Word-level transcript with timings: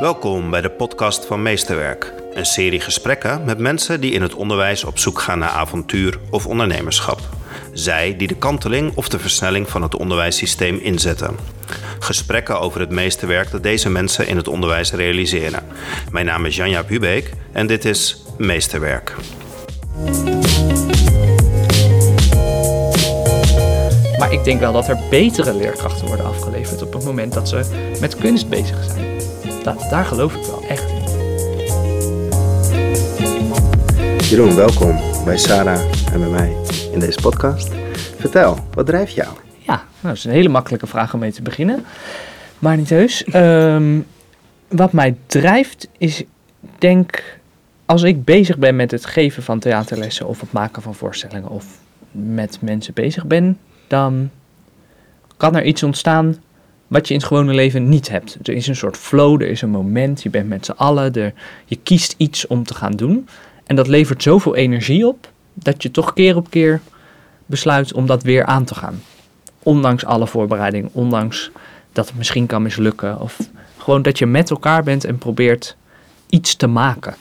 Welkom 0.00 0.50
bij 0.50 0.60
de 0.60 0.70
podcast 0.70 1.24
van 1.24 1.42
Meesterwerk. 1.42 2.12
Een 2.32 2.46
serie 2.46 2.80
gesprekken 2.80 3.44
met 3.44 3.58
mensen 3.58 4.00
die 4.00 4.12
in 4.12 4.22
het 4.22 4.34
onderwijs 4.34 4.84
op 4.84 4.98
zoek 4.98 5.20
gaan 5.20 5.38
naar 5.38 5.48
avontuur 5.48 6.18
of 6.30 6.46
ondernemerschap. 6.46 7.20
Zij 7.72 8.16
die 8.16 8.28
de 8.28 8.36
kanteling 8.36 8.96
of 8.96 9.08
de 9.08 9.18
versnelling 9.18 9.68
van 9.68 9.82
het 9.82 9.96
onderwijssysteem 9.96 10.78
inzetten. 10.78 11.36
Gesprekken 11.98 12.60
over 12.60 12.80
het 12.80 12.90
meesterwerk 12.90 13.50
dat 13.50 13.62
deze 13.62 13.90
mensen 13.90 14.26
in 14.26 14.36
het 14.36 14.48
onderwijs 14.48 14.92
realiseren. 14.92 15.62
Mijn 16.10 16.26
naam 16.26 16.44
is 16.46 16.56
Janja 16.56 16.84
Hubeek 16.86 17.30
en 17.52 17.66
dit 17.66 17.84
is 17.84 18.22
Meesterwerk. 18.38 19.14
Maar 24.18 24.32
ik 24.32 24.44
denk 24.44 24.60
wel 24.60 24.72
dat 24.72 24.88
er 24.88 24.98
betere 25.10 25.54
leerkrachten 25.54 26.06
worden 26.06 26.26
afgeleverd 26.26 26.82
op 26.82 26.92
het 26.92 27.04
moment 27.04 27.32
dat 27.32 27.48
ze 27.48 27.64
met 28.00 28.16
kunst 28.16 28.48
bezig 28.48 28.84
zijn. 28.84 29.15
Dat, 29.66 29.86
daar 29.90 30.04
geloof 30.04 30.34
ik 30.34 30.44
wel 30.44 30.62
echt 30.68 30.90
in. 30.90 31.02
Jeroen, 34.28 34.54
welkom 34.54 34.98
bij 35.24 35.36
Sarah 35.36 35.80
en 36.12 36.20
bij 36.20 36.28
mij 36.28 36.56
in 36.92 36.98
deze 36.98 37.20
podcast. 37.20 37.70
Vertel, 38.18 38.58
wat 38.74 38.86
drijft 38.86 39.14
jou? 39.14 39.28
Ja, 39.58 39.74
nou, 39.74 39.84
dat 40.00 40.12
is 40.12 40.24
een 40.24 40.30
hele 40.30 40.48
makkelijke 40.48 40.86
vraag 40.86 41.14
om 41.14 41.20
mee 41.20 41.32
te 41.32 41.42
beginnen. 41.42 41.84
Maar 42.58 42.76
niet 42.76 42.90
heus. 42.90 43.24
Ehm, 43.24 44.00
wat 44.68 44.92
mij 44.92 45.16
drijft 45.26 45.88
is, 45.98 46.22
denk, 46.78 47.38
als 47.86 48.02
ik 48.02 48.24
bezig 48.24 48.58
ben 48.58 48.76
met 48.76 48.90
het 48.90 49.06
geven 49.06 49.42
van 49.42 49.58
theaterlessen 49.58 50.26
of 50.26 50.40
het 50.40 50.52
maken 50.52 50.82
van 50.82 50.94
voorstellingen 50.94 51.48
of 51.48 51.66
met 52.10 52.58
mensen 52.60 52.94
bezig 52.94 53.26
ben, 53.26 53.58
dan 53.86 54.30
kan 55.36 55.56
er 55.56 55.64
iets 55.64 55.82
ontstaan 55.82 56.36
wat 56.86 57.08
je 57.08 57.14
in 57.14 57.20
het 57.20 57.28
gewone 57.28 57.54
leven 57.54 57.88
niet 57.88 58.08
hebt. 58.08 58.38
Er 58.42 58.54
is 58.54 58.66
een 58.66 58.76
soort 58.76 58.96
flow, 58.96 59.42
er 59.42 59.48
is 59.48 59.62
een 59.62 59.70
moment, 59.70 60.22
je 60.22 60.30
bent 60.30 60.48
met 60.48 60.64
z'n 60.64 60.72
allen, 60.72 61.14
er, 61.14 61.32
je 61.64 61.78
kiest 61.82 62.14
iets 62.16 62.46
om 62.46 62.64
te 62.64 62.74
gaan 62.74 62.92
doen. 62.92 63.28
En 63.66 63.76
dat 63.76 63.86
levert 63.86 64.22
zoveel 64.22 64.56
energie 64.56 65.06
op, 65.06 65.28
dat 65.54 65.82
je 65.82 65.90
toch 65.90 66.12
keer 66.12 66.36
op 66.36 66.50
keer 66.50 66.80
besluit 67.46 67.92
om 67.92 68.06
dat 68.06 68.22
weer 68.22 68.44
aan 68.44 68.64
te 68.64 68.74
gaan. 68.74 69.02
Ondanks 69.62 70.04
alle 70.04 70.26
voorbereiding, 70.26 70.88
ondanks 70.92 71.50
dat 71.92 72.06
het 72.06 72.16
misschien 72.16 72.46
kan 72.46 72.62
mislukken. 72.62 73.20
Of 73.20 73.38
gewoon 73.76 74.02
dat 74.02 74.18
je 74.18 74.26
met 74.26 74.50
elkaar 74.50 74.82
bent 74.82 75.04
en 75.04 75.18
probeert 75.18 75.76
iets 76.28 76.54
te 76.54 76.66
maken. 76.66 77.14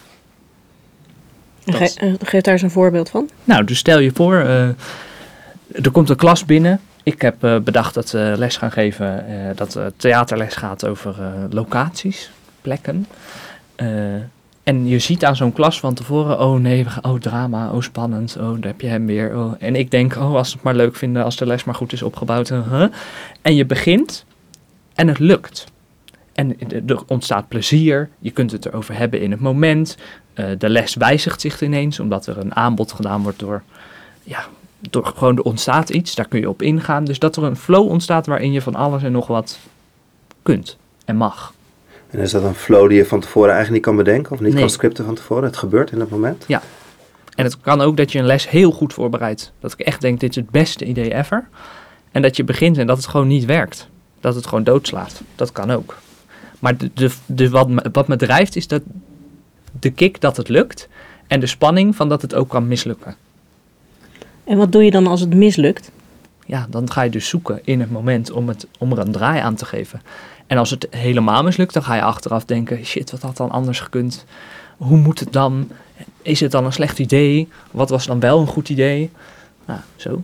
Ge 1.66 1.98
uh, 2.04 2.14
geef 2.20 2.42
daar 2.42 2.54
eens 2.54 2.64
een 2.64 2.72
voorbeeld 2.72 3.10
van. 3.10 3.30
Nou, 3.44 3.64
dus 3.64 3.78
stel 3.78 4.00
je 4.00 4.12
voor, 4.14 4.34
uh, 4.34 4.68
er 5.72 5.92
komt 5.92 6.10
een 6.10 6.16
klas 6.16 6.46
binnen. 6.46 6.80
Ik 7.06 7.22
heb 7.22 7.44
uh, 7.44 7.58
bedacht 7.60 7.94
dat 7.94 8.12
we 8.12 8.34
les 8.38 8.58
gaan 8.58 8.72
geven, 8.72 9.26
dat 9.56 9.80
theaterles 9.98 10.56
gaat 10.56 10.86
over 10.86 11.16
locaties, 11.50 12.32
plekken. 12.62 13.08
en 14.64 14.88
je 14.88 15.00
ziet 15.00 15.26
aan 15.26 15.36
zo'n 15.36 15.54
klas 15.54 15.80
van 15.80 15.94
tevoren, 15.94 16.40
oh 16.40 16.60
nee, 16.60 16.86
oh 17.02 17.20
drama, 17.20 17.72
oh 17.72 17.82
spannend, 17.82 18.38
oh 18.40 18.54
daar 18.54 18.72
heb 18.72 18.82
je 18.82 18.88
hem 18.88 19.06
weer. 19.06 19.38
Oh. 19.38 19.54
En 19.60 19.76
ik 19.76 19.92
denk, 19.92 20.16
oh 20.16 20.36
als 20.36 20.50
ze 20.50 20.56
het 20.56 20.64
maar 20.64 20.76
leuk 20.76 20.96
vinden, 20.96 21.24
als 21.24 21.36
de 21.36 21.46
les 21.46 21.64
maar 21.64 21.76
goed 21.76 21.94
is 21.94 22.02
opgebouwd. 22.02 22.50
huh? 22.50 22.86
En 23.42 23.56
je 23.56 23.66
begint 23.66 24.26
en 24.96 25.08
het 25.08 25.20
lukt. 25.20 25.66
En 26.34 26.60
er 26.88 27.04
ontstaat 27.08 27.48
plezier, 27.48 28.10
je 28.20 28.32
kunt 28.32 28.52
het 28.52 28.66
erover 28.66 28.98
hebben 28.98 29.22
in 29.22 29.32
het 29.32 29.40
moment. 29.40 29.98
Uh, 30.36 30.46
de 30.58 30.70
les 30.70 30.96
wijzigt 30.96 31.42
zich 31.42 31.62
ineens, 31.62 32.00
omdat 32.00 32.28
er 32.28 32.38
een 32.38 32.56
aanbod 32.56 32.92
gedaan 32.92 33.24
wordt 33.24 33.40
door, 33.40 33.64
ja, 34.24 34.46
door 34.80 35.06
gewoon 35.06 35.38
er 35.38 35.44
ontstaat 35.44 35.90
iets, 35.90 36.16
daar 36.16 36.28
kun 36.28 36.40
je 36.40 36.50
op 36.50 36.62
ingaan. 36.62 37.06
Dus 37.06 37.20
dat 37.20 37.36
er 37.36 37.44
een 37.44 37.56
flow 37.56 37.90
ontstaat 37.90 38.26
waarin 38.26 38.52
je 38.52 38.62
van 38.62 38.76
alles 38.76 39.04
en 39.04 39.12
nog 39.12 39.28
wat 39.28 39.60
kunt 40.44 40.78
en 41.06 41.16
mag. 41.16 41.54
En 42.10 42.20
is 42.20 42.32
dat 42.32 42.44
een 42.44 42.56
flow 42.56 42.90
die 42.90 42.98
je 42.98 43.06
van 43.06 43.20
tevoren 43.20 43.54
eigenlijk 43.54 43.86
niet 43.86 43.96
kan 43.96 44.04
bedenken 44.06 44.32
of 44.32 44.40
niet 44.40 44.52
nee. 44.52 44.60
kan 44.60 44.70
scripten 44.70 45.06
van 45.06 45.16
tevoren? 45.16 45.44
Het 45.44 45.58
gebeurt 45.58 45.92
in 45.92 46.00
dat 46.00 46.10
moment? 46.10 46.44
Ja. 46.48 46.62
En 47.36 47.44
het 47.44 47.60
kan 47.62 47.82
ook 47.82 47.98
dat 47.98 48.12
je 48.12 48.20
een 48.20 48.26
les 48.26 48.50
heel 48.50 48.72
goed 48.72 48.94
voorbereidt. 48.94 49.52
Dat 49.60 49.74
ik 49.74 49.80
echt 49.80 50.02
denk, 50.02 50.20
dit 50.20 50.30
is 50.30 50.36
het 50.36 50.50
beste 50.50 50.86
idee 50.86 51.14
ever. 51.14 51.48
En 52.12 52.22
dat 52.22 52.36
je 52.36 52.44
begint 52.44 52.78
en 52.78 52.88
dat 52.88 52.98
het 52.98 53.08
gewoon 53.08 53.28
niet 53.28 53.46
werkt. 53.46 53.88
Dat 54.20 54.36
het 54.36 54.48
gewoon 54.48 54.64
doodslaat. 54.64 55.22
Dat 55.36 55.52
kan 55.52 55.72
ook. 55.72 55.98
Maar 56.60 56.78
de, 56.78 56.92
de, 56.94 57.12
de, 57.26 57.50
wat, 57.50 57.70
wat 57.92 58.08
me 58.08 58.16
drijft 58.16 58.56
is 58.56 58.68
dat 58.68 58.82
de 59.80 59.92
kick 59.92 60.22
dat 60.22 60.38
het 60.38 60.50
lukt 60.50 60.88
en 61.28 61.40
de 61.40 61.48
spanning 61.48 61.96
van 61.96 62.10
dat 62.10 62.22
het 62.22 62.36
ook 62.36 62.50
kan 62.50 62.68
mislukken. 62.68 63.16
En 64.46 64.58
wat 64.58 64.72
doe 64.72 64.84
je 64.84 64.92
dan 64.92 65.08
als 65.08 65.22
het 65.22 65.34
mislukt? 65.34 65.92
Ja, 66.46 66.68
dan 66.70 66.92
ga 66.92 67.02
je 67.02 67.10
dus 67.10 67.28
zoeken 67.28 67.60
in 67.64 67.80
het 67.80 67.92
moment 67.92 68.32
om, 68.32 68.48
het, 68.48 68.68
om 68.80 68.92
er 68.92 69.00
een 69.00 69.12
draai 69.12 69.40
aan 69.40 69.56
te 69.56 69.66
geven. 69.66 70.02
En 70.48 70.58
als 70.58 70.70
het 70.70 70.88
helemaal 70.90 71.44
mislukt, 71.44 71.74
dan 71.74 71.84
ga 71.84 71.96
je 71.96 72.02
achteraf 72.02 72.46
denken: 72.46 72.86
shit, 72.86 73.12
wat 73.12 73.22
had 73.22 73.38
dan 73.38 73.52
anders 73.52 73.80
gekund? 73.80 74.26
Hoe 74.78 74.98
moet 74.98 75.20
het 75.20 75.34
dan? 75.34 75.70
Is 76.22 76.40
het 76.40 76.52
dan 76.52 76.66
een 76.66 76.74
slecht 76.74 77.00
idee? 77.00 77.48
Wat 77.72 77.90
was 77.90 78.06
dan 78.06 78.20
wel 78.20 78.40
een 78.40 78.48
goed 78.48 78.70
idee? 78.70 79.12
Nou, 79.66 79.80
zo. 79.96 80.24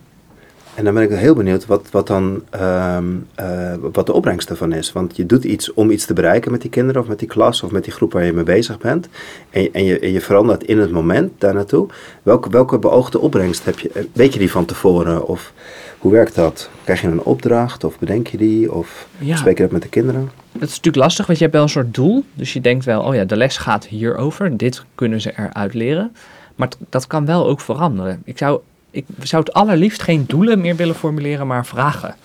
En 0.82 0.88
dan 0.88 0.96
ben 0.96 1.04
ik 1.04 1.18
heel 1.18 1.36
benieuwd 1.36 1.66
wat, 1.66 1.88
wat 1.92 2.08
dan 2.08 2.44
um, 2.62 3.28
uh, 3.40 3.74
wat 3.94 4.06
de 4.06 4.14
opbrengst 4.14 4.50
ervan 4.50 4.74
is. 4.74 4.92
Want 4.92 5.16
je 5.16 5.26
doet 5.26 5.44
iets 5.44 5.74
om 5.74 5.92
iets 5.92 6.06
te 6.06 6.14
bereiken 6.14 6.52
met 6.52 6.62
die 6.62 6.70
kinderen 6.70 7.02
of 7.02 7.08
met 7.08 7.20
die 7.20 7.28
klas 7.28 7.64
of 7.64 7.72
met 7.72 7.84
die 7.84 7.94
groep 7.94 8.14
waar 8.14 8.24
je 8.24 8.34
mee 8.34 8.44
bezig 8.44 8.78
bent. 8.78 9.08
En, 9.50 9.74
en, 9.74 9.84
je, 9.84 10.00
en 10.00 10.12
je 10.12 10.22
verandert 10.22 10.64
in 10.64 10.80
het 10.80 10.92
moment 10.92 11.32
daar 11.38 11.54
naartoe. 11.54 11.88
Welke, 12.24 12.50
welke 12.50 12.80
beoogde 12.80 13.20
opbrengst 13.20 13.66
heb 13.66 13.80
je? 13.80 14.08
Weet 14.14 14.34
je 14.34 14.40
die 14.40 14.52
van 14.52 14.66
tevoren? 14.66 15.28
Of 15.28 15.54
hoe 15.98 16.12
werkt 16.12 16.36
dat? 16.36 16.70
Krijg 16.84 17.02
je 17.02 17.08
een 17.08 17.24
opdracht 17.24 17.84
of 17.84 18.00
bedenk 18.00 18.28
je 18.28 18.38
die? 18.38 18.72
Of 18.72 19.08
ja. 19.18 19.36
spreek 19.36 19.58
je 19.58 19.64
dat 19.64 19.72
met 19.72 19.82
de 19.82 19.90
kinderen? 19.90 20.32
Het 20.52 20.70
is 20.70 20.76
natuurlijk 20.76 21.04
lastig, 21.04 21.26
want 21.26 21.38
je 21.38 21.44
hebt 21.44 21.56
wel 21.56 21.66
een 21.66 21.72
soort 21.72 21.94
doel. 21.94 22.24
Dus 22.34 22.54
je 22.54 22.62
denkt 22.62 22.86
wel, 22.86 23.02
oh 23.02 23.16
ja, 23.16 23.26
de 23.26 23.38
les 23.38 23.58
gaat 23.58 23.86
hierover. 23.86 24.58
Dit 24.58 24.84
kunnen 24.96 25.22
ze 25.22 25.34
eruit 25.38 25.74
leren. 25.74 26.16
Maar 26.56 26.70
dat 26.90 27.08
kan 27.08 27.26
wel 27.26 27.48
ook 27.48 27.62
veranderen. 27.62 28.22
Ik 28.26 28.38
zou 28.38 28.62
ik 28.92 29.06
zou 29.22 29.44
het 29.44 29.54
allerliefst 29.54 30.02
geen 30.02 30.26
doelen 30.28 30.62
meer 30.62 30.76
willen 30.76 30.96
formuleren, 30.96 31.48
maar 31.48 31.66
vragen. 31.66 32.16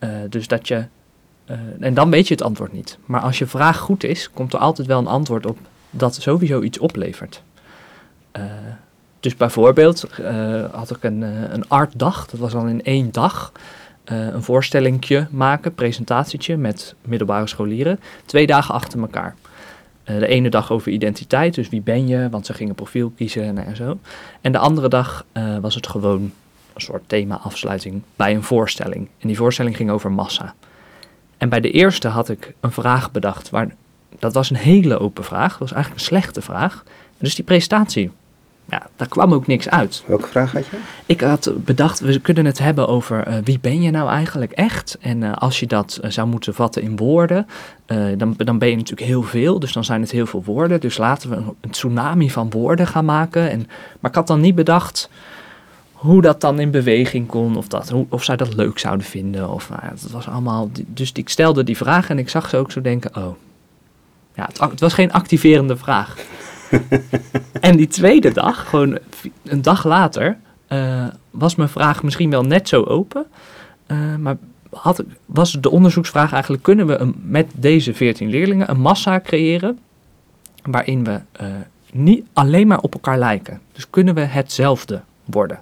Uh, 0.00 0.10
dus 0.28 0.48
dat 0.48 0.68
je. 0.68 0.84
Uh, 1.50 1.56
en 1.80 1.94
dan 1.94 2.10
weet 2.10 2.28
je 2.28 2.34
het 2.34 2.42
antwoord 2.42 2.72
niet. 2.72 2.98
Maar 3.04 3.20
als 3.20 3.38
je 3.38 3.46
vraag 3.46 3.78
goed 3.78 4.04
is, 4.04 4.30
komt 4.30 4.52
er 4.52 4.58
altijd 4.58 4.86
wel 4.86 4.98
een 4.98 5.06
antwoord 5.06 5.46
op 5.46 5.58
dat 5.90 6.14
sowieso 6.14 6.62
iets 6.62 6.78
oplevert. 6.78 7.42
Uh, 8.36 8.42
dus 9.20 9.36
bijvoorbeeld 9.36 10.06
had 10.72 10.90
ik 10.90 11.02
een, 11.02 11.22
een 11.54 11.68
artdag, 11.68 12.26
dat 12.26 12.40
was 12.40 12.52
dan 12.52 12.68
in 12.68 12.82
één 12.82 13.12
dag. 13.12 13.52
een 14.04 14.42
voorstellingje 14.42 15.26
maken, 15.30 15.74
presentatietje 15.74 16.56
met 16.56 16.94
middelbare 17.02 17.46
scholieren. 17.46 18.00
Twee 18.24 18.46
dagen 18.46 18.74
achter 18.74 19.00
elkaar. 19.00 19.34
Uh, 20.10 20.18
de 20.18 20.26
ene 20.26 20.48
dag 20.50 20.70
over 20.70 20.92
identiteit, 20.92 21.54
dus 21.54 21.68
wie 21.68 21.80
ben 21.80 22.08
je, 22.08 22.28
want 22.30 22.46
ze 22.46 22.54
gingen 22.54 22.74
profiel 22.74 23.12
kiezen 23.16 23.66
en 23.66 23.76
zo. 23.76 23.98
En 24.40 24.52
de 24.52 24.58
andere 24.58 24.88
dag 24.88 25.26
uh, 25.32 25.58
was 25.58 25.74
het 25.74 25.86
gewoon 25.86 26.32
een 26.74 26.80
soort 26.80 27.02
thema-afsluiting 27.06 28.02
bij 28.16 28.34
een 28.34 28.42
voorstelling. 28.42 29.08
En 29.18 29.28
die 29.28 29.36
voorstelling 29.36 29.76
ging 29.76 29.90
over 29.90 30.12
massa. 30.12 30.54
En 31.38 31.48
bij 31.48 31.60
de 31.60 31.70
eerste 31.70 32.08
had 32.08 32.28
ik 32.28 32.54
een 32.60 32.72
vraag 32.72 33.10
bedacht, 33.10 33.50
waar, 33.50 33.74
dat 34.18 34.34
was 34.34 34.50
een 34.50 34.56
hele 34.56 34.98
open 34.98 35.24
vraag, 35.24 35.50
dat 35.50 35.58
was 35.58 35.72
eigenlijk 35.72 36.00
een 36.00 36.06
slechte 36.06 36.42
vraag. 36.42 36.84
Dus 37.18 37.34
die 37.34 37.44
presentatie 37.44 38.10
ja, 38.68 38.86
daar 38.96 39.08
kwam 39.08 39.34
ook 39.34 39.46
niks 39.46 39.68
uit. 39.68 40.04
Welke 40.06 40.26
vraag 40.26 40.52
had 40.52 40.66
je? 40.66 40.76
Ik 41.06 41.20
had 41.20 41.52
bedacht, 41.56 42.00
we 42.00 42.18
kunnen 42.20 42.44
het 42.44 42.58
hebben 42.58 42.88
over 42.88 43.28
uh, 43.28 43.34
wie 43.44 43.58
ben 43.60 43.82
je 43.82 43.90
nou 43.90 44.08
eigenlijk 44.08 44.52
echt? 44.52 44.98
En 45.00 45.22
uh, 45.22 45.32
als 45.32 45.60
je 45.60 45.66
dat 45.66 46.00
uh, 46.04 46.10
zou 46.10 46.28
moeten 46.28 46.54
vatten 46.54 46.82
in 46.82 46.96
woorden, 46.96 47.46
dan, 48.16 48.34
dan 48.36 48.58
ben 48.58 48.68
je 48.68 48.76
natuurlijk 48.76 49.08
heel 49.08 49.22
veel. 49.22 49.58
Dus 49.58 49.72
dan 49.72 49.84
zijn 49.84 50.00
het 50.00 50.10
heel 50.10 50.26
veel 50.26 50.44
woorden. 50.44 50.80
Dus 50.80 50.96
laten 50.96 51.30
we 51.30 51.36
een, 51.36 51.54
een, 51.60 51.70
tsunami 51.70 52.30
van 52.30 52.50
woorden 52.50 52.86
gaan 52.86 53.04
maken. 53.04 53.50
En, 53.50 53.66
maar 54.00 54.10
ik 54.10 54.16
had 54.16 54.26
dan 54.26 54.40
niet 54.40 54.54
bedacht 54.54 55.10
hoe 55.92 56.22
dat 56.22 56.40
dan 56.40 56.60
in 56.60 56.70
beweging 56.70 57.26
kon. 57.26 57.56
Of, 57.56 57.68
dat, 57.68 57.88
hoe, 57.88 58.06
of 58.08 58.24
zij 58.24 58.36
dat 58.36 58.54
leuk 58.54 58.78
zouden 58.78 59.06
vinden. 59.06 59.50
Of, 59.50 59.68
nou 59.68 59.82
dat 59.90 60.10
was 60.10 60.28
allemaal, 60.28 60.70
dus 60.86 61.12
ik 61.12 61.28
stelde 61.28 61.64
die 61.64 61.76
vraag 61.76 62.10
en 62.10 62.18
ik 62.18 62.28
zag 62.28 62.48
ze 62.48 62.56
ook 62.56 62.70
zo 62.70 62.80
denken, 62.80 63.16
oh. 63.16 63.34
Ja, 64.36 64.46
het, 64.46 64.58
het 64.58 64.80
was 64.80 64.94
geen 64.94 65.12
activerende 65.12 65.76
vraag. 65.76 66.16
en 67.60 67.76
die 67.76 67.86
tweede 67.86 68.32
dag, 68.32 68.68
gewoon 68.68 68.98
een 69.42 69.62
dag 69.62 69.84
later, 69.84 70.36
uh, 70.68 71.06
was 71.30 71.54
mijn 71.54 71.68
vraag 71.68 72.02
misschien 72.02 72.30
wel 72.30 72.42
net 72.42 72.68
zo 72.68 72.82
open. 72.82 73.26
Uh, 73.86 74.16
maar 74.16 74.36
had, 74.70 75.02
was 75.26 75.52
de 75.52 75.70
onderzoeksvraag 75.70 76.32
eigenlijk: 76.32 76.62
kunnen 76.62 76.86
we 76.86 77.12
met 77.22 77.50
deze 77.54 77.94
14 77.94 78.28
leerlingen 78.28 78.70
een 78.70 78.80
massa 78.80 79.20
creëren 79.20 79.78
waarin 80.62 81.04
we 81.04 81.20
uh, 81.40 81.46
niet 81.92 82.26
alleen 82.32 82.66
maar 82.66 82.80
op 82.80 82.94
elkaar 82.94 83.18
lijken? 83.18 83.60
Dus 83.72 83.90
kunnen 83.90 84.14
we 84.14 84.20
hetzelfde 84.20 85.00
worden? 85.24 85.60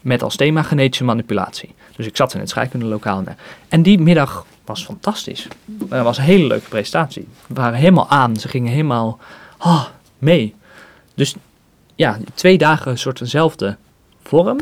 Met 0.00 0.22
als 0.22 0.36
thema 0.36 0.62
genetische 0.62 1.04
manipulatie. 1.04 1.74
Dus 1.96 2.06
ik 2.06 2.16
zat 2.16 2.34
in 2.34 2.40
het 2.40 2.48
scheikundelokaal. 2.48 3.24
En 3.68 3.82
die 3.82 3.98
middag 3.98 4.46
was 4.64 4.84
fantastisch. 4.84 5.48
Het 5.88 6.02
was 6.02 6.18
een 6.18 6.24
hele 6.24 6.46
leuke 6.46 6.68
presentatie. 6.68 7.28
We 7.46 7.54
waren 7.54 7.78
helemaal 7.78 8.08
aan. 8.08 8.36
Ze 8.36 8.48
gingen 8.48 8.72
helemaal. 8.72 9.18
Oh, 9.58 9.84
mee. 10.22 10.54
Dus 11.14 11.34
ja, 11.94 12.18
twee 12.34 12.58
dagen 12.58 12.90
een 12.90 12.98
soort 12.98 13.18
dezelfde 13.18 13.76
vorm. 14.22 14.60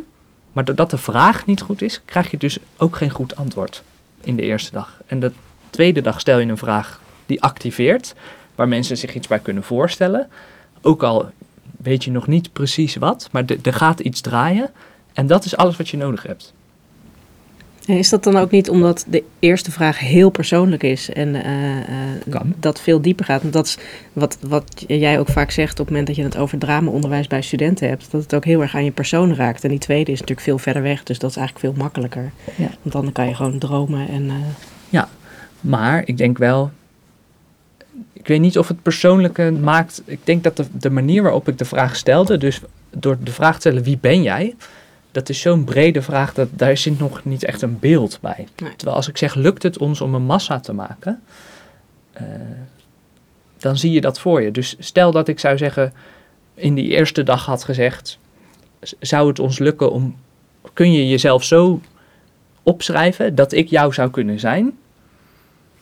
Maar 0.53 0.65
doordat 0.65 0.91
de 0.91 0.99
vraag 0.99 1.47
niet 1.47 1.61
goed 1.61 1.83
is, 1.83 2.01
krijg 2.05 2.31
je 2.31 2.37
dus 2.37 2.59
ook 2.77 2.97
geen 2.97 3.11
goed 3.11 3.37
antwoord 3.37 3.83
in 4.21 4.37
de 4.37 4.43
eerste 4.43 4.73
dag. 4.73 5.01
En 5.07 5.21
de 5.21 5.33
tweede 5.71 6.01
dag 6.01 6.21
stel 6.21 6.39
je 6.39 6.47
een 6.47 6.57
vraag 6.57 7.01
die 7.27 7.43
activeert. 7.43 8.15
waar 8.55 8.69
mensen 8.69 8.97
zich 8.97 9.15
iets 9.15 9.27
bij 9.27 9.39
kunnen 9.39 9.63
voorstellen. 9.63 10.29
Ook 10.83 11.03
al 11.03 11.31
weet 11.83 12.05
je 12.05 12.11
nog 12.11 12.27
niet 12.27 12.53
precies 12.53 12.97
wat, 12.97 13.29
maar 13.33 13.45
er 13.63 13.73
gaat 13.73 14.01
iets 14.01 14.21
draaien. 14.21 14.71
En 15.13 15.27
dat 15.27 15.45
is 15.45 15.57
alles 15.57 15.77
wat 15.77 15.89
je 15.89 15.97
nodig 15.97 16.23
hebt. 16.23 16.53
Is 17.99 18.09
dat 18.09 18.25
dan 18.25 18.37
ook 18.37 18.51
niet 18.51 18.71
omdat 18.71 19.05
de 19.09 19.25
eerste 19.39 19.71
vraag 19.71 19.99
heel 19.99 20.31
persoonlijk 20.31 20.83
is 20.83 21.13
en 21.13 21.35
uh, 21.35 22.41
dat 22.57 22.81
veel 22.81 23.01
dieper 23.01 23.25
gaat? 23.25 23.43
Want 23.43 23.55
dat 23.55 23.67
is 23.67 23.79
wat, 24.13 24.39
wat 24.41 24.85
jij 24.87 25.19
ook 25.19 25.29
vaak 25.29 25.51
zegt 25.51 25.73
op 25.73 25.79
het 25.79 25.89
moment 25.89 26.07
dat 26.07 26.17
je 26.17 26.23
het 26.23 26.37
over 26.37 26.59
dramaonderwijs 26.59 27.27
bij 27.27 27.43
studenten 27.43 27.89
hebt, 27.89 28.11
dat 28.11 28.23
het 28.23 28.35
ook 28.35 28.45
heel 28.45 28.61
erg 28.63 28.75
aan 28.75 28.85
je 28.85 28.91
persoon 28.91 29.35
raakt. 29.35 29.65
En 29.65 29.71
die 29.71 29.79
tweede 29.79 30.13
is 30.13 30.21
natuurlijk 30.21 30.47
veel 30.47 30.59
verder 30.59 30.83
weg, 30.83 31.03
dus 31.03 31.19
dat 31.19 31.31
is 31.31 31.37
eigenlijk 31.37 31.67
veel 31.67 31.83
makkelijker. 31.83 32.33
Ja. 32.57 32.71
Want 32.83 33.05
dan 33.05 33.13
kan 33.13 33.29
je 33.29 33.35
gewoon 33.35 33.59
dromen 33.59 34.09
en... 34.09 34.25
Uh... 34.25 34.35
Ja, 34.89 35.09
maar 35.61 36.03
ik 36.05 36.17
denk 36.17 36.39
wel, 36.39 36.71
ik 38.13 38.27
weet 38.27 38.41
niet 38.41 38.59
of 38.59 38.69
het 38.69 38.83
persoonlijke 38.83 39.51
maakt. 39.51 40.03
Ik 40.05 40.21
denk 40.25 40.45
dat 40.45 40.57
de, 40.57 40.65
de 40.73 40.91
manier 40.91 41.23
waarop 41.23 41.49
ik 41.49 41.59
de 41.59 41.65
vraag 41.65 41.97
stelde, 41.97 42.39
dus 42.39 42.61
door 42.91 43.17
de 43.23 43.33
vraag 43.33 43.55
te 43.55 43.61
stellen 43.61 43.83
wie 43.83 43.99
ben 44.01 44.23
jij, 44.23 44.55
dat 45.11 45.29
is 45.29 45.41
zo'n 45.41 45.65
brede 45.65 46.03
vraag, 46.03 46.35
dat 46.35 46.49
daar 46.53 46.77
zit 46.77 46.99
nog 46.99 47.25
niet 47.25 47.45
echt 47.45 47.63
een 47.63 47.79
beeld 47.79 48.19
bij. 48.21 48.47
Terwijl 48.55 48.97
als 48.97 49.09
ik 49.09 49.17
zeg, 49.17 49.35
lukt 49.35 49.63
het 49.63 49.79
ons 49.79 50.01
om 50.01 50.15
een 50.15 50.23
massa 50.23 50.61
te 50.61 50.73
maken, 50.73 51.23
uh, 52.21 52.23
dan 53.59 53.77
zie 53.77 53.93
je 53.93 54.01
dat 54.01 54.21
voor 54.21 54.43
je. 54.43 54.51
Dus 54.51 54.77
stel 54.79 55.13
dat 55.13 55.29
ik 55.29 55.39
zou 55.39 55.59
zeggen, 55.59 55.93
in 56.55 56.75
die 56.75 56.89
eerste 56.89 57.23
dag 57.23 57.47
had 57.47 57.65
gezegd, 57.65 58.19
zou 59.01 59.29
het 59.29 59.39
ons 59.39 59.59
lukken 59.59 59.93
om, 59.93 60.17
kun 60.73 60.93
je 60.93 61.09
jezelf 61.09 61.45
zo 61.45 61.81
opschrijven 62.63 63.35
dat 63.35 63.53
ik 63.53 63.69
jou 63.69 63.93
zou 63.93 64.11
kunnen 64.11 64.41
zijn? 64.41 64.79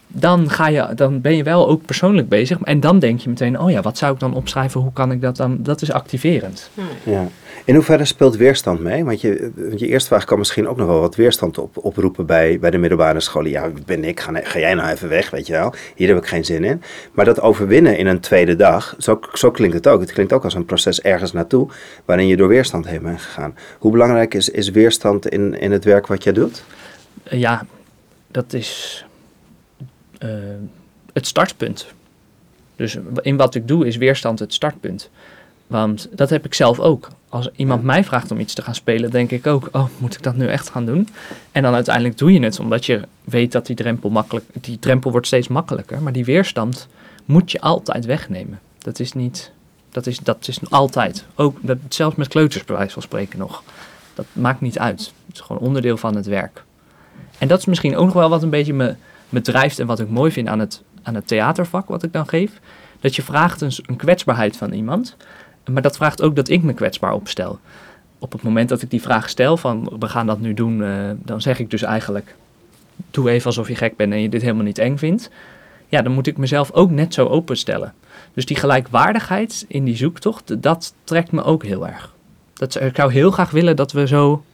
dan, 0.09 0.51
ga 0.51 0.69
je, 0.69 0.89
dan 0.95 1.21
ben 1.21 1.37
je 1.37 1.43
wel 1.43 1.69
ook 1.69 1.85
persoonlijk 1.85 2.29
bezig. 2.29 2.61
En 2.61 2.81
dan 2.81 2.99
denk 2.99 3.21
je 3.21 3.29
meteen, 3.29 3.61
oh 3.61 3.71
ja, 3.71 3.81
wat 3.81 3.99
zou 3.99 4.13
ik 4.13 4.21
dan 4.21 4.35
opschrijven? 4.35 4.81
Hoe 4.81 4.93
kan 4.93 5.13
ik 5.13 5.21
dat 5.21 5.37
dan? 5.37 5.63
Dat 5.63 5.83
is 5.83 5.93
activerend. 5.93 6.71
Ja. 7.05 7.27
In 7.69 7.75
hoeverre 7.75 8.05
speelt 8.05 8.37
weerstand 8.37 8.81
mee? 8.81 9.05
Want 9.05 9.21
je, 9.21 9.53
je 9.77 9.87
eerste 9.87 10.09
vraag 10.09 10.25
kan 10.25 10.39
misschien 10.39 10.69
ook 10.69 10.77
nog 10.77 10.87
wel 10.87 11.01
wat 11.01 11.17
weerstand 11.17 11.59
op, 11.59 11.77
oproepen 11.77 12.27
bij, 12.27 12.59
bij 12.59 12.71
de 12.71 12.79
middelbare 12.79 13.21
scholen. 13.21 13.51
Ja, 13.51 13.71
ben 13.87 14.05
ik? 14.05 14.21
Ga, 14.21 14.59
jij 14.59 14.75
nou 14.75 14.91
even 14.91 15.09
weg, 15.09 15.31
weet 15.31 15.47
je 15.47 15.53
wel? 15.53 15.75
Hier 15.95 16.09
heb 16.09 16.17
ik 16.17 16.27
geen 16.27 16.45
zin 16.45 16.65
in. 16.65 16.83
Maar 17.13 17.25
dat 17.25 17.41
overwinnen 17.41 17.99
in 17.99 18.07
een 18.07 18.21
tweede 18.21 18.57
dag, 18.57 18.95
zo, 18.99 19.21
zo 19.33 19.51
klinkt 19.51 19.75
het 19.75 19.87
ook. 19.87 20.01
Het 20.01 20.13
klinkt 20.13 20.33
ook 20.33 20.45
als 20.45 20.55
een 20.55 20.65
proces 20.65 21.01
ergens 21.01 21.33
naartoe, 21.33 21.69
waarin 22.05 22.27
je 22.27 22.37
door 22.37 22.49
weerstand 22.49 22.87
heen 22.87 23.03
bent 23.03 23.21
gegaan. 23.21 23.57
Hoe 23.79 23.93
belangrijk 23.93 24.35
is, 24.35 24.49
is 24.49 24.71
weerstand 24.71 25.29
in, 25.29 25.61
in 25.61 25.73
het 25.73 25.85
werk 25.85 26.07
wat 26.07 26.25
jij 26.25 26.33
doet? 26.33 26.65
Ja, 27.23 27.67
dat 28.27 28.53
is 28.53 29.05
uh, 30.19 30.31
het 31.13 31.27
startpunt. 31.27 31.87
Dus 32.77 32.99
in 33.21 33.37
wat 33.37 33.55
ik 33.55 33.69
doe 33.69 33.87
is 33.87 33.97
weerstand 33.97 34.39
het 34.39 34.55
startpunt. 34.55 35.11
Want 35.69 36.09
dat 36.13 36.31
heb 36.31 36.45
ik 36.45 36.55
zelf 36.55 36.79
ook. 36.79 37.09
Als 37.29 37.51
iemand 37.57 37.83
mij 37.83 38.05
vraagt 38.05 38.31
om 38.31 38.41
iets 38.41 38.55
te 38.55 38.63
gaan 38.63 38.75
spelen, 38.75 39.11
denk 39.11 39.31
ik 39.31 39.47
ook: 39.47 39.69
oh, 39.73 39.87
moet 39.99 40.15
ik 40.15 40.23
dat 40.23 40.37
nu 40.37 40.47
echt 40.47 40.71
gaan 40.71 40.87
doen? 40.87 41.09
En 41.53 41.63
dan 41.63 41.75
uiteindelijk 41.75 42.19
doe 42.19 42.33
je 42.33 42.41
het, 42.41 42.59
omdat 42.59 42.87
je 42.87 43.01
weet 43.25 43.53
dat 43.53 43.67
die 43.67 43.77
drempel 43.77 44.11
makkelijk, 44.11 44.45
die 44.53 44.79
drempel 44.79 45.11
wordt 45.11 45.27
steeds 45.27 45.49
makkelijker. 45.49 46.03
Maar 46.03 46.13
die 46.13 46.25
weerstand 46.25 46.89
moet 47.25 47.51
je 47.51 47.61
altijd 47.61 48.05
wegnemen. 48.05 48.61
Dat 48.79 48.99
is 48.99 49.13
niet, 49.13 49.51
dat 49.91 50.07
is, 50.07 50.19
dat 50.19 50.49
is 50.49 50.61
altijd. 50.71 51.25
Ook 51.35 51.57
dat, 51.61 51.79
zelfs 51.89 52.17
met 52.17 52.29
kleuters, 52.29 52.65
bij 52.65 52.77
wijze 52.77 52.93
van 52.93 53.03
spreken 53.03 53.39
nog. 53.39 53.63
Dat 54.15 54.27
maakt 54.33 54.61
niet 54.61 54.79
uit. 54.79 55.13
Het 55.27 55.35
is 55.35 55.41
gewoon 55.41 55.63
onderdeel 55.63 55.97
van 55.97 56.17
het 56.17 56.27
werk. 56.27 56.63
En 57.39 57.49
dat 57.49 57.59
is 57.59 57.65
misschien 57.65 57.97
ook 57.97 58.05
nog 58.05 58.15
wel 58.15 58.29
wat 58.29 58.43
een 58.43 58.51
beetje 58.51 58.75
me 58.75 58.95
me 59.29 59.41
drijft 59.41 59.79
en 59.79 59.87
wat 59.87 60.01
ik 60.01 60.09
mooi 60.09 60.33
vind 60.33 60.49
aan 60.49 60.59
het, 60.59 60.83
aan 61.03 61.15
het 61.15 61.27
theatervak 61.27 61.89
wat 61.89 62.03
ik 62.03 62.13
dan 62.13 62.29
geef. 62.29 62.53
Dat 63.01 63.17
je 63.17 63.23
vraagt 63.23 63.61
een, 63.61 63.73
een 63.87 63.97
kwetsbaarheid 63.97 64.57
van 64.57 64.73
iemand, 64.73 65.17
maar 65.69 65.83
dat 65.83 65.97
vraagt 65.97 66.23
ook 66.23 66.37
dat 66.37 66.49
ik 66.49 66.63
me 66.63 66.73
kwetsbaar 66.73 67.13
opstel. 67.13 67.59
Op 68.19 68.33
het 68.33 68.43
moment 68.43 68.69
dat 68.69 68.83
ik 68.83 68.91
die 68.91 69.03
vraag 69.03 69.29
stel 69.29 69.57
van 69.57 69.93
we 69.99 70.09
gaan 70.09 70.27
dat 70.27 70.41
nu 70.41 70.55
doen, 70.55 70.81
uh, 70.81 71.11
dan 71.17 71.41
zeg 71.41 71.59
ik 71.59 71.71
dus 71.71 71.83
eigenlijk 71.83 72.35
doe 73.11 73.31
even 73.31 73.47
alsof 73.47 73.69
je 73.69 73.75
gek 73.75 73.97
bent 73.97 74.13
en 74.13 74.21
je 74.21 74.29
dit 74.29 74.43
helemaal 74.43 74.65
niet 74.65 74.79
eng 74.79 74.97
vindt. 74.97 75.31
Ja, 75.89 76.03
dan 76.03 76.13
moet 76.13 76.27
ik 76.27 76.37
mezelf 76.37 76.73
ook 76.73 76.91
net 76.91 77.15
zo 77.15 77.27
openstellen. 77.27 77.95
Dus 78.35 78.47
die 78.47 78.57
gelijkwaardigheid 78.57 79.65
in 79.69 79.85
die 79.85 79.97
zoektocht, 79.97 80.63
dat 80.63 80.95
trekt 81.05 81.33
me 81.33 81.43
ook 81.43 81.65
heel 81.65 81.87
erg. 81.87 82.15
Dat, 82.55 82.81
ik 82.81 82.97
zou 82.97 83.13
heel 83.13 83.31
graag 83.31 83.51
willen 83.51 83.77
dat 83.77 83.93
we 83.93 84.07
zo 84.07 84.45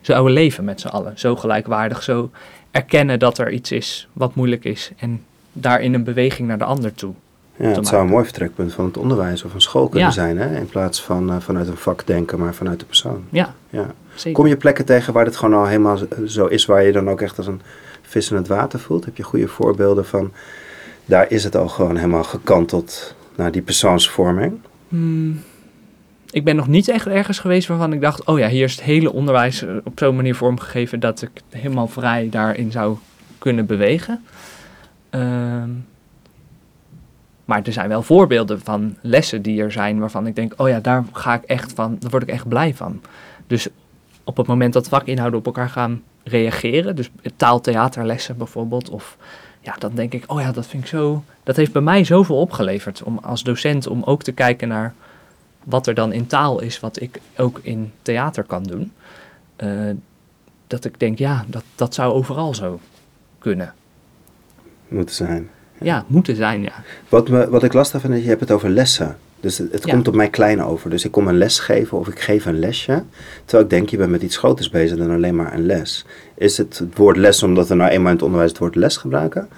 zouden 0.00 0.32
leven 0.32 0.64
met 0.64 0.80
z'n 0.80 0.88
allen. 0.88 1.18
Zo 1.18 1.36
gelijkwaardig, 1.36 2.02
zo 2.02 2.30
erkennen 2.70 3.18
dat 3.18 3.38
er 3.38 3.52
iets 3.52 3.72
is 3.72 4.08
wat 4.12 4.34
moeilijk 4.34 4.64
is 4.64 4.90
en 4.96 5.24
daarin 5.52 5.94
een 5.94 6.04
beweging 6.04 6.48
naar 6.48 6.58
de 6.58 6.64
ander 6.64 6.94
toe. 6.94 7.14
Ja, 7.56 7.68
het 7.68 7.86
zou 7.86 8.02
een 8.02 8.08
mooi 8.08 8.24
vertrekpunt 8.24 8.72
van 8.72 8.84
het 8.84 8.96
onderwijs 8.96 9.44
of 9.44 9.54
een 9.54 9.60
school 9.60 9.88
kunnen 9.88 10.12
zijn, 10.12 10.38
hè? 10.38 10.56
in 10.56 10.66
plaats 10.66 11.02
van 11.02 11.30
uh, 11.30 11.36
vanuit 11.40 11.68
een 11.68 11.76
vak 11.76 12.06
denken, 12.06 12.38
maar 12.38 12.54
vanuit 12.54 12.78
de 12.78 12.86
persoon. 12.86 13.24
Ja, 13.30 13.54
ja. 13.70 13.86
Zeker. 14.14 14.32
Kom 14.32 14.46
je 14.46 14.56
plekken 14.56 14.84
tegen 14.84 15.12
waar 15.12 15.24
het 15.24 15.36
gewoon 15.36 15.58
al 15.58 15.66
helemaal 15.66 15.98
zo 16.26 16.46
is, 16.46 16.66
waar 16.66 16.82
je 16.82 16.92
dan 16.92 17.10
ook 17.10 17.20
echt 17.20 17.36
als 17.36 17.46
een 17.46 17.60
vis 18.02 18.30
in 18.30 18.36
het 18.36 18.48
water 18.48 18.78
voelt? 18.78 19.04
Heb 19.04 19.16
je 19.16 19.22
goede 19.22 19.48
voorbeelden 19.48 20.06
van, 20.06 20.32
daar 21.04 21.30
is 21.30 21.44
het 21.44 21.56
al 21.56 21.68
gewoon 21.68 21.96
helemaal 21.96 22.24
gekanteld 22.24 23.14
naar 23.34 23.52
die 23.52 23.62
persoonsvorming? 23.62 24.58
Hmm 24.88 25.40
ik 26.34 26.44
ben 26.44 26.56
nog 26.56 26.68
niet 26.68 26.88
echt 26.88 27.06
ergens 27.06 27.38
geweest 27.38 27.68
waarvan 27.68 27.92
ik 27.92 28.00
dacht: 28.00 28.24
oh 28.24 28.38
ja, 28.38 28.48
hier 28.48 28.64
is 28.64 28.72
het 28.72 28.82
hele 28.82 29.12
onderwijs 29.12 29.62
eh, 29.62 29.76
op 29.84 29.98
zo'n 29.98 30.16
manier 30.16 30.34
vormgegeven 30.34 31.00
dat 31.00 31.22
ik 31.22 31.30
helemaal 31.50 31.86
vrij 31.86 32.28
daarin 32.30 32.70
zou 32.72 32.96
kunnen 33.38 33.66
bewegen. 33.66 34.24
Ehm, 35.10 35.70
maar 37.44 37.62
er 37.62 37.72
zijn 37.72 37.88
wel 37.88 38.02
voorbeelden 38.02 38.60
van 38.60 38.96
lessen 39.00 39.42
die 39.42 39.62
er 39.62 39.72
zijn 39.72 39.98
waarvan 39.98 40.26
ik 40.26 40.36
denk: 40.36 40.52
oh 40.56 40.68
ja, 40.68 40.80
daar 40.80 41.04
ga 41.12 41.34
ik 41.34 41.42
echt 41.42 41.72
van, 41.72 41.96
daar 42.00 42.10
word 42.10 42.22
ik 42.22 42.28
echt 42.28 42.48
blij 42.48 42.74
van. 42.74 43.00
Dus 43.46 43.68
op 44.24 44.36
het 44.36 44.46
moment 44.46 44.72
dat 44.72 44.88
vakinhouden 44.88 45.38
op 45.38 45.46
elkaar 45.46 45.68
gaan 45.68 46.02
reageren, 46.22 46.96
dus 46.96 47.10
taaltheaterlessen 47.36 48.36
bijvoorbeeld, 48.36 48.90
of 48.90 49.16
ja, 49.60 49.74
dan 49.78 49.94
denk 49.94 50.12
ik: 50.12 50.24
oh 50.26 50.40
ja, 50.40 50.52
dat 50.52 50.66
vind 50.66 50.82
ik 50.82 50.88
zo. 50.88 51.24
Dat 51.42 51.56
heeft 51.56 51.72
bij 51.72 51.82
mij 51.82 52.04
zoveel 52.04 52.40
opgeleverd 52.40 53.02
om 53.02 53.18
als 53.18 53.42
docent 53.42 53.86
om 53.86 54.02
ook 54.02 54.22
te 54.22 54.32
kijken 54.32 54.68
naar 54.68 54.94
wat 55.64 55.86
er 55.86 55.94
dan 55.94 56.12
in 56.12 56.26
taal 56.26 56.60
is, 56.60 56.80
wat 56.80 57.00
ik 57.00 57.20
ook 57.36 57.60
in 57.62 57.92
theater 58.02 58.44
kan 58.44 58.62
doen. 58.62 58.92
Uh, 59.56 59.90
dat 60.66 60.84
ik 60.84 61.00
denk, 61.00 61.18
ja, 61.18 61.44
dat, 61.48 61.64
dat 61.74 61.94
zou 61.94 62.12
overal 62.12 62.54
zo 62.54 62.80
kunnen. 63.38 63.74
Moeten 64.88 65.14
zijn. 65.14 65.50
Ja, 65.80 66.04
moeten 66.06 66.36
zijn, 66.36 66.62
ja. 66.62 66.82
Wat, 67.08 67.28
me, 67.28 67.48
wat 67.48 67.62
ik 67.62 67.72
lastig 67.72 68.00
vind, 68.00 68.14
is, 68.14 68.22
je 68.22 68.28
hebt 68.28 68.40
het 68.40 68.50
over 68.50 68.68
lessen. 68.68 69.16
Dus 69.40 69.58
het, 69.58 69.72
het 69.72 69.86
komt 69.86 70.08
op 70.08 70.14
mij 70.14 70.28
klein 70.28 70.62
over. 70.62 70.90
Dus 70.90 71.04
ik 71.04 71.10
kom 71.10 71.28
een 71.28 71.38
les 71.38 71.58
geven 71.58 71.98
of 71.98 72.08
ik 72.08 72.20
geef 72.20 72.46
een 72.46 72.58
lesje. 72.58 73.02
Terwijl 73.44 73.64
ik 73.64 73.70
denk, 73.70 73.88
je 73.88 73.96
bent 73.96 74.10
met 74.10 74.22
iets 74.22 74.36
groters 74.36 74.70
bezig 74.70 74.98
dan 74.98 75.10
alleen 75.10 75.36
maar 75.36 75.54
een 75.54 75.66
les. 75.66 76.04
Is 76.34 76.56
het 76.56 76.78
het 76.78 76.96
woord 76.96 77.16
les 77.16 77.42
omdat 77.42 77.68
we 77.68 77.74
nou 77.74 77.90
eenmaal 77.90 78.08
in 78.08 78.16
het 78.16 78.24
onderwijs 78.24 78.50
het 78.50 78.60
woord 78.60 78.74
les 78.74 78.96
gebruiken? 78.96 79.48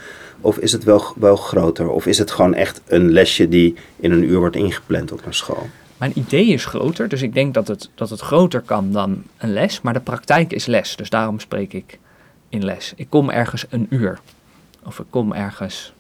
Of 0.41 0.59
is 0.59 0.73
het 0.73 0.85
wel, 0.85 1.05
wel 1.17 1.37
groter? 1.37 1.89
Of 1.89 2.07
is 2.07 2.19
het 2.19 2.31
gewoon 2.31 2.55
echt 2.55 2.81
een 2.87 3.11
lesje 3.11 3.49
die 3.49 3.75
in 3.97 4.13
een 4.13 4.25
uur 4.25 4.39
wordt 4.39 4.57
ingepland 4.57 5.13
op 5.13 5.27
een 5.27 5.35
school? 5.35 5.69
Mijn 5.97 6.13
idee 6.15 6.47
is 6.47 6.65
groter, 6.65 7.09
dus 7.09 7.23
ik 7.23 7.35
denk 7.35 7.55
dat 7.55 7.69
het, 7.69 7.91
dat 7.95 8.11
het 8.11 8.21
groter 8.21 8.61
kan 8.61 8.93
dan 8.93 9.23
een 9.39 9.53
les, 9.53 9.81
maar 9.81 9.93
de 9.93 10.01
praktijk 10.01 10.53
is 10.53 10.67
les. 10.67 10.97
Dus 10.97 11.11
daarom 11.11 11.41
spreek 11.41 11.73
ik 11.73 11.99
in 12.49 12.65
les. 12.65 12.93
Ik 12.97 13.07
kom 13.11 13.31
ergens 13.31 13.67
een 13.69 13.87
uur. 13.91 14.19
Of 14.85 14.99
ik 14.99 15.07
kom 15.11 15.33
ergens 15.33 15.93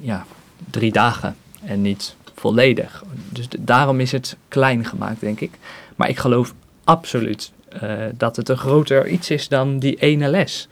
ja, 0.00 0.26
drie 0.70 0.92
dagen 0.92 1.36
en 1.64 1.82
niet 1.82 2.16
volledig. 2.34 3.04
Dus 3.28 3.48
daarom 3.58 4.00
is 4.00 4.12
het 4.12 4.36
klein 4.48 4.84
gemaakt, 4.84 5.20
denk 5.20 5.40
ik. 5.40 5.58
Maar 5.96 6.08
ik 6.08 6.18
geloof 6.18 6.54
absoluut 6.84 7.52
uh, 7.82 7.92
dat 8.14 8.36
het 8.36 8.48
een 8.48 8.56
groter 8.56 9.08
iets 9.08 9.30
is 9.30 9.48
dan 9.48 9.78
die 9.78 9.96
ene 9.96 10.28
les. 10.28 10.68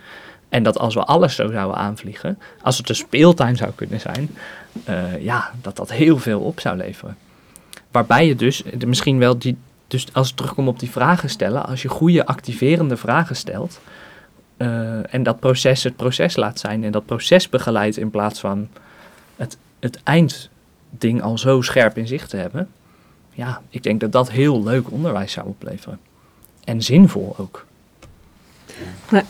En 0.49 0.62
dat 0.62 0.79
als 0.79 0.95
we 0.95 1.05
alles 1.05 1.35
zo 1.35 1.50
zouden 1.50 1.76
aanvliegen, 1.76 2.38
als 2.62 2.79
het 2.79 2.88
een 2.88 2.95
speeltuin 2.95 3.57
zou 3.57 3.71
kunnen 3.75 4.00
zijn, 4.00 4.31
uh, 4.88 5.23
ja, 5.23 5.50
dat 5.61 5.76
dat 5.76 5.93
heel 5.93 6.19
veel 6.19 6.41
op 6.41 6.61
zou 6.61 6.76
leveren. 6.76 7.17
Waarbij 7.91 8.26
je 8.26 8.37
dus 8.37 8.62
misschien 8.87 9.19
wel 9.19 9.38
die, 9.38 9.57
dus 9.87 10.07
als 10.12 10.31
ik 10.31 10.37
terugkom 10.37 10.69
op 10.69 10.79
die 10.79 10.91
vragen 10.91 11.31
stellen, 11.31 11.67
als 11.67 11.83
je 11.83 11.88
goede 11.88 12.26
activerende 12.26 12.97
vragen 12.97 13.37
stelt 13.37 13.81
en 15.11 15.23
dat 15.23 15.41
proces 15.41 15.85
het 15.85 15.97
proces 15.97 16.37
laat 16.37 16.59
zijn 16.59 16.85
en 16.85 16.93
dat 16.93 17.07
proces 17.07 17.49
begeleidt 17.49 17.97
in 17.97 18.11
plaats 18.11 18.41
van 18.41 18.69
het, 19.37 19.57
het 19.81 20.03
eindding 20.03 21.23
al 21.23 21.39
zo 21.39 21.61
scherp 21.61 21.99
in 21.99 22.07
zicht 22.07 22.31
te 22.31 22.37
hebben, 22.37 22.69
ja, 23.35 23.61
ik 23.71 23.83
denk 23.83 24.01
dat 24.01 24.12
dat 24.12 24.31
heel 24.31 24.62
leuk 24.62 24.91
onderwijs 24.91 25.33
zou 25.33 25.47
opleveren. 25.47 25.99
En 26.65 26.83
zinvol 26.83 27.35
ook. 27.39 27.67
Maar, 29.11 29.25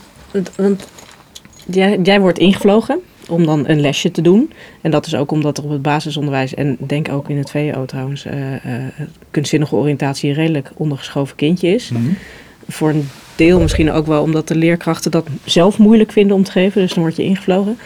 want 0.56 0.88
jij, 1.66 1.98
jij 2.02 2.20
wordt 2.20 2.38
ingevlogen 2.38 3.00
om 3.28 3.46
dan 3.46 3.68
een 3.68 3.80
lesje 3.80 4.10
te 4.10 4.22
doen. 4.22 4.52
En 4.80 4.90
dat 4.90 5.06
is 5.06 5.14
ook 5.14 5.30
omdat 5.30 5.58
er 5.58 5.64
op 5.64 5.70
het 5.70 5.82
basisonderwijs, 5.82 6.54
en 6.54 6.76
denk 6.78 7.08
ook 7.08 7.28
in 7.28 7.36
het 7.36 7.50
VO 7.50 7.84
trouwens, 7.84 8.26
uh, 8.26 8.52
uh, 8.52 8.84
kunstzinnige 9.30 9.74
oriëntatie 9.74 10.28
een 10.28 10.36
redelijk 10.36 10.70
ondergeschoven 10.76 11.36
kindje 11.36 11.68
is. 11.68 11.88
Mhm. 11.88 12.02
Voor 12.68 12.88
een 12.88 13.08
deel 13.36 13.60
misschien 13.60 13.90
ook 13.90 14.06
wel 14.06 14.22
omdat 14.22 14.48
de 14.48 14.54
leerkrachten 14.54 15.10
dat 15.10 15.26
zelf 15.44 15.78
moeilijk 15.78 16.12
vinden 16.12 16.36
om 16.36 16.42
te 16.42 16.50
geven, 16.50 16.80
dus 16.80 16.94
dan 16.94 17.02
word 17.02 17.16
je 17.16 17.22
ingevlogen. 17.22 17.78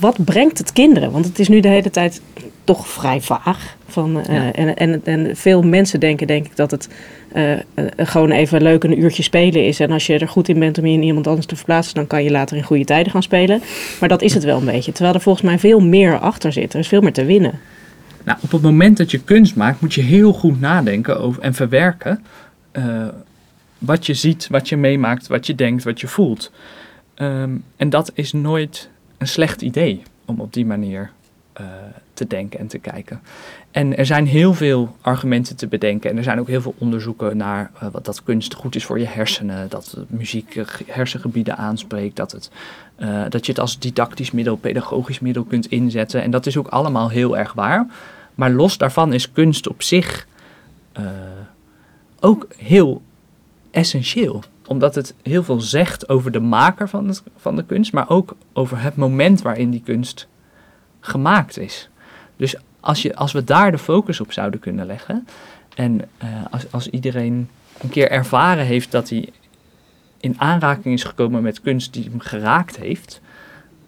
Wat 0.00 0.24
brengt 0.24 0.58
het 0.58 0.72
kinderen? 0.72 1.10
Want 1.10 1.24
het 1.24 1.38
is 1.38 1.48
nu 1.48 1.60
de 1.60 1.68
hele 1.68 1.90
tijd 1.90 2.20
toch 2.64 2.88
vrij 2.88 3.20
vaag. 3.20 3.76
Van, 3.86 4.20
eh, 4.20 4.34
Ja. 4.34 4.52
en, 4.52 4.76
en, 4.76 5.00
en 5.04 5.36
veel 5.36 5.62
mensen 5.62 6.00
denken, 6.00 6.26
denk 6.26 6.46
ik, 6.46 6.56
dat 6.56 6.70
het 6.70 6.88
eh, 7.32 7.52
eh, 7.52 7.60
gewoon 7.96 8.30
even 8.30 8.62
leuk 8.62 8.84
een 8.84 9.00
uurtje 9.00 9.22
spelen 9.22 9.66
is. 9.66 9.80
En 9.80 9.90
als 9.90 10.06
je 10.06 10.18
er 10.18 10.28
goed 10.28 10.48
in 10.48 10.58
bent 10.58 10.78
om 10.78 10.86
je 10.86 10.92
in 10.92 11.02
iemand 11.02 11.26
anders 11.26 11.46
te 11.46 11.56
verplaatsen, 11.56 11.94
dan 11.94 12.06
kan 12.06 12.24
je 12.24 12.30
later 12.30 12.56
in 12.56 12.62
goede 12.62 12.84
tijden 12.84 13.12
gaan 13.12 13.22
spelen. 13.22 13.62
Maar 14.00 14.08
dat 14.08 14.22
is 14.22 14.34
het 14.34 14.44
wel 14.44 14.58
een 14.58 14.64
beetje. 14.64 14.92
Terwijl 14.92 15.14
er 15.14 15.20
volgens 15.20 15.44
mij 15.44 15.58
veel 15.58 15.80
meer 15.80 16.18
achter 16.18 16.52
zit. 16.52 16.72
Er 16.72 16.80
is 16.80 16.88
veel 16.88 17.00
meer 17.00 17.12
te 17.12 17.24
winnen. 17.24 17.58
Nou, 18.24 18.38
op 18.42 18.50
het 18.50 18.62
moment 18.62 18.96
dat 18.96 19.10
je 19.10 19.18
kunst 19.18 19.56
maakt, 19.56 19.80
moet 19.80 19.94
je 19.94 20.02
heel 20.02 20.32
goed 20.32 20.60
nadenken 20.60 21.20
over 21.20 21.42
en 21.42 21.54
verwerken 21.54 22.24
wat 23.78 24.06
je 24.06 24.14
ziet, 24.14 24.48
wat 24.50 24.68
je 24.68 24.76
meemaakt, 24.76 25.26
wat 25.26 25.46
je 25.46 25.54
denkt, 25.54 25.84
wat 25.84 26.00
je 26.00 26.06
voelt. 26.06 26.52
Ehm, 27.14 27.50
en 27.76 27.90
dat 27.90 28.10
is 28.14 28.32
nooit 28.32 28.88
een 29.18 29.28
slecht 29.28 29.62
idee 29.62 30.02
om 30.24 30.40
op 30.40 30.52
die 30.52 30.66
manier 30.66 31.10
eh, 31.52 31.66
te 32.12 32.26
denken 32.26 32.58
en 32.58 32.66
te 32.66 32.78
kijken. 32.78 33.20
En 33.70 33.96
er 33.96 34.06
zijn 34.06 34.26
heel 34.26 34.54
veel 34.54 34.96
argumenten 35.00 35.56
te 35.56 35.66
bedenken. 35.66 36.10
En 36.10 36.16
er 36.16 36.22
zijn 36.22 36.40
ook 36.40 36.48
heel 36.48 36.60
veel 36.60 36.74
onderzoeken 36.78 37.36
naar 37.36 37.70
eh, 37.78 37.88
wat 37.92 38.04
dat 38.04 38.22
kunst 38.22 38.54
goed 38.54 38.74
is 38.74 38.84
voor 38.84 38.98
je 38.98 39.06
hersenen. 39.06 39.68
Dat 39.68 39.96
muziek 40.06 40.62
hersengebieden 40.86 41.56
aanspreekt. 41.56 42.16
Dat, 42.16 42.32
het, 42.32 42.50
eh, 42.96 43.24
dat 43.28 43.46
je 43.46 43.52
het 43.52 43.60
als 43.60 43.78
didactisch 43.78 44.30
middel, 44.30 44.56
pedagogisch 44.56 45.18
middel 45.18 45.44
kunt 45.44 45.66
inzetten. 45.66 46.22
En 46.22 46.30
dat 46.30 46.46
is 46.46 46.56
ook 46.56 46.68
allemaal 46.68 47.10
heel 47.10 47.38
erg 47.38 47.52
waar. 47.52 47.86
Maar 48.34 48.50
los 48.50 48.78
daarvan 48.78 49.12
is 49.12 49.32
kunst 49.32 49.68
op 49.68 49.82
zich 49.82 50.26
ook 52.20 52.46
heel 52.56 53.02
essentieel. 53.70 54.42
Omdat 54.68 54.94
het 54.94 55.14
heel 55.22 55.42
veel 55.42 55.60
zegt 55.60 56.08
over 56.08 56.30
de 56.30 56.40
maker 56.40 56.88
van, 56.88 57.08
het, 57.08 57.22
van 57.36 57.56
de 57.56 57.64
kunst, 57.64 57.92
maar 57.92 58.08
ook 58.10 58.36
over 58.52 58.80
het 58.82 58.96
moment 58.96 59.42
waarin 59.42 59.70
die 59.70 59.82
kunst 59.84 60.28
gemaakt 61.00 61.58
is. 61.58 61.88
Dus 62.36 62.56
als, 62.80 63.02
je, 63.02 63.16
als 63.16 63.32
we 63.32 63.44
daar 63.44 63.70
de 63.70 63.78
focus 63.78 64.20
op 64.20 64.32
zouden 64.32 64.60
kunnen 64.60 64.86
leggen. 64.86 65.26
En 65.74 66.00
eh, 66.18 66.28
als, 66.50 66.72
als 66.72 66.88
iedereen 66.88 67.48
een 67.80 67.88
keer 67.88 68.10
ervaren 68.10 68.64
heeft 68.64 68.90
dat 68.90 69.08
hij 69.08 69.28
in 70.20 70.34
aanraking 70.40 70.94
is 70.94 71.04
gekomen 71.04 71.42
met 71.42 71.60
kunst 71.60 71.92
die 71.92 72.04
hem 72.10 72.20
geraakt 72.20 72.76
heeft. 72.76 73.20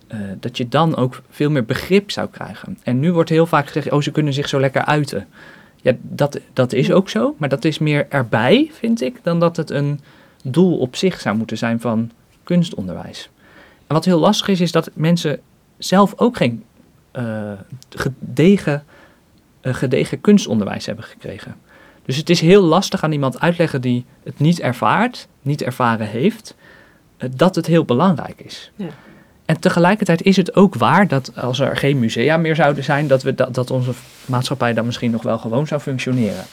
eh, 0.06 0.18
dat 0.40 0.56
je 0.56 0.68
dan 0.68 0.96
ook 0.96 1.22
veel 1.30 1.50
meer 1.50 1.64
begrip 1.64 2.10
zou 2.10 2.28
krijgen. 2.28 2.78
En 2.82 3.00
nu 3.00 3.12
wordt 3.12 3.30
heel 3.30 3.46
vaak 3.46 3.66
gezegd, 3.66 3.92
oh 3.92 4.00
ze 4.02 4.10
kunnen 4.10 4.32
zich 4.32 4.48
zo 4.48 4.60
lekker 4.60 4.84
uiten. 4.84 5.26
Ja, 5.82 5.92
dat, 6.02 6.40
dat 6.52 6.72
is 6.72 6.92
ook 6.92 7.08
zo, 7.08 7.34
maar 7.38 7.48
dat 7.48 7.64
is 7.64 7.78
meer 7.78 8.06
erbij, 8.08 8.70
vind 8.72 9.00
ik, 9.02 9.18
dan 9.22 9.40
dat 9.40 9.56
het 9.56 9.70
een 9.70 10.00
doel 10.44 10.78
op 10.78 10.96
zich 10.96 11.20
zou 11.20 11.36
moeten 11.36 11.58
zijn 11.58 11.80
van 11.80 12.10
kunstonderwijs. 12.44 13.30
En 13.86 13.94
wat 13.94 14.04
heel 14.04 14.18
lastig 14.18 14.48
is, 14.48 14.60
is 14.60 14.72
dat 14.72 14.90
mensen 14.94 15.40
zelf 15.78 16.12
ook 16.16 16.36
geen 16.36 16.64
eh, 17.10 17.52
gedegen, 17.88 18.84
eh, 19.60 19.74
gedegen 19.74 20.20
kunstonderwijs 20.20 20.86
hebben 20.86 21.04
gekregen. 21.04 21.56
Dus 22.04 22.16
het 22.16 22.30
is 22.30 22.40
heel 22.40 22.62
lastig 22.62 23.02
aan 23.02 23.12
iemand 23.12 23.40
uitleggen 23.40 23.80
die 23.80 24.04
het 24.22 24.38
niet 24.38 24.60
ervaart, 24.60 25.28
niet 25.42 25.62
ervaren 25.62 26.06
heeft, 26.06 26.54
eh, 27.16 27.28
dat 27.36 27.54
het 27.54 27.66
heel 27.66 27.84
belangrijk 27.84 28.40
is. 28.40 28.70
Ja. 28.76 28.88
En 29.44 29.60
tegelijkertijd 29.60 30.22
is 30.22 30.36
het 30.36 30.54
ook 30.54 30.74
waar 30.74 31.08
dat 31.08 31.36
als 31.36 31.58
er 31.58 31.76
geen 31.76 31.98
musea 31.98 32.36
meer 32.36 32.54
zouden 32.54 32.84
zijn, 32.84 33.06
dat, 33.06 33.22
we 33.22 33.34
dat, 33.34 33.54
dat 33.54 33.70
onze 33.70 33.92
maatschappij 34.26 34.72
dan 34.72 34.84
misschien 34.84 35.10
nog 35.10 35.22
wel 35.22 35.38
gewoon 35.38 35.66
zou 35.66 35.80
functioneren. 35.80 36.44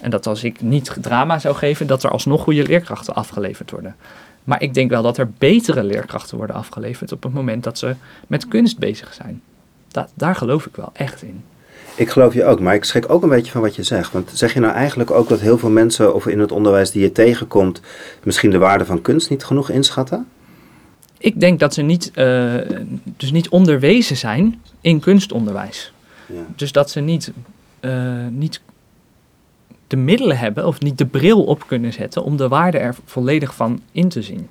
En 0.00 0.10
dat 0.10 0.26
als 0.26 0.44
ik 0.44 0.60
niet 0.60 0.96
drama 1.00 1.38
zou 1.38 1.54
geven, 1.54 1.86
dat 1.86 2.02
er 2.02 2.10
alsnog 2.10 2.42
goede 2.42 2.62
leerkrachten 2.62 3.14
afgeleverd 3.14 3.70
worden. 3.70 3.96
Maar 4.44 4.62
ik 4.62 4.74
denk 4.74 4.90
wel 4.90 5.02
dat 5.02 5.18
er 5.18 5.30
betere 5.38 5.84
leerkrachten 5.84 6.36
worden 6.36 6.56
afgeleverd 6.56 7.12
op 7.12 7.22
het 7.22 7.32
moment 7.32 7.64
dat 7.64 7.78
ze 7.78 7.94
met 8.26 8.48
kunst 8.48 8.78
bezig 8.78 9.14
zijn. 9.14 9.42
Da 9.88 10.08
daar 10.14 10.34
geloof 10.34 10.66
ik 10.66 10.76
wel 10.76 10.90
echt 10.92 11.22
in. 11.22 11.44
Ik 11.96 12.10
geloof 12.10 12.34
je 12.34 12.44
ook, 12.44 12.60
maar 12.60 12.74
ik 12.74 12.84
schrik 12.84 13.10
ook 13.10 13.22
een 13.22 13.28
beetje 13.28 13.52
van 13.52 13.60
wat 13.60 13.76
je 13.76 13.82
zegt. 13.82 14.12
Want 14.12 14.30
zeg 14.34 14.54
je 14.54 14.60
nou 14.60 14.74
eigenlijk 14.74 15.10
ook 15.10 15.28
dat 15.28 15.40
heel 15.40 15.58
veel 15.58 15.70
mensen 15.70 16.14
of 16.14 16.26
in 16.26 16.40
het 16.40 16.52
onderwijs 16.52 16.90
die 16.90 17.02
je 17.02 17.12
tegenkomt, 17.12 17.80
misschien 18.22 18.50
de 18.50 18.58
waarde 18.58 18.84
van 18.84 19.02
kunst 19.02 19.30
niet 19.30 19.44
genoeg 19.44 19.70
inschatten? 19.70 20.26
Ik 21.18 21.40
denk 21.40 21.60
dat 21.60 21.74
ze 21.74 21.82
niet, 21.82 22.10
eh, 22.14 22.54
dus 23.02 23.30
niet 23.30 23.48
onderwezen 23.48 24.16
zijn 24.16 24.62
in 24.80 25.00
kunstonderwijs. 25.00 25.92
Ja. 26.26 26.40
Dus 26.56 26.72
dat 26.72 26.90
ze 26.90 27.00
niet, 27.00 27.32
eh, 27.80 28.26
niet 28.30 28.60
de 29.86 29.96
middelen 29.96 30.38
hebben 30.38 30.66
of 30.66 30.80
niet 30.80 30.98
de 30.98 31.06
bril 31.06 31.44
op 31.44 31.66
kunnen 31.66 31.92
zetten 31.92 32.24
om 32.24 32.36
de 32.36 32.48
waarde 32.48 32.78
er 32.78 32.94
volledig 33.04 33.54
van 33.54 33.80
in 33.92 34.08
te 34.08 34.22
zien. 34.22 34.48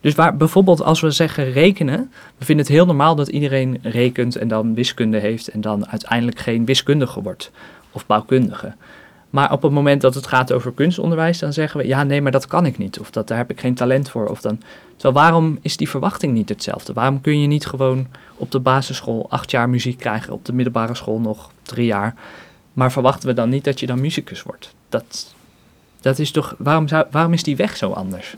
Dus 0.00 0.14
waar, 0.14 0.36
bijvoorbeeld 0.36 0.82
als 0.82 1.00
we 1.00 1.10
zeggen 1.10 1.52
rekenen, 1.52 2.12
we 2.38 2.44
vinden 2.44 2.64
het 2.64 2.74
heel 2.74 2.86
normaal 2.86 3.14
dat 3.14 3.28
iedereen 3.28 3.78
rekent 3.82 4.36
en 4.36 4.48
dan 4.48 4.74
wiskunde 4.74 5.18
heeft 5.18 5.48
en 5.48 5.60
dan 5.60 5.88
uiteindelijk 5.88 6.38
geen 6.38 6.64
wiskundige 6.64 7.22
wordt 7.22 7.50
of 7.92 8.06
bouwkundige. 8.06 8.74
Maar 9.30 9.52
op 9.52 9.62
het 9.62 9.72
moment 9.72 10.00
dat 10.00 10.14
het 10.14 10.26
gaat 10.26 10.52
over 10.52 10.72
kunstonderwijs, 10.72 11.38
dan 11.38 11.52
zeggen 11.52 11.80
we 11.80 11.86
ja, 11.86 12.02
nee, 12.02 12.22
maar 12.22 12.32
dat 12.32 12.46
kan 12.46 12.66
ik 12.66 12.78
niet. 12.78 13.00
Of 13.00 13.10
dat, 13.10 13.28
daar 13.28 13.38
heb 13.38 13.50
ik 13.50 13.60
geen 13.60 13.74
talent 13.74 14.10
voor. 14.10 14.26
Of 14.26 14.40
dan, 14.40 14.60
terwijl 14.96 15.24
waarom 15.24 15.58
is 15.62 15.76
die 15.76 15.88
verwachting 15.88 16.32
niet 16.32 16.48
hetzelfde? 16.48 16.92
Waarom 16.92 17.20
kun 17.20 17.40
je 17.40 17.46
niet 17.46 17.66
gewoon 17.66 18.06
op 18.36 18.50
de 18.50 18.60
basisschool 18.60 19.26
acht 19.28 19.50
jaar 19.50 19.68
muziek 19.68 19.98
krijgen, 19.98 20.32
op 20.32 20.44
de 20.44 20.52
middelbare 20.52 20.94
school 20.94 21.20
nog 21.20 21.50
drie 21.62 21.86
jaar? 21.86 22.14
Maar 22.74 22.92
verwachten 22.92 23.28
we 23.28 23.34
dan 23.34 23.48
niet 23.48 23.64
dat 23.64 23.80
je 23.80 23.86
dan 23.86 24.00
muzikus 24.00 24.42
wordt? 24.42 24.74
Dat, 24.88 25.34
dat 26.00 26.18
is 26.18 26.30
toch, 26.30 26.54
waarom, 26.58 26.88
zou, 26.88 27.06
waarom 27.10 27.32
is 27.32 27.42
die 27.42 27.56
weg 27.56 27.76
zo 27.76 27.90
anders? 27.90 28.34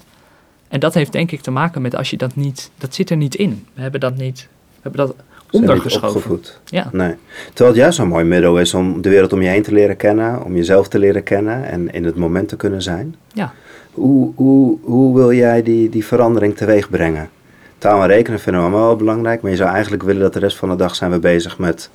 En 0.68 0.80
dat 0.80 0.94
heeft 0.94 1.12
denk 1.12 1.30
ik 1.30 1.40
te 1.40 1.50
maken 1.50 1.82
met 1.82 1.96
als 1.96 2.10
je 2.10 2.16
dat 2.16 2.36
niet, 2.36 2.70
dat 2.78 2.94
zit 2.94 3.10
er 3.10 3.16
niet 3.16 3.34
in. 3.34 3.66
We 3.74 3.82
hebben 3.82 4.00
dat 4.00 4.16
niet, 4.16 4.48
we 4.50 4.78
hebben 4.82 5.06
dat 5.06 5.14
ondergeschoven. 5.50 6.08
opgevoed. 6.08 6.60
Ja. 6.64 6.88
Nee. 6.92 7.14
Terwijl 7.46 7.68
het 7.68 7.78
juist 7.78 7.96
zo'n 7.96 8.08
mooi 8.08 8.24
middel 8.24 8.60
is 8.60 8.74
om 8.74 9.02
de 9.02 9.08
wereld 9.08 9.32
om 9.32 9.42
je 9.42 9.48
heen 9.48 9.62
te 9.62 9.72
leren 9.72 9.96
kennen, 9.96 10.44
om 10.44 10.56
jezelf 10.56 10.88
te 10.88 10.98
leren 10.98 11.22
kennen 11.22 11.64
en 11.68 11.92
in 11.92 12.04
het 12.04 12.16
moment 12.16 12.48
te 12.48 12.56
kunnen 12.56 12.82
zijn. 12.82 13.16
Ja. 13.32 13.52
Hoe, 13.92 14.32
hoe, 14.34 14.78
hoe 14.82 15.16
wil 15.16 15.32
jij 15.32 15.62
die, 15.62 15.88
die 15.88 16.06
verandering 16.06 16.56
teweeg 16.56 16.90
brengen? 16.90 17.30
Taal 17.78 18.02
en 18.02 18.06
rekenen 18.06 18.40
vinden 18.40 18.62
we 18.62 18.68
allemaal 18.68 18.86
wel 18.86 18.96
belangrijk, 18.96 19.42
maar 19.42 19.50
je 19.50 19.56
zou 19.56 19.70
eigenlijk 19.70 20.02
willen 20.02 20.22
dat 20.22 20.32
de 20.32 20.38
rest 20.38 20.56
van 20.56 20.68
de 20.68 20.76
dag 20.76 20.94
zijn 20.94 21.10
we 21.10 21.18
bezig 21.18 21.58
met 21.58 21.90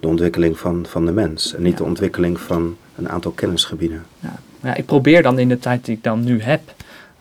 de 0.00 0.08
ontwikkeling 0.08 0.58
van, 0.58 0.86
van 0.88 1.06
de 1.06 1.12
mens. 1.12 1.54
En 1.54 1.62
niet 1.62 1.72
Ja. 1.72 1.78
de 1.78 1.84
ontwikkeling 1.84 2.40
van 2.40 2.76
een 2.96 3.08
aantal 3.08 3.30
kennisgebieden. 3.30 4.04
Ja, 4.20 4.34
ja, 4.62 4.74
ik 4.74 4.86
probeer 4.86 5.22
dan 5.22 5.38
in 5.38 5.48
de 5.48 5.58
tijd 5.58 5.84
die 5.84 5.96
ik 5.96 6.02
dan 6.02 6.24
nu 6.24 6.40
heb, 6.42 6.60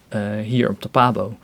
eh, 0.08 0.22
hier 0.44 0.70
op 0.70 0.82
de 0.82 0.90
Pabo, 0.90 1.38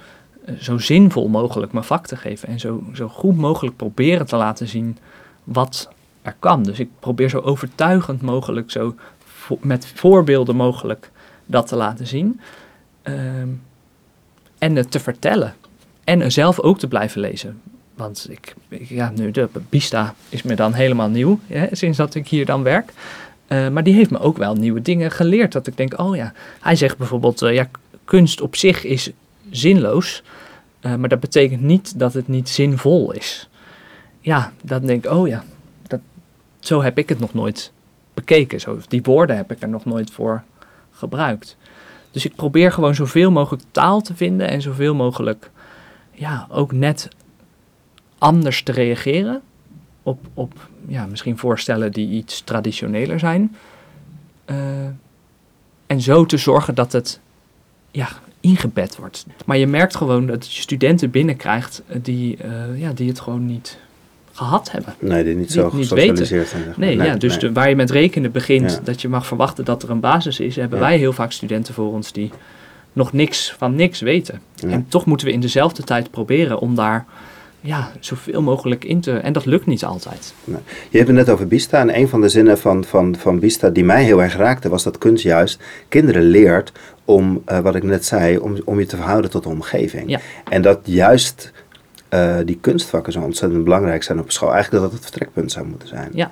eh, 0.46 0.56
zo 0.56 0.78
zinvol 0.78 1.28
mogelijk 1.28 1.72
mijn 1.72 1.86
vak 1.86 2.08
te 2.08 2.16
geven. 2.16 2.48
En 2.48 2.60
zo, 2.60 2.84
zo 2.94 3.08
goed 3.08 3.38
mogelijk 3.38 3.76
proberen 3.76 4.26
te 4.26 4.36
laten 4.36 4.68
zien 4.68 4.98
wat 5.44 5.90
er 6.22 6.36
kan. 6.40 6.64
Dus 6.64 6.80
ik 6.80 6.90
probeer 7.00 7.30
zo 7.30 7.40
overtuigend 7.40 8.22
mogelijk, 8.22 8.72
zo 8.72 8.96
vo- 9.26 9.58
met 9.62 9.88
voorbeelden 9.88 10.56
mogelijk 10.56 11.12
dat 11.46 11.68
te 11.68 11.76
laten 11.76 12.08
zien. 12.08 12.40
Ehm, 13.02 13.48
en 14.58 14.76
het 14.76 14.92
te 14.92 15.00
vertellen. 15.00 15.54
En 16.04 16.32
zelf 16.32 16.60
ook 16.60 16.80
te 16.80 16.88
blijven 16.88 17.22
lezen. 17.22 17.62
Want 17.96 18.28
ik, 18.30 18.56
ja, 18.70 19.12
nu 19.16 19.32
de 19.32 19.50
Bista 19.70 20.16
is 20.30 20.44
me 20.44 20.56
dan 20.56 20.74
helemaal 20.74 21.10
nieuw, 21.10 21.40
hè, 21.48 21.68
sinds 21.72 21.98
dat 21.98 22.16
ik 22.16 22.28
hier 22.28 22.46
dan 22.46 22.64
werk. 22.64 22.94
Eh, 23.48 23.70
maar 23.70 23.84
die 23.84 23.94
heeft 23.94 24.12
me 24.12 24.20
ook 24.20 24.38
wel 24.38 24.56
nieuwe 24.56 24.82
dingen 24.82 25.12
geleerd. 25.12 25.52
Dat 25.52 25.68
ik 25.68 25.78
denk, 25.78 26.00
oh 26.00 26.16
ja, 26.16 26.34
hij 26.60 26.76
zegt 26.76 26.98
bijvoorbeeld, 26.98 27.42
eh, 27.42 27.54
ja, 27.54 27.70
kunst 28.06 28.42
op 28.42 28.56
zich 28.56 28.84
is 28.84 29.12
zinloos. 29.50 30.24
eh, 30.80 30.96
maar 30.96 31.10
dat 31.10 31.20
betekent 31.20 31.62
niet 31.62 32.00
dat 32.00 32.14
het 32.14 32.28
niet 32.28 32.50
zinvol 32.50 33.12
is. 33.12 33.50
Ja, 34.20 34.54
dan 34.62 34.86
denk 34.86 35.06
ik, 35.06 35.12
oh 35.12 35.28
ja, 35.28 35.44
dat, 35.88 36.00
zo 36.60 36.82
heb 36.82 36.98
ik 36.98 37.10
het 37.10 37.20
nog 37.20 37.34
nooit 37.34 37.72
bekeken. 38.14 38.60
Zo, 38.60 38.80
die 38.88 39.04
woorden 39.04 39.36
heb 39.36 39.52
ik 39.52 39.62
er 39.62 39.70
nog 39.70 39.86
nooit 39.86 40.12
voor 40.12 40.44
gebruikt. 40.92 41.58
Dus 42.12 42.26
ik 42.26 42.36
probeer 42.36 42.72
gewoon 42.72 42.96
zoveel 42.96 43.32
mogelijk 43.32 43.64
taal 43.72 44.02
te 44.02 44.16
vinden 44.16 44.48
en 44.48 44.62
zoveel 44.62 44.96
mogelijk, 44.96 45.50
ja, 46.12 46.48
ook 46.50 46.72
net 46.72 47.08
anders 48.24 48.64
te 48.64 48.72
reageren 48.72 49.42
op, 50.04 50.20
op 50.34 50.70
ja, 50.88 51.06
misschien 51.06 51.38
voorstellen 51.38 51.92
die 51.92 52.10
iets 52.10 52.42
traditioneler 52.42 53.20
zijn. 53.20 53.56
Eh, 54.46 54.56
en 55.88 56.02
zo 56.02 56.26
te 56.26 56.38
zorgen 56.38 56.76
dat 56.76 56.92
het 56.92 57.20
ja, 57.92 58.10
ingebed 58.40 58.96
wordt. 58.96 59.26
Maar 59.46 59.58
je 59.58 59.68
merkt 59.68 59.96
gewoon 59.96 60.26
dat 60.26 60.54
je 60.54 60.62
studenten 60.62 61.10
binnenkrijgt 61.12 61.84
eh, 61.88 61.98
die, 62.02 62.38
eh, 62.38 62.80
ja, 62.80 62.92
die 62.94 63.08
het 63.10 63.20
gewoon 63.20 63.46
niet 63.46 63.78
gehad 64.32 64.72
hebben. 64.72 64.94
Nee, 65.00 65.24
die 65.24 65.36
niet 65.36 65.52
zo 65.52 65.64
niet 65.64 65.72
gesocialiseerd 65.74 66.48
zijn. 66.48 66.64
zeg 66.64 66.78
maar. 66.78 66.88
Nee, 66.88 66.98
ja, 66.98 67.16
dus 67.16 67.32
nee. 67.32 67.40
de- 67.40 67.52
waar 67.52 67.70
je 67.70 67.76
met 67.76 67.92
rekenen 67.92 68.32
begint, 68.32 68.72
Ja. 68.72 68.80
dat 68.84 69.02
je 69.02 69.10
mag 69.10 69.26
verwachten 69.28 69.66
dat 69.66 69.84
er 69.84 69.90
een 69.90 70.00
basis 70.00 70.40
is, 70.40 70.56
hebben 70.56 70.80
Ja. 70.80 70.86
wij 70.86 70.98
heel 70.98 71.14
vaak 71.14 71.32
studenten 71.32 71.74
voor 71.74 71.92
ons 71.94 72.12
die 72.12 72.32
nog 72.94 73.14
niks 73.14 73.54
van 73.58 73.76
niks 73.76 74.00
weten. 74.00 74.42
Ja. 74.56 74.70
En 74.70 74.86
toch 74.88 75.06
moeten 75.06 75.28
we 75.28 75.34
in 75.34 75.40
dezelfde 75.40 75.84
tijd 75.84 76.12
proberen 76.12 76.60
om 76.60 76.76
daar 76.76 77.06
ja, 77.64 77.92
zoveel 78.00 78.42
mogelijk 78.42 78.84
in 78.84 79.02
te... 79.02 79.12
En 79.18 79.34
dat 79.34 79.46
lukt 79.46 79.66
niet 79.66 79.84
altijd. 79.84 80.34
Je 80.90 80.98
hebt 80.98 81.08
het 81.08 81.18
net 81.18 81.30
over 81.30 81.48
Bista 81.48 81.80
en 81.80 81.98
een 81.98 82.08
van 82.08 82.22
de 82.22 82.30
zinnen 82.30 82.58
van, 82.58 82.84
van, 82.84 83.16
van 83.16 83.40
Bista 83.40 83.70
die 83.70 83.84
mij 83.86 84.04
heel 84.04 84.22
erg 84.22 84.36
raakte 84.36 84.70
was 84.70 84.84
dat 84.84 84.98
kunst 84.98 85.24
juist 85.24 85.60
kinderen 85.88 86.24
leert 86.24 86.72
om, 87.06 87.42
eh, 87.46 87.60
wat 87.60 87.76
ik 87.76 87.84
net 87.84 88.06
zei, 88.06 88.38
om, 88.38 88.58
om 88.66 88.80
je 88.80 88.86
te 88.86 88.96
verhouden 88.96 89.30
tot 89.32 89.44
de 89.44 89.50
omgeving. 89.50 90.10
Ja. 90.10 90.20
En 90.50 90.62
dat 90.62 90.80
juist 90.84 91.52
eh, 92.10 92.36
die 92.46 92.58
kunstvakken 92.62 93.14
zo 93.14 93.20
ontzettend 93.22 93.64
belangrijk 93.64 94.04
zijn 94.04 94.20
op 94.20 94.32
school. 94.32 94.54
Eigenlijk 94.54 94.82
dat 94.84 94.92
dat 94.92 95.02
het 95.02 95.10
vertrekpunt 95.10 95.52
zou 95.52 95.66
moeten 95.68 95.88
zijn. 95.88 96.10
Ja. 96.14 96.32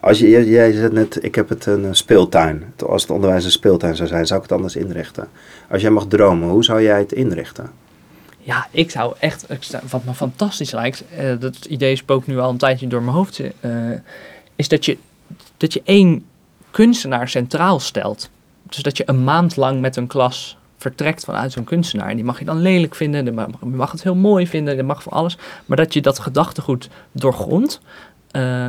Als 0.00 0.18
je, 0.18 0.28
jij- 0.30 0.44
jij 0.44 0.72
zegt 0.72 0.92
net, 0.92 1.24
ik 1.24 1.34
heb 1.34 1.48
het 1.48 1.66
een 1.66 1.94
speeltuin. 1.94 2.64
Als 2.86 3.02
het 3.02 3.10
onderwijs 3.10 3.44
een 3.44 3.50
speeltuin 3.50 3.96
zou 3.96 4.08
zijn, 4.08 4.26
zou 4.26 4.38
ik 4.42 4.48
het 4.48 4.56
anders 4.56 4.76
inrichten. 4.76 5.28
Als 5.70 5.82
jij 5.82 5.90
mag 5.90 6.06
dromen, 6.06 6.48
hoe 6.48 6.64
zou 6.64 6.82
jij 6.82 6.98
het 6.98 7.12
inrichten? 7.12 7.70
Ja, 8.44 8.66
ik 8.70 8.90
zou 8.90 9.14
echt, 9.18 9.46
wat 9.90 10.04
me 10.04 10.14
fantastisch 10.14 10.70
lijkt, 10.70 11.04
eh, 11.16 11.38
dat 11.38 11.64
idee 11.64 11.96
spookt 11.96 12.26
nu 12.26 12.38
al 12.38 12.50
een 12.50 12.56
tijdje 12.56 12.86
door 12.86 13.02
mijn 13.02 13.16
hoofd, 13.16 13.40
eh, 13.60 13.70
is 14.56 14.68
dat 14.68 14.84
je, 14.84 14.98
dat 15.56 15.72
je 15.72 15.82
één 15.84 16.24
kunstenaar 16.70 17.28
centraal 17.28 17.80
stelt. 17.80 18.30
Dus 18.62 18.82
dat 18.82 18.96
je 18.96 19.02
een 19.06 19.24
maand 19.24 19.56
lang 19.56 19.80
met 19.80 19.96
een 19.96 20.06
klas 20.06 20.56
vertrekt 20.76 21.24
vanuit 21.24 21.52
zo'n 21.52 21.64
kunstenaar. 21.64 22.08
En 22.08 22.16
die 22.16 22.24
mag 22.24 22.38
je 22.38 22.44
dan 22.44 22.60
lelijk 22.60 22.94
vinden, 22.94 23.24
die 23.24 23.34
mag- 23.34 23.60
mag 23.60 23.92
het 23.92 24.02
heel 24.02 24.14
mooi 24.14 24.46
vinden, 24.46 24.74
die 24.74 24.82
mag 24.84 25.02
van 25.02 25.12
alles. 25.12 25.36
Maar 25.66 25.76
dat 25.76 25.92
je 25.94 26.00
dat 26.02 26.18
gedachtegoed 26.18 26.88
doorgrondt. 27.12 27.80
eh, 28.30 28.66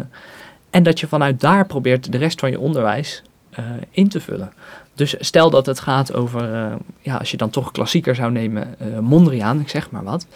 en 0.69 0.83
dat 0.83 0.99
je 0.99 1.07
vanuit 1.07 1.39
daar 1.39 1.65
probeert 1.65 2.11
de 2.11 2.17
rest 2.17 2.39
van 2.39 2.49
je 2.51 2.59
onderwijs 2.59 3.23
eh, 3.55 3.65
in 3.91 4.07
te 4.09 4.21
vullen. 4.21 4.53
Dus 4.95 5.15
stel 5.19 5.49
dat 5.49 5.65
het 5.65 5.79
gaat 5.79 6.13
over, 6.13 6.53
eh, 6.53 6.75
ja, 7.01 7.17
als 7.17 7.31
je 7.31 7.37
dan 7.37 7.49
toch 7.49 7.71
klassieker 7.71 8.15
zou 8.15 8.31
nemen, 8.31 8.79
eh, 8.79 8.99
Mondriaan, 8.99 9.59
ik 9.59 9.69
zeg 9.69 9.91
maar 9.91 10.03
wat. 10.03 10.27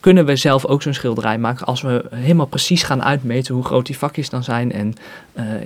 kunnen 0.00 0.26
we 0.26 0.36
zelf 0.36 0.66
ook 0.66 0.82
zo'n 0.82 0.94
schilderij 0.94 1.38
maken 1.38 1.66
als 1.66 1.82
we 1.82 2.04
helemaal 2.10 2.46
precies 2.46 2.82
gaan 2.82 3.02
uitmeten 3.02 3.54
hoe 3.54 3.64
groot 3.64 3.86
die 3.86 3.98
vakjes 3.98 4.30
dan 4.30 4.44
zijn. 4.44 4.72
En 4.72 4.94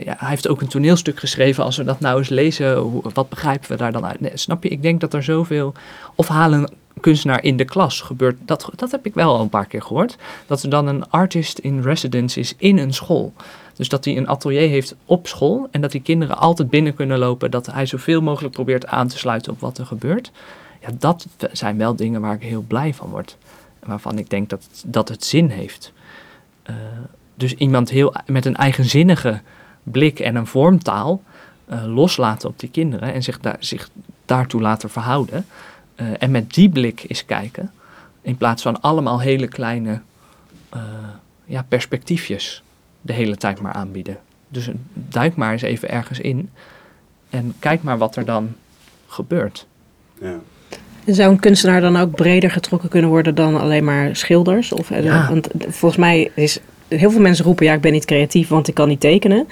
ja, 0.05 0.15
hij 0.19 0.29
heeft 0.29 0.49
ook 0.49 0.61
een 0.61 0.69
toneelstuk 0.69 1.19
geschreven. 1.19 1.65
Als 1.65 1.77
we 1.77 1.85
dat 1.85 2.01
nou 2.01 2.19
eens 2.19 2.29
lezen, 2.29 3.03
wat 3.13 3.29
begrijpen 3.29 3.71
we 3.71 3.77
daar 3.77 3.93
dan 3.93 4.07
uit? 4.07 4.19
Snap 4.35 4.63
je? 4.63 4.69
Ik 4.69 4.83
denk 4.83 5.01
dat 5.01 5.15
er 5.15 5.23
zoveel. 5.23 5.75
Of 6.15 6.29
halen 6.29 6.69
kunstenaar 7.01 7.45
in 7.45 7.57
de 7.57 7.65
klas 7.65 8.01
gebeurt. 8.01 8.37
Dat, 8.45 8.71
dat 8.77 8.91
heb 8.91 9.07
ik 9.07 9.15
wel 9.15 9.35
al 9.35 9.41
een 9.41 9.49
paar 9.49 9.67
keer 9.67 9.83
gehoord. 9.83 10.17
Dat 10.47 10.63
er 10.63 10.71
dan 10.71 10.87
een 10.87 11.11
artist 11.11 11.59
in 11.59 11.83
residence 11.83 12.41
is 12.41 12.55
in 12.59 12.79
een 12.79 12.95
school. 12.95 13.33
Dus 13.77 13.89
dat 13.89 14.05
hij 14.05 14.17
een 14.17 14.29
atelier 14.29 14.69
heeft 14.69 14.95
op 15.05 15.27
school 15.27 15.69
en 15.71 15.81
dat 15.81 15.93
die 15.93 16.03
kinderen 16.03 16.39
altijd 16.39 16.71
binnen 16.71 16.95
kunnen 16.95 17.19
lopen. 17.19 17.51
Dat 17.51 17.67
hij 17.67 17.87
zoveel 17.87 18.21
mogelijk 18.21 18.55
probeert 18.55 18.87
aan 18.87 19.09
te 19.09 19.19
sluiten 19.19 19.53
op 19.53 19.61
wat 19.61 19.79
er 19.79 19.87
gebeurt. 19.87 20.31
Ja, 20.81 20.89
dat 20.99 21.27
zijn 21.53 21.79
wel 21.79 21.97
dingen 21.97 22.21
waar 22.21 22.35
ik 22.35 22.43
heel 22.43 22.65
blij 22.67 22.95
van 22.95 23.09
word. 23.09 23.37
Waarvan 23.79 24.19
ik 24.19 24.31
denk 24.31 24.49
dat, 24.49 24.69
dat 24.87 25.09
het 25.09 25.25
zin 25.25 25.49
heeft. 25.49 25.93
Eh, 26.63 26.75
dus 27.35 27.55
iemand 27.55 27.91
heel, 27.91 28.15
met 28.27 28.45
een 28.45 28.57
eigenzinnige 28.57 29.41
blik 29.83 30.21
en 30.21 30.35
een 30.35 30.47
vormtaal 30.47 31.23
eh, 31.65 31.85
loslaten 31.85 32.49
op 32.49 32.59
die 32.59 32.71
kinderen 32.71 33.13
en 33.13 33.23
zich, 33.23 33.41
daar, 33.41 33.57
zich 33.59 33.91
daartoe 34.25 34.61
laten 34.61 34.91
verhouden. 34.91 35.47
Eh, 35.95 36.07
en 36.19 36.31
met 36.31 36.55
die 36.55 36.69
blik 36.69 37.05
eens 37.09 37.25
kijken, 37.25 37.73
in 38.23 38.37
plaats 38.37 38.63
van 38.63 38.81
allemaal 38.81 39.21
hele 39.21 39.49
kleine 39.49 40.01
ja, 41.45 41.65
perspectiefjes 41.69 42.63
de 43.03 43.13
hele 43.13 43.37
tijd 43.37 43.61
maar 43.61 43.73
aanbieden. 43.73 44.19
Dus 44.49 44.69
eh, 44.69 44.75
duik 44.95 45.37
maar 45.37 45.53
eens 45.53 45.63
even 45.63 45.91
ergens 45.91 46.21
in 46.21 46.51
en 47.31 47.55
kijk 47.59 47.83
maar 47.83 47.99
wat 47.99 48.17
er 48.17 48.25
dan 48.25 48.55
gebeurt. 49.07 49.67
Ja. 50.21 50.39
En 51.05 51.15
Zou 51.15 51.33
een 51.33 51.41
kunstenaar 51.41 51.81
dan 51.81 51.97
ook 51.97 52.15
breder 52.15 52.51
getrokken 52.51 52.89
kunnen 52.89 53.11
worden 53.11 53.35
dan 53.35 53.61
alleen 53.61 53.85
maar 53.85 54.17
schilders? 54.17 54.73
Of, 54.73 54.91
eh, 54.91 55.05
Ja. 55.05 55.29
Want 55.29 55.49
volgens 55.59 55.97
mij 55.97 56.31
is 56.35 56.59
heel 56.89 57.11
veel 57.11 57.21
mensen 57.21 57.45
roepen: 57.45 57.67
ja, 57.67 57.73
ik 57.73 57.81
ben 57.81 57.93
niet 57.93 58.05
creatief, 58.05 58.49
want 58.49 58.69
ik 58.69 58.75
kan 58.75 58.89
niet 58.89 59.01
tekenen. 59.01 59.47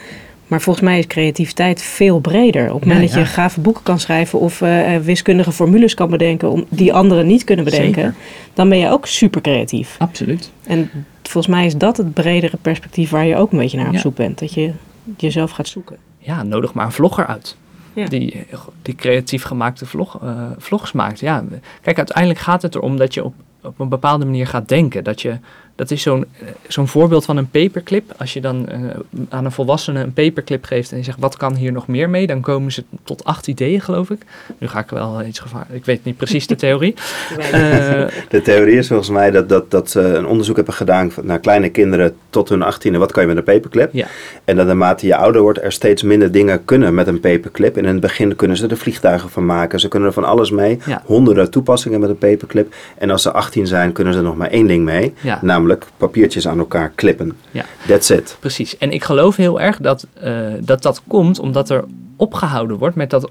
Maar 0.46 0.60
volgens 0.60 0.84
mij 0.84 0.98
is 0.98 1.06
creativiteit 1.06 1.82
veel 1.82 2.20
breder. 2.20 2.72
Op 2.72 2.80
het 2.80 2.88
moment 2.88 3.00
Ja, 3.00 3.06
dat 3.06 3.14
je 3.14 3.20
ja. 3.20 3.42
gave 3.42 3.60
boeken 3.60 3.82
kan 3.82 4.00
schrijven 4.00 4.38
of 4.38 4.60
eh, 4.62 4.94
eh, 4.94 5.02
wiskundige 5.02 5.52
formules 5.52 5.94
kan 5.94 6.10
bedenken 6.10 6.50
om, 6.50 6.64
die 6.68 6.92
anderen 6.92 7.26
niet 7.26 7.44
kunnen 7.44 7.64
bedenken, 7.64 8.02
Zeker. 8.02 8.14
dan 8.54 8.68
ben 8.68 8.78
je 8.78 8.88
ook 8.88 9.06
super 9.06 9.40
creatief. 9.40 9.96
Absoluut. 9.98 10.50
En 10.66 10.90
volgens 11.30 11.54
mij 11.54 11.66
is 11.66 11.76
dat 11.76 11.96
het 11.96 12.14
bredere 12.14 12.56
perspectief 12.56 13.10
waar 13.10 13.26
je 13.26 13.36
ook 13.36 13.52
een 13.52 13.58
beetje 13.58 13.76
naar 13.76 13.88
op 13.88 13.96
zoek 13.96 14.14
bent. 14.16 14.38
Dat 14.38 14.54
je 14.54 14.72
jezelf 15.16 15.50
gaat 15.50 15.68
zoeken. 15.68 15.96
Ja, 16.18 16.42
nodig 16.42 16.74
maar 16.74 16.84
een 16.84 16.92
vlogger 16.92 17.26
uit. 17.26 17.56
Ja. 17.92 18.06
Die, 18.06 18.46
die 18.82 18.94
creatief 18.94 19.42
gemaakte 19.42 19.86
vlog, 19.86 20.22
eh, 20.22 20.50
vlogs 20.58 20.92
maakt. 20.92 21.20
Ja, 21.20 21.44
kijk, 21.82 21.96
uiteindelijk 21.96 22.38
gaat 22.38 22.62
het 22.62 22.74
erom 22.74 22.96
dat 22.96 23.14
je 23.14 23.24
op, 23.24 23.34
op 23.62 23.80
een 23.80 23.88
bepaalde 23.88 24.24
manier 24.24 24.46
gaat 24.46 24.68
denken. 24.68 25.04
Dat, 25.04 25.22
je, 25.22 25.38
dat 25.80 25.90
is 25.90 26.02
zo'n 26.02 26.24
eh, 26.40 26.48
zo'n 26.68 26.88
voorbeeld 26.88 27.24
van 27.24 27.36
een 27.36 27.50
paperclip. 27.50 28.12
Als 28.18 28.32
je 28.32 28.40
dan 28.40 28.68
eh, 28.68 28.80
aan 29.28 29.44
een 29.44 29.52
volwassene 29.52 30.00
een 30.00 30.12
paperclip 30.12 30.64
geeft 30.64 30.90
en 30.90 30.96
je 30.96 31.04
zegt, 31.04 31.18
wat 31.20 31.36
kan 31.36 31.54
hier 31.54 31.72
nog 31.72 31.86
meer 31.86 32.10
mee? 32.10 32.26
Dan 32.26 32.40
komen 32.40 32.72
ze 32.72 32.84
tot 33.04 33.24
acht 33.24 33.46
ideeën, 33.46 33.80
geloof 33.80 34.10
ik. 34.10 34.20
Nu 34.58 34.68
ga 34.68 34.78
ik 34.78 34.90
wel 34.90 35.22
iets 35.22 35.38
gevaar. 35.38 35.66
Ik 35.72 35.84
weet 35.84 36.04
niet 36.04 36.16
precies 36.16 36.46
de 36.46 36.56
theorie. 36.56 36.94
Eh, 37.50 38.06
De 38.28 38.42
theorie 38.42 38.76
is 38.76 38.88
volgens 38.88 39.08
mij 39.08 39.30
dat, 39.30 39.48
dat, 39.48 39.70
dat 39.70 39.90
ze 39.90 40.00
een 40.00 40.26
onderzoek 40.26 40.56
hebben 40.56 40.74
gedaan 40.74 41.12
naar 41.22 41.38
kleine 41.38 41.68
kinderen 41.68 42.16
tot 42.30 42.48
hun 42.48 42.62
achttiende. 42.62 42.98
Wat 42.98 43.12
kan 43.12 43.22
je 43.22 43.28
met 43.28 43.36
een 43.36 43.54
paperclip? 43.54 43.92
Ja. 43.92 44.06
En 44.44 44.56
dat 44.56 44.66
naarmate 44.66 45.06
je 45.06 45.16
ouder 45.16 45.42
wordt 45.42 45.62
er 45.62 45.72
steeds 45.72 46.02
minder 46.02 46.32
dingen 46.32 46.64
kunnen 46.64 46.94
met 46.94 47.06
een 47.06 47.20
paperclip. 47.20 47.76
En 47.76 47.84
in 47.84 47.90
het 47.92 48.00
begin 48.00 48.36
kunnen 48.36 48.56
ze 48.56 48.66
er 48.66 48.76
vliegtuigen 48.76 49.30
van 49.30 49.46
maken. 49.46 49.80
Ze 49.80 49.88
kunnen 49.88 50.08
er 50.08 50.14
van 50.14 50.24
alles 50.24 50.50
mee. 50.50 50.78
Ja. 50.86 51.02
Honderden 51.04 51.50
toepassingen 51.50 52.00
met 52.00 52.08
een 52.10 52.18
paperclip. 52.18 52.74
En 52.98 53.10
als 53.10 53.22
ze 53.22 53.32
18 53.32 53.66
zijn 53.66 53.92
kunnen 53.92 54.12
ze 54.12 54.18
er 54.18 54.24
nog 54.24 54.36
maar 54.36 54.50
één 54.50 54.66
ding 54.66 54.84
mee. 54.84 55.14
Ja. 55.20 55.38
Namelijk 55.42 55.69
papiertjes 55.96 56.48
aan 56.48 56.58
elkaar 56.58 56.90
klippen. 56.94 57.36
Ja. 57.50 57.64
That's 57.86 58.10
it. 58.10 58.36
Precies. 58.40 58.78
En 58.78 58.92
ik 58.92 59.04
geloof 59.04 59.36
heel 59.36 59.60
erg 59.60 59.78
dat, 59.78 60.06
eh, 60.12 60.52
dat 60.60 60.82
dat 60.82 61.02
komt 61.06 61.38
omdat 61.38 61.70
er 61.70 61.84
opgehouden 62.16 62.78
wordt 62.78 62.96
met 62.96 63.10
dat 63.10 63.30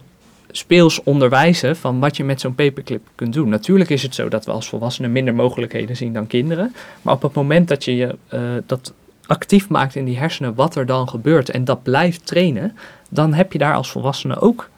speels 0.52 1.04
onderwijzen 1.04 1.76
van 1.76 2.00
wat 2.00 2.18
je 2.18 2.24
met 2.24 2.42
zo'n 2.42 2.56
paperclip 2.56 3.08
kunt 3.16 3.34
doen. 3.34 3.50
Natuurlijk 3.50 3.90
is 3.90 4.04
het 4.04 4.16
zo 4.16 4.30
dat 4.30 4.46
we 4.46 4.52
als 4.52 4.70
volwassenen 4.70 5.12
minder 5.12 5.36
mogelijkheden 5.36 5.96
zien 5.96 6.14
dan 6.14 6.28
kinderen. 6.28 6.76
Maar 7.02 7.14
op 7.14 7.22
het 7.22 7.34
moment 7.34 7.68
dat 7.68 7.84
je 7.84 7.96
je 7.96 8.16
eh, 8.28 8.42
dat 8.66 8.94
actief 9.26 9.70
maakt 9.70 9.96
in 9.96 10.06
die 10.06 10.18
hersenen 10.18 10.56
wat 10.56 10.76
er 10.76 10.86
dan 10.86 11.10
gebeurt 11.10 11.50
en 11.50 11.66
dat 11.66 11.84
blijft 11.84 12.26
trainen, 12.26 12.78
dan 13.10 13.34
heb 13.34 13.52
je 13.54 13.60
daar 13.60 13.76
als 13.76 13.92
volwassene 13.92 14.40
ook 14.40 14.70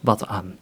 wat 0.00 0.26
aan. 0.26 0.54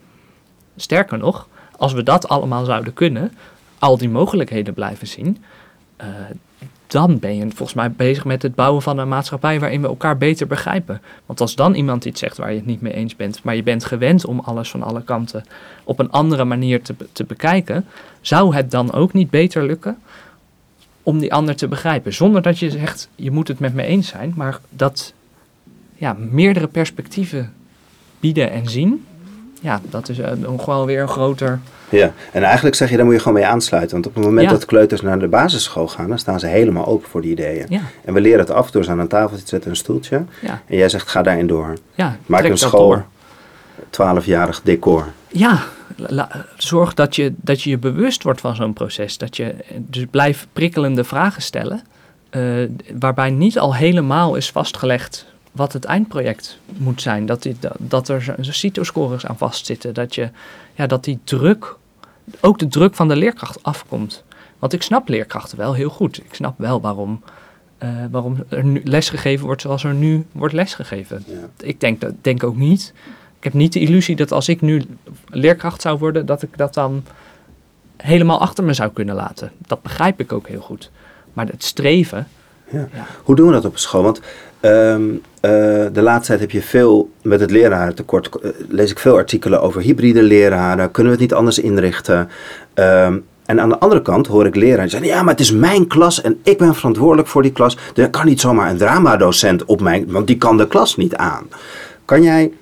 Sterker 0.77 1.19
nog, 1.19 1.49
als 1.77 1.93
we 1.93 2.03
dat 2.03 2.29
allemaal 2.29 2.65
zouden 2.65 2.93
kunnen, 2.93 3.33
al 3.79 3.99
die 3.99 4.09
mogelijkheden 4.09 4.75
blijven 4.75 5.07
zien, 5.07 5.43
eh, 5.97 6.09
dan 6.87 7.19
ben 7.19 7.37
je 7.37 7.43
volgens 7.43 7.75
mij 7.75 7.91
bezig 7.91 8.25
met 8.25 8.43
het 8.43 8.55
bouwen 8.55 8.83
van 8.83 8.99
een 8.99 9.09
maatschappij 9.09 9.61
waarin 9.61 9.81
we 9.81 9.87
elkaar 9.87 10.19
beter 10.19 10.47
begrijpen. 10.47 11.03
Want 11.27 11.41
als 11.41 11.55
dan 11.55 11.75
iemand 11.75 12.05
iets 12.05 12.21
zegt 12.21 12.37
waar 12.37 12.51
je 12.51 12.57
het 12.57 12.67
niet 12.67 12.81
mee 12.81 12.93
eens 12.93 13.17
bent, 13.17 13.43
maar 13.43 13.57
je 13.57 13.63
bent 13.63 13.85
gewend 13.85 14.27
om 14.27 14.41
alles 14.41 14.71
van 14.71 14.83
alle 14.83 15.03
kanten 15.03 15.45
op 15.85 15.99
een 15.99 16.11
andere 16.11 16.45
manier 16.45 16.83
te, 16.83 16.95
te 17.13 17.25
bekijken, 17.25 17.85
zou 18.21 18.55
het 18.55 18.71
dan 18.71 18.93
ook 18.93 19.13
niet 19.13 19.31
beter 19.31 19.67
lukken 19.67 19.99
om 21.03 21.19
die 21.19 21.35
ander 21.35 21.57
te 21.57 21.69
begrijpen? 21.69 22.15
Zonder 22.15 22.43
dat 22.43 22.59
je 22.59 22.71
zegt, 22.71 23.09
je 23.15 23.31
moet 23.31 23.49
het 23.49 23.59
met 23.59 23.75
me 23.75 23.83
eens 23.83 24.09
zijn, 24.09 24.33
maar 24.37 24.61
dat 24.69 25.15
ja, 25.95 26.17
meerdere 26.19 26.69
perspectieven 26.69 27.53
bieden 28.21 28.51
en 28.51 28.69
zien, 28.71 29.05
ja, 29.61 29.81
dat 29.91 30.09
is 30.09 30.19
eh, 30.19 30.31
wel 30.67 30.87
weer 30.87 31.01
een 31.03 31.09
groter... 31.09 31.61
Ja, 31.89 32.13
en 32.33 32.43
eigenlijk 32.43 32.77
zeg 32.77 32.91
je, 32.91 32.97
daar 32.97 33.05
moet 33.05 33.15
je 33.15 33.21
gewoon 33.21 33.35
mee 33.39 33.47
aansluiten. 33.47 33.93
Want 33.93 34.07
op 34.07 34.15
het 34.15 34.25
moment 34.25 34.47
Ja. 34.47 34.51
dat 34.53 34.65
kleuters 34.65 35.01
naar 35.01 35.19
de 35.19 35.29
basisschool 35.29 35.89
gaan, 35.89 36.09
dan 36.09 36.19
staan 36.19 36.41
ze 36.41 36.47
helemaal 36.47 36.87
open 36.87 37.09
voor 37.09 37.21
die 37.21 37.31
ideeën. 37.31 37.67
Ja, 37.69 37.81
En 38.05 38.15
we 38.15 38.21
leren 38.21 38.39
het 38.39 38.51
af 38.51 38.71
door 38.71 38.85
ze 38.85 38.91
aan 38.91 38.99
een 38.99 39.09
tafeltje 39.09 39.43
te 39.45 39.49
zetten, 39.51 39.71
een 39.71 39.77
stoeltje. 39.77 40.25
ja, 40.43 40.63
En 40.67 40.77
jij 40.77 40.89
zegt, 40.89 41.09
ga 41.09 41.23
daarin 41.23 41.47
door. 41.47 41.73
ja. 41.95 42.17
Maak 42.27 42.45
een 42.45 42.59
school. 42.59 43.03
12-jarig 43.91 44.61
decor. 44.65 45.07
Ja, 45.29 45.63
la- 45.97 46.45
zorg 46.57 46.95
dat 46.95 47.17
je, 47.17 47.33
dat 47.37 47.63
je 47.63 47.71
je 47.71 47.79
bewust 47.79 48.23
wordt 48.23 48.41
van 48.41 48.55
zo'n 48.55 48.73
proces. 48.73 49.19
Dat 49.19 49.37
je 49.37 49.55
dus 49.77 50.05
blijf 50.11 50.47
prikkelende 50.53 51.05
vragen 51.05 51.43
stellen. 51.43 51.81
eh, 52.31 52.43
waarbij 52.99 53.31
niet 53.31 53.59
al 53.59 53.75
helemaal 53.75 54.35
is 54.35 54.51
vastgelegd 54.51 55.27
wat 55.57 55.73
het 55.73 55.85
eindproject 55.85 56.59
moet 56.77 57.03
zijn. 57.03 57.27
Dat, 57.27 57.43
die, 57.43 57.57
dat, 57.79 58.09
er 58.09 58.37
CITO-scores 58.41 59.27
aan 59.27 59.39
vastzitten. 59.39 59.95
Dat, 59.95 60.15
je, 60.15 60.31
ja, 60.75 60.87
dat 60.87 61.05
die 61.05 61.19
druk, 61.25 61.77
ook 62.41 62.59
de 62.59 62.69
druk 62.69 62.95
van 62.95 63.09
de 63.09 63.17
leerkracht 63.17 63.63
afkomt. 63.63 64.25
Want 64.59 64.73
ik 64.73 64.83
snap 64.83 65.09
leerkrachten 65.09 65.59
wel 65.59 65.75
heel 65.75 65.91
goed. 65.91 66.19
Ik 66.19 66.35
snap 66.35 66.59
wel 66.59 66.81
waarom, 66.81 67.23
eh, 67.79 67.91
waarom 68.11 68.45
er 68.49 68.65
nu 68.65 68.81
lesgegeven 68.85 69.47
wordt 69.47 69.63
zoals 69.63 69.85
er 69.85 69.95
nu 69.95 70.27
wordt 70.33 70.55
lesgegeven. 70.55 71.25
Ja. 71.27 71.67
Ik 71.67 71.81
denk, 71.81 72.01
dat, 72.01 72.13
denk 72.21 72.45
ook 72.45 72.57
niet. 72.57 72.93
Ik 73.39 73.45
heb 73.45 73.53
niet 73.53 73.73
de 73.73 73.81
illusie 73.81 74.17
dat 74.17 74.33
als 74.33 74.49
ik 74.49 74.61
nu 74.61 74.83
leerkracht 75.29 75.81
zou 75.81 75.99
worden, 75.99 76.27
dat 76.27 76.43
ik 76.43 76.57
dat 76.57 76.75
dan 76.75 77.05
helemaal 77.97 78.41
achter 78.41 78.65
me 78.65 78.73
zou 78.73 78.93
kunnen 78.93 79.15
laten. 79.15 79.53
Dat 79.67 79.83
begrijp 79.83 80.21
ik 80.21 80.33
ook 80.33 80.49
heel 80.49 80.61
goed. 80.61 80.91
Maar 81.33 81.47
het 81.47 81.65
streven, 81.65 82.29
Hoe 83.23 83.37
doen 83.37 83.47
we 83.47 83.53
dat 83.53 83.65
op 83.65 83.79
school? 83.79 84.03
Want 84.03 84.21
ehm, 84.61 85.03
eh, 85.41 85.51
de 85.93 86.03
laatste 86.03 86.27
tijd 86.27 86.41
heb 86.41 86.51
je 86.51 86.63
veel 86.63 87.11
met 87.23 87.41
het 87.41 87.51
lerarentekort, 87.51 88.29
eh, 88.43 88.51
lees 88.69 88.91
ik 88.91 88.99
veel 88.99 89.17
artikelen 89.17 89.63
over 89.63 89.81
hybride 89.81 90.23
leraren. 90.23 90.91
Kunnen 90.91 91.13
we 91.13 91.19
het 91.19 91.29
niet 91.29 91.39
anders 91.39 91.59
inrichten? 91.59 92.29
Ehm, 92.75 93.19
en 93.47 93.61
aan 93.61 93.69
de 93.69 93.79
andere 93.79 94.03
kant 94.03 94.27
hoor 94.27 94.47
ik 94.47 94.55
leraren 94.55 94.91
zeggen, 94.91 95.09
ja, 95.09 95.23
maar 95.23 95.33
het 95.33 95.41
is 95.41 95.53
mijn 95.53 95.87
klas 95.87 96.21
en 96.21 96.39
ik 96.43 96.59
ben 96.59 96.75
verantwoordelijk 96.75 97.29
voor 97.29 97.43
die 97.43 97.53
klas. 97.53 97.79
Er 97.95 98.11
kan 98.11 98.27
niet 98.27 98.41
zomaar 98.41 98.71
een 98.71 98.77
dramadocent 98.77 99.65
op 99.65 99.81
mijn, 99.81 100.13
want 100.13 100.27
die 100.27 100.37
kan 100.37 100.57
de 100.57 100.67
klas 100.67 100.97
niet 100.97 101.17
aan. 101.17 101.49
Kan 102.05 102.23
jij 102.23 102.53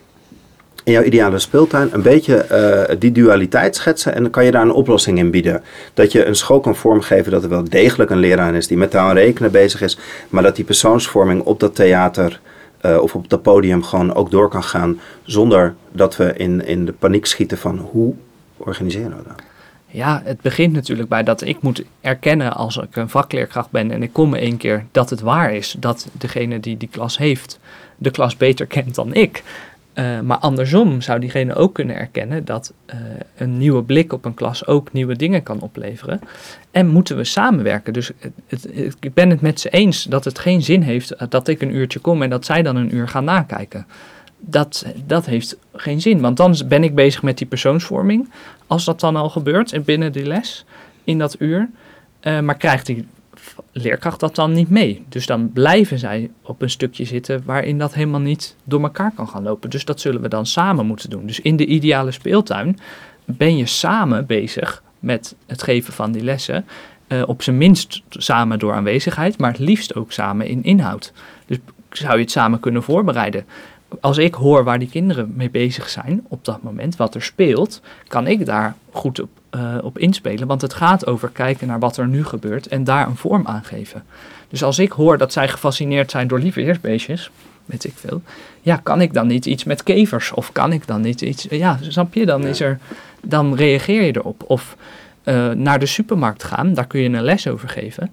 in 0.84 0.92
jouw 0.92 1.02
ideale 1.02 1.38
speeltuin 1.38 1.88
een 1.92 2.02
beetje 2.02 2.36
eh, 2.36 2.96
die 2.98 3.12
dualiteit 3.12 3.76
schetsen 3.76 4.14
en 4.14 4.22
dan 4.22 4.30
kan 4.30 4.44
je 4.44 4.50
daar 4.50 4.62
een 4.62 4.72
oplossing 4.72 5.18
in 5.18 5.30
bieden. 5.30 5.62
Dat 5.94 6.12
je 6.12 6.24
een 6.24 6.36
school 6.36 6.60
kan 6.60 6.76
vormgeven 6.76 7.32
dat 7.32 7.42
er 7.42 7.48
wel 7.48 7.64
degelijk 7.68 8.10
een 8.10 8.18
leraar 8.18 8.54
is 8.54 8.66
die 8.66 8.76
met 8.76 8.90
taal 8.90 9.08
en 9.08 9.14
rekenen 9.14 9.50
bezig 9.50 9.80
is, 9.80 9.98
maar 10.28 10.42
dat 10.42 10.56
die 10.56 10.64
persoonsvorming 10.64 11.42
op 11.42 11.60
dat 11.60 11.74
theater 11.74 12.40
uh, 12.82 12.98
of 13.02 13.14
op 13.14 13.28
dat 13.28 13.42
podium 13.42 13.82
gewoon 13.82 14.14
ook 14.14 14.30
door 14.30 14.48
kan 14.48 14.62
gaan 14.62 15.00
zonder 15.22 15.74
dat 15.92 16.16
we 16.16 16.32
in, 16.36 16.66
in 16.66 16.84
de 16.84 16.92
paniek 16.92 17.26
schieten 17.26 17.58
van 17.58 17.78
hoe 17.78 18.14
organiseren 18.56 19.16
we 19.16 19.22
dat? 19.28 19.42
Ja, 19.86 20.22
het 20.24 20.40
begint 20.40 20.72
natuurlijk 20.72 21.08
bij 21.08 21.22
dat 21.22 21.42
ik 21.42 21.56
moet 21.60 21.84
erkennen 22.00 22.52
als 22.52 22.76
ik 22.76 22.96
een 22.96 23.08
vakleerkracht 23.08 23.70
ben 23.70 23.90
en 23.90 24.02
ik 24.02 24.12
kom 24.12 24.30
me 24.30 24.38
één 24.38 24.56
keer 24.56 24.84
dat 24.92 25.10
het 25.10 25.20
waar 25.20 25.54
is 25.54 25.76
dat 25.78 26.08
degene 26.12 26.60
die 26.60 26.76
die 26.76 26.88
klas 26.88 27.18
heeft 27.18 27.58
de 27.96 28.10
klas 28.10 28.36
beter 28.36 28.66
kent 28.66 28.94
dan 28.94 29.14
ik. 29.14 29.42
Uh, 29.94 30.20
maar 30.20 30.38
andersom 30.38 31.00
zou 31.00 31.20
diegene 31.20 31.54
ook 31.54 31.74
kunnen 31.74 31.96
erkennen 31.96 32.44
dat 32.44 32.72
uh, 32.86 32.94
een 33.36 33.58
nieuwe 33.58 33.82
blik 33.82 34.12
op 34.12 34.24
een 34.24 34.34
klas 34.34 34.66
ook 34.66 34.92
nieuwe 34.92 35.16
dingen 35.16 35.42
kan 35.42 35.60
opleveren. 35.60 36.20
En 36.70 36.86
moeten 36.86 37.16
we 37.16 37.24
samenwerken. 37.24 37.92
Dus 37.92 38.10
het, 38.46 38.68
ik 39.00 39.14
ben 39.14 39.30
het 39.30 39.40
met 39.40 39.60
ze 39.60 39.68
eens 39.68 40.04
dat 40.04 40.24
het 40.24 40.38
geen 40.38 40.62
zin 40.62 40.82
heeft 40.82 41.30
dat 41.30 41.48
ik 41.48 41.62
een 41.62 41.74
uurtje 41.74 41.98
kom 41.98 42.22
en 42.22 42.30
dat 42.30 42.44
zij 42.44 42.62
dan 42.62 42.76
een 42.76 42.94
uur 42.94 43.08
gaan 43.08 43.24
nakijken. 43.24 43.86
Dat, 44.38 44.86
dat 45.06 45.26
heeft 45.26 45.56
geen 45.72 46.00
zin, 46.00 46.20
want 46.20 46.36
dan 46.36 46.56
ben 46.68 46.84
ik 46.84 46.94
bezig 46.94 47.22
met 47.22 47.38
die 47.38 47.46
persoonsvorming. 47.46 48.30
Als 48.66 48.84
dat 48.84 49.00
dan 49.00 49.16
al 49.16 49.30
gebeurt 49.30 49.72
en 49.72 49.84
binnen 49.84 50.12
die 50.12 50.26
les, 50.26 50.64
in 51.04 51.18
dat 51.18 51.36
uur. 51.38 51.68
Maar 52.22 52.56
krijgt 52.56 52.86
die 52.86 53.06
leerkracht 53.72 54.20
dat 54.20 54.34
dan 54.34 54.52
niet 54.52 54.70
mee. 54.70 55.04
Dus 55.08 55.26
dan 55.26 55.52
blijven 55.52 55.98
zij 55.98 56.30
op 56.42 56.62
een 56.62 56.70
stukje 56.70 57.04
zitten 57.04 57.42
waarin 57.44 57.78
dat 57.78 57.94
helemaal 57.94 58.20
niet 58.20 58.56
door 58.64 58.82
elkaar 58.82 59.12
kan 59.14 59.28
gaan 59.28 59.42
lopen. 59.42 59.70
Dus 59.70 59.84
dat 59.84 60.00
zullen 60.00 60.20
we 60.20 60.28
dan 60.28 60.46
samen 60.46 60.86
moeten 60.86 61.10
doen. 61.10 61.26
Dus 61.26 61.40
in 61.40 61.56
de 61.56 61.66
ideale 61.66 62.10
speeltuin 62.10 62.78
ben 63.24 63.56
je 63.56 63.66
samen 63.66 64.26
bezig 64.26 64.82
met 64.98 65.34
het 65.46 65.62
geven 65.62 65.92
van 65.92 66.12
die 66.12 66.24
lessen. 66.24 66.64
Uh, 67.08 67.22
op 67.26 67.42
zijn 67.42 67.58
minst 67.58 68.02
samen 68.08 68.58
door 68.58 68.72
aanwezigheid, 68.72 69.38
maar 69.38 69.50
het 69.50 69.60
liefst 69.60 69.94
ook 69.94 70.12
samen 70.12 70.46
in 70.46 70.62
inhoud. 70.62 71.12
Dus 71.46 71.58
zou 71.90 72.14
je 72.14 72.20
het 72.20 72.30
samen 72.30 72.60
kunnen 72.60 72.82
voorbereiden. 72.82 73.46
Als 74.00 74.18
ik 74.18 74.34
hoor 74.34 74.64
waar 74.64 74.78
die 74.78 74.88
kinderen 74.88 75.32
mee 75.36 75.50
bezig 75.50 75.88
zijn 75.88 76.24
op 76.28 76.44
dat 76.44 76.62
moment, 76.62 76.96
wat 76.96 77.14
er 77.14 77.22
speelt, 77.22 77.80
kan 78.08 78.26
ik 78.26 78.46
daar 78.46 78.74
goed 78.90 79.20
op 79.20 79.28
uh, 79.54 79.76
op 79.82 79.98
inspelen. 79.98 80.46
Want 80.46 80.62
het 80.62 80.74
gaat 80.74 81.06
over 81.06 81.28
kijken 81.28 81.66
naar 81.66 81.78
wat 81.78 81.96
er 81.96 82.06
nu 82.06 82.24
gebeurt 82.24 82.66
en 82.66 82.84
daar 82.84 83.06
een 83.06 83.16
vorm 83.16 83.46
aan 83.46 83.64
geven. 83.64 84.04
Dus 84.48 84.62
als 84.64 84.78
ik 84.78 84.92
hoor 84.92 85.18
dat 85.18 85.32
zij 85.32 85.48
gefascineerd 85.48 86.10
zijn 86.10 86.28
door 86.28 86.38
lieveheersbeestjes, 86.38 87.30
weet 87.64 87.84
ik 87.84 87.92
veel. 87.94 88.22
Ja, 88.60 88.76
kan 88.76 89.00
ik 89.00 89.12
dan 89.12 89.26
niet 89.26 89.46
iets 89.46 89.64
met 89.64 89.82
kevers? 89.82 90.32
Of 90.32 90.52
kan 90.52 90.72
ik 90.72 90.86
dan 90.86 91.00
niet 91.00 91.20
iets... 91.20 91.46
Ja, 91.50 91.78
snap 91.80 92.14
je? 92.14 92.26
Dan, 92.26 92.46
is 92.46 92.60
er, 92.60 92.78
dan 93.22 93.54
reageer 93.54 94.02
je 94.02 94.16
erop. 94.16 94.44
Of 94.46 94.76
uh, 95.24 95.50
naar 95.50 95.78
de 95.78 95.86
supermarkt 95.86 96.44
gaan, 96.44 96.74
daar 96.74 96.86
kun 96.86 97.00
je 97.00 97.08
een 97.08 97.22
les 97.22 97.48
over 97.48 97.68
geven. 97.68 98.10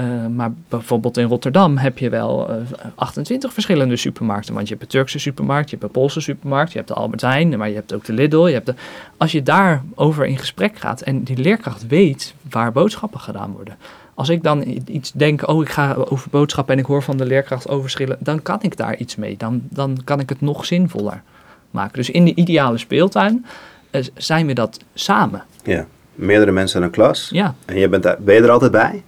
Uh, 0.00 0.26
maar 0.26 0.52
bijvoorbeeld 0.68 1.16
in 1.16 1.26
Rotterdam 1.26 1.76
heb 1.76 1.98
je 1.98 2.08
wel 2.08 2.50
uh, 2.50 2.56
28 2.94 3.52
verschillende 3.52 3.96
supermarkten. 3.96 4.54
Want 4.54 4.68
je 4.68 4.74
hebt 4.74 4.84
een 4.84 4.98
Turkse 4.98 5.18
supermarkt, 5.18 5.70
je 5.70 5.76
hebt 5.76 5.88
een 5.88 6.00
Poolse 6.00 6.20
supermarkt, 6.20 6.70
je 6.70 6.76
hebt 6.76 6.88
de 6.88 6.94
Albert 6.94 7.20
Heijn, 7.20 7.58
maar 7.58 7.68
je 7.68 7.74
hebt 7.74 7.92
ook 7.92 8.04
de 8.04 8.12
Lidl. 8.12 8.46
Je 8.46 8.52
hebt 8.52 8.66
de... 8.66 8.74
Als 9.16 9.32
je 9.32 9.42
daarover 9.42 10.26
in 10.26 10.38
gesprek 10.38 10.78
gaat 10.78 11.00
en 11.00 11.22
die 11.22 11.36
leerkracht 11.36 11.86
weet 11.86 12.34
waar 12.50 12.72
boodschappen 12.72 13.20
gedaan 13.20 13.52
worden. 13.52 13.76
Als 14.14 14.28
ik 14.28 14.42
dan 14.42 14.82
iets 14.86 15.12
denk, 15.12 15.48
oh 15.48 15.62
ik 15.62 15.68
ga 15.68 15.94
over 15.94 16.30
boodschappen 16.30 16.74
en 16.74 16.80
ik 16.80 16.86
hoor 16.86 17.02
van 17.02 17.16
de 17.16 17.26
leerkracht 17.26 17.68
overschillen, 17.68 18.16
dan 18.20 18.42
kan 18.42 18.58
ik 18.60 18.76
daar 18.76 18.96
iets 18.96 19.16
mee. 19.16 19.36
Dan, 19.36 19.62
dan 19.68 19.98
kan 20.04 20.20
ik 20.20 20.28
het 20.28 20.40
nog 20.40 20.64
zinvoller 20.64 21.22
maken. 21.70 21.96
Dus 21.96 22.10
in 22.10 22.24
de 22.24 22.34
ideale 22.34 22.78
speeltuin 22.78 23.46
uh, 23.90 24.04
zijn 24.14 24.46
we 24.46 24.52
dat 24.52 24.78
samen. 24.94 25.44
Ja, 25.64 25.86
meerdere 26.14 26.52
mensen 26.52 26.80
in 26.80 26.86
een 26.86 26.92
klas. 26.92 27.28
Ja. 27.32 27.54
En 27.64 27.78
je 27.78 27.88
bent 27.88 28.02
daar, 28.02 28.16
ben 28.20 28.34
je 28.34 28.42
er 28.42 28.50
altijd 28.50 28.72
bij? 28.72 29.02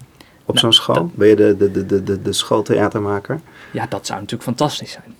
Op 0.44 0.58
zo'n 0.58 0.72
school? 0.72 1.10
ben 1.14 1.28
je 1.28 1.36
de, 1.36 1.56
de, 1.56 1.86
de, 1.86 2.02
de, 2.02 2.22
de 2.22 2.32
schooltheatermaker? 2.32 3.40
Ja, 3.72 3.86
dat 3.88 4.06
zou 4.06 4.20
natuurlijk 4.20 4.48
fantastisch 4.48 4.90
zijn. 4.90 5.14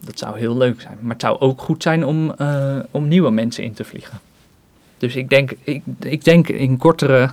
Dat 0.00 0.18
zou 0.18 0.38
heel 0.38 0.56
leuk 0.56 0.80
zijn. 0.80 0.98
Maar 1.00 1.12
het 1.12 1.20
zou 1.20 1.38
ook 1.40 1.60
goed 1.60 1.82
zijn 1.82 2.04
om, 2.04 2.34
uh, 2.40 2.78
om 2.90 3.08
nieuwe 3.08 3.30
mensen 3.30 3.64
in 3.64 3.72
te 3.72 3.84
vliegen. 3.84 4.20
Dus 4.98 5.16
ik 5.16 5.28
denk, 5.28 5.52
ik, 5.62 5.82
ik 6.00 6.24
denk 6.24 6.48
in 6.48 6.76
kortere 6.76 7.30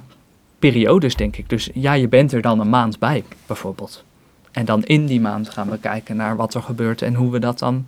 periodes, 0.59 1.15
denk 1.15 1.37
ik. 1.37 1.49
Dus 1.49 1.69
ja, 1.73 1.93
je 1.93 2.07
bent 2.07 2.31
er 2.31 2.41
dan 2.41 2.59
een 2.59 2.69
maand 2.69 2.99
bij, 2.99 3.23
bijvoorbeeld. 3.45 4.03
En 4.51 4.65
dan 4.65 4.83
in 4.83 5.05
die 5.05 5.21
maand 5.21 5.49
gaan 5.49 5.69
we 5.69 5.77
kijken 5.77 6.15
naar 6.15 6.35
wat 6.35 6.53
er 6.53 6.61
gebeurt 6.61 7.01
en 7.01 7.13
hoe 7.13 7.31
we 7.31 7.39
dat 7.39 7.59
dan 7.59 7.85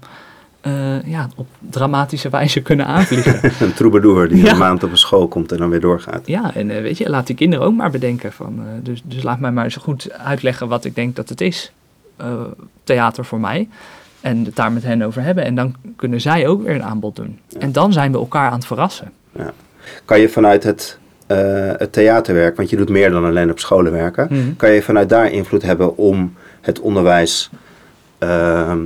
uh, 0.62 1.04
ja, 1.04 1.30
op 1.36 1.48
dramatische 1.60 2.30
wijze 2.30 2.62
kunnen 2.62 2.86
aanvliegen. 2.86 3.40
een 3.66 3.74
troubadour 3.74 4.30
die 4.30 4.50
een 4.50 4.58
maand 4.58 4.84
op 4.84 4.92
een 4.92 4.98
school 4.98 5.28
komt 5.28 5.52
en 5.52 5.58
dan 5.58 5.70
weer 5.70 5.80
doorgaat. 5.80 6.28
Ja, 6.28 6.56
en 6.56 6.70
uh, 6.70 6.82
weet 6.82 6.98
je, 6.98 7.10
laat 7.10 7.28
die 7.28 7.36
kinderen 7.36 7.66
ook 7.66 7.74
maar 7.74 7.92
bedenken. 7.92 8.32
Van, 8.34 8.60
uh, 8.60 8.66
dus, 8.84 9.02
dus 9.06 9.24
laat 9.24 9.40
mij 9.40 9.52
maar 9.52 9.64
eens 9.64 9.76
goed 9.76 10.12
uitleggen 10.12 10.68
wat 10.68 10.86
ik 10.86 10.96
denk 10.96 11.16
dat 11.16 11.30
het 11.30 11.42
is. 11.42 11.72
theater 12.84 13.26
voor 13.26 13.40
mij. 13.40 13.70
En 14.22 14.46
het 14.46 14.56
daar 14.56 14.72
met 14.72 14.84
hen 14.84 15.02
over 15.02 15.22
hebben. 15.22 15.44
En 15.44 15.56
dan 15.56 15.76
kunnen 15.96 16.22
zij 16.22 16.48
ook 16.48 16.64
weer 16.64 16.76
een 16.76 16.84
aanbod 16.84 17.16
doen. 17.16 17.40
Ja. 17.48 17.60
En 17.60 17.72
dan 17.72 17.94
zijn 17.94 18.12
we 18.12 18.18
elkaar 18.18 18.50
aan 18.50 18.58
het 18.58 18.66
verrassen. 18.66 19.12
Ja. 19.32 19.54
Kan 20.06 20.20
je 20.20 20.30
vanuit 20.30 20.64
het, 20.64 21.00
het 21.78 21.94
theaterwerk, 21.94 22.56
want 22.58 22.70
je 22.70 22.78
doet 22.78 22.90
meer 22.90 23.12
dan 23.12 23.26
alleen 23.26 23.52
op 23.52 23.60
scholen 23.60 23.92
werken. 23.92 24.28
Mhm. 24.30 24.56
Kan 24.56 24.72
je 24.72 24.82
vanuit 24.82 25.10
daar 25.10 25.32
invloed 25.32 25.62
hebben 25.62 25.98
om 25.98 26.34
het 26.62 26.80
onderwijs 26.80 27.50
ehm, 28.18 28.80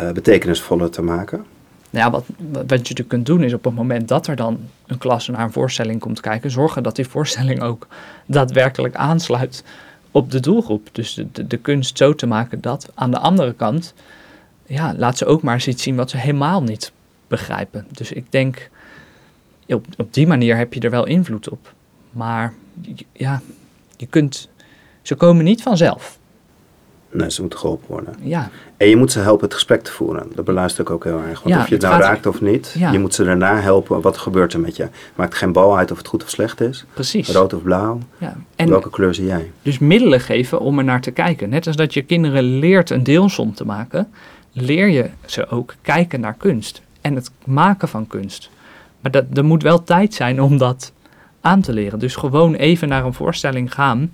uh, 0.00 0.10
betekenisvoller 0.12 0.90
te 0.90 1.02
maken? 1.02 1.44
Nou 1.90 2.04
ja, 2.04 2.10
wat, 2.10 2.24
wat 2.52 2.70
je 2.70 2.76
natuurlijk 2.76 3.08
kunt 3.08 3.26
doen 3.26 3.42
is 3.42 3.54
op 3.54 3.64
het 3.64 3.74
moment 3.74 4.08
dat 4.08 4.26
er 4.26 4.36
dan 4.36 4.58
een 4.86 4.98
klas 4.98 5.28
naar 5.28 5.40
een 5.40 5.52
voorstelling 5.52 6.00
komt 6.00 6.20
kijken, 6.20 6.50
zorgen 6.50 6.82
dat 6.82 6.96
die 6.96 7.08
voorstelling 7.08 7.62
ook 7.62 7.86
daadwerkelijk 8.26 8.94
aansluit 8.94 9.64
op 10.10 10.30
de 10.30 10.40
doelgroep. 10.40 10.88
Dus 10.92 11.14
de, 11.14 11.26
de, 11.32 11.46
de 11.46 11.56
kunst 11.56 11.98
zo 11.98 12.14
te 12.14 12.26
maken 12.26 12.60
dat 12.60 12.90
aan 12.94 13.10
de 13.10 13.18
andere 13.18 13.52
kant, 13.52 13.94
ja, 14.66 14.94
laat 14.96 15.18
ze 15.18 15.26
ook 15.26 15.42
maar 15.42 15.54
eens 15.54 15.68
iets 15.68 15.82
zien 15.82 15.96
wat 15.96 16.10
ze 16.10 16.16
helemaal 16.16 16.62
niet 16.62 16.92
begrijpen. 17.28 17.86
Dus 17.90 18.12
ik 18.12 18.32
denk, 18.32 18.70
op, 19.66 19.86
op 19.96 20.14
die 20.14 20.26
manier 20.26 20.56
heb 20.56 20.74
je 20.74 20.80
er 20.80 20.90
wel 20.90 21.06
invloed 21.06 21.48
op. 21.48 21.74
Maar 22.10 22.54
ja, 23.12 23.40
je 23.96 24.06
kunt, 24.06 24.48
ze 25.02 25.14
komen 25.14 25.44
niet 25.44 25.62
vanzelf. 25.62 26.18
Nee, 27.12 27.30
ze 27.30 27.40
moeten 27.40 27.58
geholpen 27.58 27.86
worden. 27.88 28.14
Ja. 28.22 28.50
En 28.76 28.88
je 28.88 28.96
moet 28.96 29.12
ze 29.12 29.18
helpen 29.18 29.44
het 29.44 29.54
gesprek 29.54 29.82
te 29.82 29.92
voeren. 29.92 30.26
Dat 30.34 30.44
beluister 30.44 30.80
ik 30.82 30.90
ook 30.90 31.04
heel 31.04 31.18
erg. 31.28 31.42
Want 31.42 31.54
Ja, 31.54 31.60
of 31.60 31.68
je 31.68 31.74
het 31.74 31.82
het 31.82 31.90
nou 31.92 32.02
raakt 32.02 32.26
of 32.26 32.40
niet, 32.40 32.74
Ja. 32.78 32.92
je 32.92 32.98
moet 32.98 33.14
ze 33.14 33.24
daarna 33.24 33.60
helpen. 33.60 34.00
Wat 34.00 34.16
gebeurt 34.18 34.52
er 34.52 34.60
met 34.60 34.76
je? 34.76 34.88
Maakt 35.14 35.34
geen 35.34 35.52
bal 35.52 35.76
uit 35.78 35.90
of 35.90 35.98
het 35.98 36.06
goed 36.06 36.22
of 36.22 36.30
slecht 36.30 36.60
is. 36.60 36.84
Precies. 36.94 37.28
Rood 37.32 37.52
of 37.54 37.62
blauw. 37.62 37.98
Ja. 38.18 38.36
En 38.56 38.68
Welke 38.68 38.90
kleur 38.90 39.14
zie 39.14 39.24
jij? 39.26 39.50
dus 39.62 39.78
middelen 39.78 40.20
geven 40.20 40.60
om 40.60 40.78
er 40.78 40.84
naar 40.84 41.00
te 41.00 41.10
kijken. 41.10 41.48
Net 41.48 41.66
als 41.66 41.76
dat 41.76 41.94
je 41.94 42.02
kinderen 42.02 42.42
leert 42.58 42.90
een 42.90 43.02
deelsom 43.02 43.54
te 43.54 43.64
maken, 43.64 44.08
leer 44.52 44.88
je 44.88 45.10
ze 45.26 45.48
ook 45.48 45.74
kijken 45.82 46.20
naar 46.20 46.34
kunst 46.38 46.82
en 47.00 47.14
het 47.14 47.30
maken 47.44 47.88
van 47.88 48.06
kunst. 48.06 48.50
Maar 49.00 49.10
dat, 49.10 49.24
er 49.34 49.44
moet 49.44 49.62
wel 49.62 49.82
tijd 49.82 50.14
zijn 50.14 50.42
om 50.42 50.58
dat 50.58 50.92
aan 51.40 51.60
te 51.60 51.72
leren. 51.72 51.98
Dus 51.98 52.16
gewoon 52.16 52.54
even 52.54 52.88
naar 52.88 53.04
een 53.04 53.14
voorstelling 53.14 53.74
gaan 53.74 54.10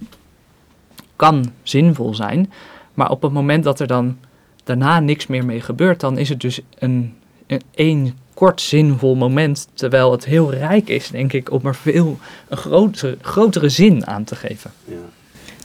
kan 1.16 1.52
zinvol 1.62 2.14
zijn. 2.14 2.52
Maar 2.96 3.10
op 3.10 3.22
het 3.22 3.32
moment 3.32 3.64
dat 3.64 3.80
er 3.80 3.86
dan 3.86 4.16
daarna 4.64 5.00
niks 5.00 5.26
meer 5.26 5.44
mee 5.44 5.60
gebeurt, 5.60 6.00
dan 6.00 6.18
is 6.18 6.28
het 6.28 6.40
dus 6.40 6.60
een, 6.78 7.14
een 7.46 7.62
één 7.74 8.14
kort 8.34 8.60
zinvol 8.60 9.14
moment. 9.14 9.68
Terwijl 9.74 10.12
het 10.12 10.24
heel 10.24 10.52
rijk 10.52 10.88
is, 10.88 11.10
denk 11.10 11.32
ik, 11.32 11.52
om 11.52 11.60
er 11.64 11.74
veel 11.74 12.18
een 12.48 12.56
grotere, 12.56 13.16
grotere 13.20 13.68
zin 13.68 14.06
aan 14.06 14.24
te 14.24 14.34
geven. 14.34 14.70
Ja. 14.84 14.94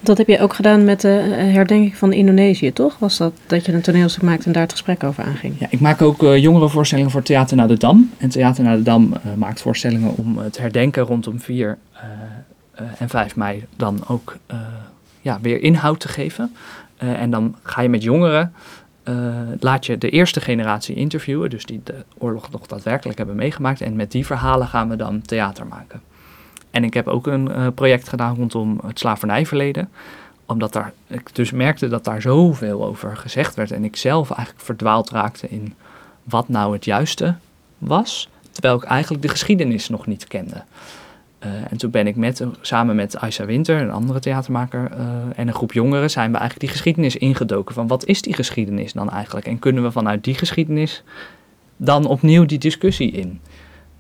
Dat 0.03 0.17
heb 0.17 0.27
je 0.27 0.39
ook 0.39 0.53
gedaan 0.53 0.83
met 0.83 1.01
de 1.01 1.17
eh, 1.17 1.53
herdenking 1.53 1.97
van 1.97 2.13
Indonesië, 2.13 2.73
toch? 2.73 2.99
Was 2.99 3.17
dat 3.17 3.33
dat 3.45 3.65
je 3.65 3.73
een 3.73 3.81
toneelstuk 3.81 4.23
maakte 4.23 4.45
en 4.45 4.51
daar 4.51 4.61
het 4.61 4.71
gesprek 4.71 5.03
over 5.03 5.23
aanging? 5.23 5.55
Ja, 5.59 5.67
ik 5.69 5.79
maak 5.79 6.01
ook 6.01 6.23
eh, 6.23 6.37
jongerenvoorstellingen 6.37 7.11
voor 7.11 7.23
Theater 7.23 7.57
naar 7.57 7.67
de 7.67 7.77
Dam. 7.77 8.11
En 8.17 8.29
Theater 8.29 8.63
naar 8.63 8.77
de 8.77 8.83
Dam 8.83 9.13
eh, 9.13 9.33
maakt 9.33 9.61
voorstellingen 9.61 10.17
om 10.17 10.37
het 10.37 10.57
herdenken 10.57 11.03
rondom 11.03 11.39
4 11.39 11.77
eh, 11.91 12.01
eh, 12.81 13.01
en 13.01 13.09
5 13.09 13.35
mei 13.35 13.65
dan 13.75 14.03
ook 14.07 14.37
eh, 14.45 14.57
ja, 15.21 15.39
weer 15.41 15.61
inhoud 15.61 15.99
te 15.99 16.07
geven. 16.07 16.55
Eh, 17.01 17.21
en 17.21 17.31
dan 17.31 17.55
ga 17.63 17.81
je 17.81 17.89
met 17.89 18.03
jongeren, 18.03 18.53
eh, 19.03 19.15
laat 19.59 19.85
je 19.85 19.97
de 19.97 20.09
eerste 20.09 20.41
generatie 20.41 20.95
interviewen, 20.95 21.49
dus 21.49 21.65
die 21.65 21.81
de 21.83 22.05
oorlog 22.17 22.51
nog 22.51 22.67
daadwerkelijk 22.67 23.17
hebben 23.17 23.35
meegemaakt. 23.35 23.81
En 23.81 23.95
met 23.95 24.11
die 24.11 24.25
verhalen 24.25 24.67
gaan 24.67 24.89
we 24.89 24.95
dan 24.95 25.21
theater 25.21 25.67
maken. 25.67 26.01
En 26.71 26.83
ik 26.83 26.93
heb 26.93 27.07
ook 27.07 27.27
een 27.27 27.51
eh, 27.51 27.67
project 27.75 28.09
gedaan 28.09 28.35
rondom 28.35 28.79
het 28.85 28.99
slavernijverleden 28.99 29.89
omdat 30.45 30.73
daar, 30.73 30.93
ik 31.07 31.35
dus 31.35 31.51
merkte 31.51 31.87
dat 31.87 32.03
daar 32.03 32.21
zoveel 32.21 32.85
over 32.85 33.17
gezegd 33.17 33.55
werd. 33.55 33.71
En 33.71 33.83
ik 33.83 33.95
zelf 33.95 34.31
eigenlijk 34.31 34.65
verdwaald 34.65 35.09
raakte 35.09 35.49
in 35.49 35.73
wat 36.23 36.49
nou 36.49 36.73
het 36.73 36.85
juiste 36.85 37.35
was. 37.77 38.29
Terwijl 38.51 38.75
ik 38.75 38.83
eigenlijk 38.83 39.21
de 39.21 39.29
geschiedenis 39.29 39.89
nog 39.89 40.07
niet 40.07 40.27
kende. 40.27 40.63
Eh, 41.41 41.51
en 41.69 41.77
toen 41.77 41.91
ben 41.91 42.07
ik 42.07 42.15
met, 42.15 42.45
samen 42.61 42.95
met 42.95 43.17
Aisha 43.17 43.45
Winter, 43.45 43.81
een 43.81 43.91
andere 43.91 44.19
theatermaker, 44.19 44.91
eh, 44.91 45.05
en 45.35 45.47
een 45.47 45.53
groep 45.53 45.73
jongeren, 45.73 46.09
zijn 46.09 46.31
we 46.31 46.37
eigenlijk 46.37 46.59
die 46.59 46.77
geschiedenis 46.77 47.15
ingedoken. 47.15 47.75
Van 47.75 47.87
wat 47.87 48.05
is 48.05 48.21
die 48.21 48.33
geschiedenis 48.33 48.93
dan 48.93 49.09
eigenlijk? 49.09 49.47
En 49.47 49.59
kunnen 49.59 49.83
we 49.83 49.91
vanuit 49.91 50.23
die 50.23 50.33
geschiedenis 50.33 51.03
dan 51.77 52.05
opnieuw 52.05 52.45
die 52.45 52.57
discussie 52.57 53.11
in. 53.11 53.39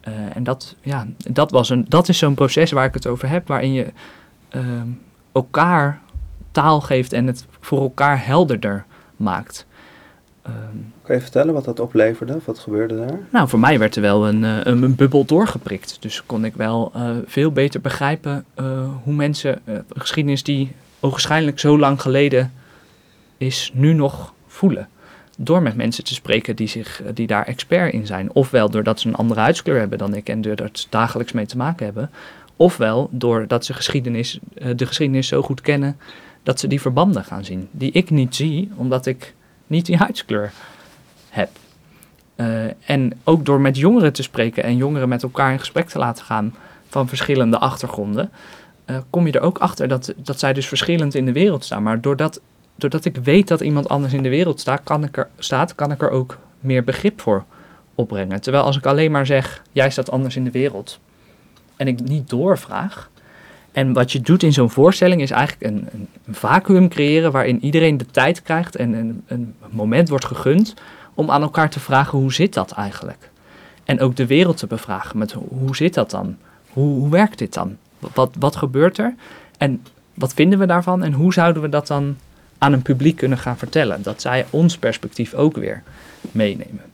Uh, 0.07 0.13
en 0.35 0.43
dat, 0.43 0.75
ja, 0.81 1.07
dat, 1.31 1.51
was 1.51 1.69
een, 1.69 1.85
dat 1.87 2.09
is 2.09 2.17
zo'n 2.17 2.33
proces 2.33 2.71
waar 2.71 2.85
ik 2.85 2.93
het 2.93 3.07
over 3.07 3.29
heb, 3.29 3.47
waarin 3.47 3.73
je 3.73 3.85
uh, 4.55 4.61
elkaar 5.31 6.01
taal 6.51 6.81
geeft 6.81 7.13
en 7.13 7.27
het 7.27 7.45
voor 7.59 7.81
elkaar 7.81 8.25
helderder 8.25 8.85
maakt. 9.15 9.65
Um, 10.47 10.93
kan 11.01 11.15
je 11.15 11.21
vertellen 11.21 11.53
wat 11.53 11.65
dat 11.65 11.79
opleverde? 11.79 12.39
Wat 12.45 12.59
gebeurde 12.59 12.95
daar? 12.95 13.19
Nou, 13.29 13.49
voor 13.49 13.59
mij 13.59 13.79
werd 13.79 13.95
er 13.95 14.01
wel 14.01 14.27
een, 14.27 14.43
uh, 14.43 14.57
een, 14.63 14.83
een 14.83 14.95
bubbel 14.95 15.25
doorgeprikt. 15.25 15.97
Dus 15.99 16.25
kon 16.25 16.45
ik 16.45 16.55
wel 16.55 16.91
uh, 16.95 17.09
veel 17.25 17.51
beter 17.51 17.81
begrijpen 17.81 18.45
uh, 18.59 18.89
hoe 19.03 19.13
mensen 19.13 19.59
een 19.65 19.83
geschiedenis 19.93 20.43
die 20.43 20.71
ogenschijnlijk 20.99 21.59
zo 21.59 21.79
lang 21.79 22.01
geleden 22.01 22.53
is, 23.37 23.71
nu 23.73 23.93
nog 23.93 24.33
voelen. 24.47 24.87
Door 25.37 25.61
met 25.61 25.75
mensen 25.75 26.03
te 26.03 26.13
spreken 26.13 26.55
die, 26.55 26.67
zich, 26.67 27.01
die 27.13 27.27
daar 27.27 27.45
expert 27.45 27.93
in 27.93 28.05
zijn. 28.05 28.33
Ofwel 28.33 28.69
doordat 28.69 28.99
ze 28.99 29.07
een 29.07 29.15
andere 29.15 29.39
huidskleur 29.39 29.79
hebben 29.79 29.97
dan 29.97 30.15
ik 30.15 30.29
en 30.29 30.41
doordat 30.41 30.79
ze 30.79 30.87
dagelijks 30.89 31.31
mee 31.31 31.45
te 31.45 31.57
maken 31.57 31.85
hebben. 31.85 32.09
Ofwel 32.55 33.09
doordat 33.11 33.65
ze 33.65 33.73
geschiedenis, 33.73 34.39
de 34.75 34.85
geschiedenis 34.85 35.27
zo 35.27 35.41
goed 35.41 35.61
kennen 35.61 35.97
dat 36.43 36.59
ze 36.59 36.67
die 36.67 36.81
verbanden 36.81 37.23
gaan 37.23 37.45
zien. 37.45 37.67
Die 37.71 37.91
ik 37.91 38.09
niet 38.09 38.35
zie, 38.35 38.71
omdat 38.75 39.05
ik 39.05 39.33
niet 39.71 39.85
die 39.85 39.97
huidskleur 39.97 40.51
heb. 41.29 41.49
Uh, 42.35 42.65
en 42.85 43.19
ook 43.23 43.45
door 43.45 43.61
met 43.61 43.77
jongeren 43.77 44.13
te 44.13 44.23
spreken 44.23 44.63
en 44.63 44.75
jongeren 44.75 45.09
met 45.09 45.23
elkaar 45.23 45.51
in 45.51 45.59
gesprek 45.59 45.89
te 45.89 45.99
laten 45.99 46.25
gaan 46.25 46.55
van 46.87 47.07
verschillende 47.07 47.57
achtergronden, 47.57 48.29
uh, 48.85 48.97
kom 49.09 49.25
je 49.25 49.31
er 49.31 49.41
ook 49.41 49.57
achter 49.57 49.87
dat, 49.87 50.13
dat 50.17 50.39
zij 50.39 50.53
dus 50.53 50.67
verschillend 50.67 51.15
in 51.15 51.25
de 51.25 51.31
wereld 51.31 51.63
staan. 51.63 51.83
Maar 51.83 52.01
doordat, 52.01 52.41
doordat 52.75 53.05
ik 53.05 53.15
weet 53.15 53.47
dat 53.47 53.61
iemand 53.61 53.89
anders 53.89 54.13
in 54.13 54.23
de 54.23 54.29
wereld 54.29 54.59
staat, 54.59 54.83
kan 54.83 55.03
ik 55.03 55.17
er, 55.17 55.29
staat, 55.37 55.75
kan 55.75 55.91
ik 55.91 56.01
er 56.01 56.09
ook 56.09 56.37
meer 56.59 56.83
begrip 56.83 57.21
voor 57.21 57.43
opbrengen. 57.95 58.41
Terwijl 58.41 58.63
als 58.63 58.77
ik 58.77 58.85
alleen 58.85 59.11
maar 59.11 59.25
zeg, 59.25 59.61
jij 59.71 59.89
staat 59.89 60.11
anders 60.11 60.35
in 60.35 60.43
de 60.43 60.51
wereld, 60.51 60.99
en 61.75 61.87
ik 61.87 61.99
niet 61.99 62.29
doorvraag, 62.29 63.09
en 63.71 63.93
wat 63.93 64.11
je 64.11 64.21
doet 64.21 64.43
in 64.43 64.53
zo'n 64.53 64.69
voorstelling 64.69 65.21
is 65.21 65.31
eigenlijk 65.31 65.71
een, 65.71 65.87
een, 65.91 66.07
vacuüm 66.33 66.89
creëren 66.89 67.31
waarin 67.31 67.63
iedereen 67.63 67.97
de 67.97 68.05
tijd 68.05 68.41
krijgt 68.41 68.75
en 68.75 68.93
een, 68.93 69.23
een, 69.27 69.55
moment 69.69 70.09
wordt 70.09 70.25
gegund 70.25 70.73
om 71.13 71.31
aan 71.31 71.41
elkaar 71.41 71.69
te 71.69 71.79
vragen 71.79 72.19
hoe 72.19 72.33
zit 72.33 72.53
dat 72.53 72.71
eigenlijk? 72.71 73.29
En 73.83 73.99
ook 73.99 74.15
de 74.15 74.25
wereld 74.25 74.57
te 74.57 74.67
bevragen 74.67 75.17
met 75.17 75.31
hoe 75.31 75.75
zit 75.75 75.93
dat 75.93 76.09
dan? 76.09 76.37
Hoe, 76.69 76.99
hoe 76.99 77.09
werkt 77.09 77.37
dit 77.37 77.53
dan? 77.53 77.77
Wat, 78.13 78.35
wat 78.39 78.55
gebeurt 78.55 78.97
er? 78.97 79.15
En 79.57 79.83
wat 80.13 80.33
vinden 80.33 80.59
we 80.59 80.65
daarvan? 80.65 81.03
En 81.03 81.13
hoe 81.13 81.33
zouden 81.33 81.61
we 81.61 81.69
dat 81.69 81.87
dan 81.87 82.17
aan 82.57 82.73
een 82.73 82.81
publiek 82.81 83.15
kunnen 83.15 83.37
gaan 83.37 83.57
vertellen? 83.57 84.03
Dat 84.03 84.21
zij 84.21 84.45
ons 84.49 84.77
perspectief 84.77 85.33
ook 85.33 85.55
weer 85.55 85.83
meenemen. 86.31 86.90